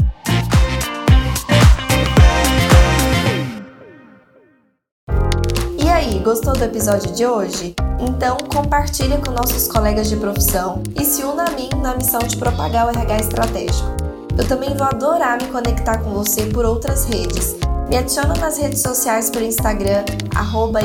Aí, 5.99 6.19
gostou 6.19 6.53
do 6.53 6.63
episódio 6.63 7.11
de 7.11 7.25
hoje? 7.25 7.75
Então 7.99 8.37
compartilhe 8.53 9.17
com 9.17 9.31
nossos 9.31 9.67
colegas 9.67 10.07
de 10.07 10.15
profissão 10.15 10.81
e 10.97 11.03
se 11.03 11.23
una 11.23 11.43
a 11.43 11.51
mim 11.51 11.69
na 11.81 11.95
missão 11.95 12.19
de 12.21 12.37
propagar 12.37 12.87
o 12.87 12.89
RH 12.89 13.17
estratégico. 13.17 13.89
Eu 14.37 14.47
também 14.47 14.73
vou 14.75 14.87
adorar 14.87 15.41
me 15.41 15.49
conectar 15.49 15.97
com 15.97 16.11
você 16.11 16.45
por 16.45 16.63
outras 16.63 17.03
redes. 17.03 17.57
Me 17.89 17.97
adiciona 17.97 18.33
nas 18.35 18.57
redes 18.57 18.81
sociais 18.81 19.29
pelo 19.29 19.45
Instagram, 19.45 20.05
arroba 20.33 20.79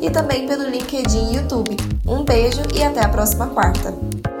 e 0.00 0.10
também 0.10 0.46
pelo 0.46 0.68
LinkedIn 0.70 1.32
e 1.32 1.36
YouTube. 1.36 1.76
Um 2.06 2.24
beijo 2.24 2.62
e 2.74 2.82
até 2.82 3.04
a 3.04 3.08
próxima 3.08 3.48
quarta! 3.48 4.31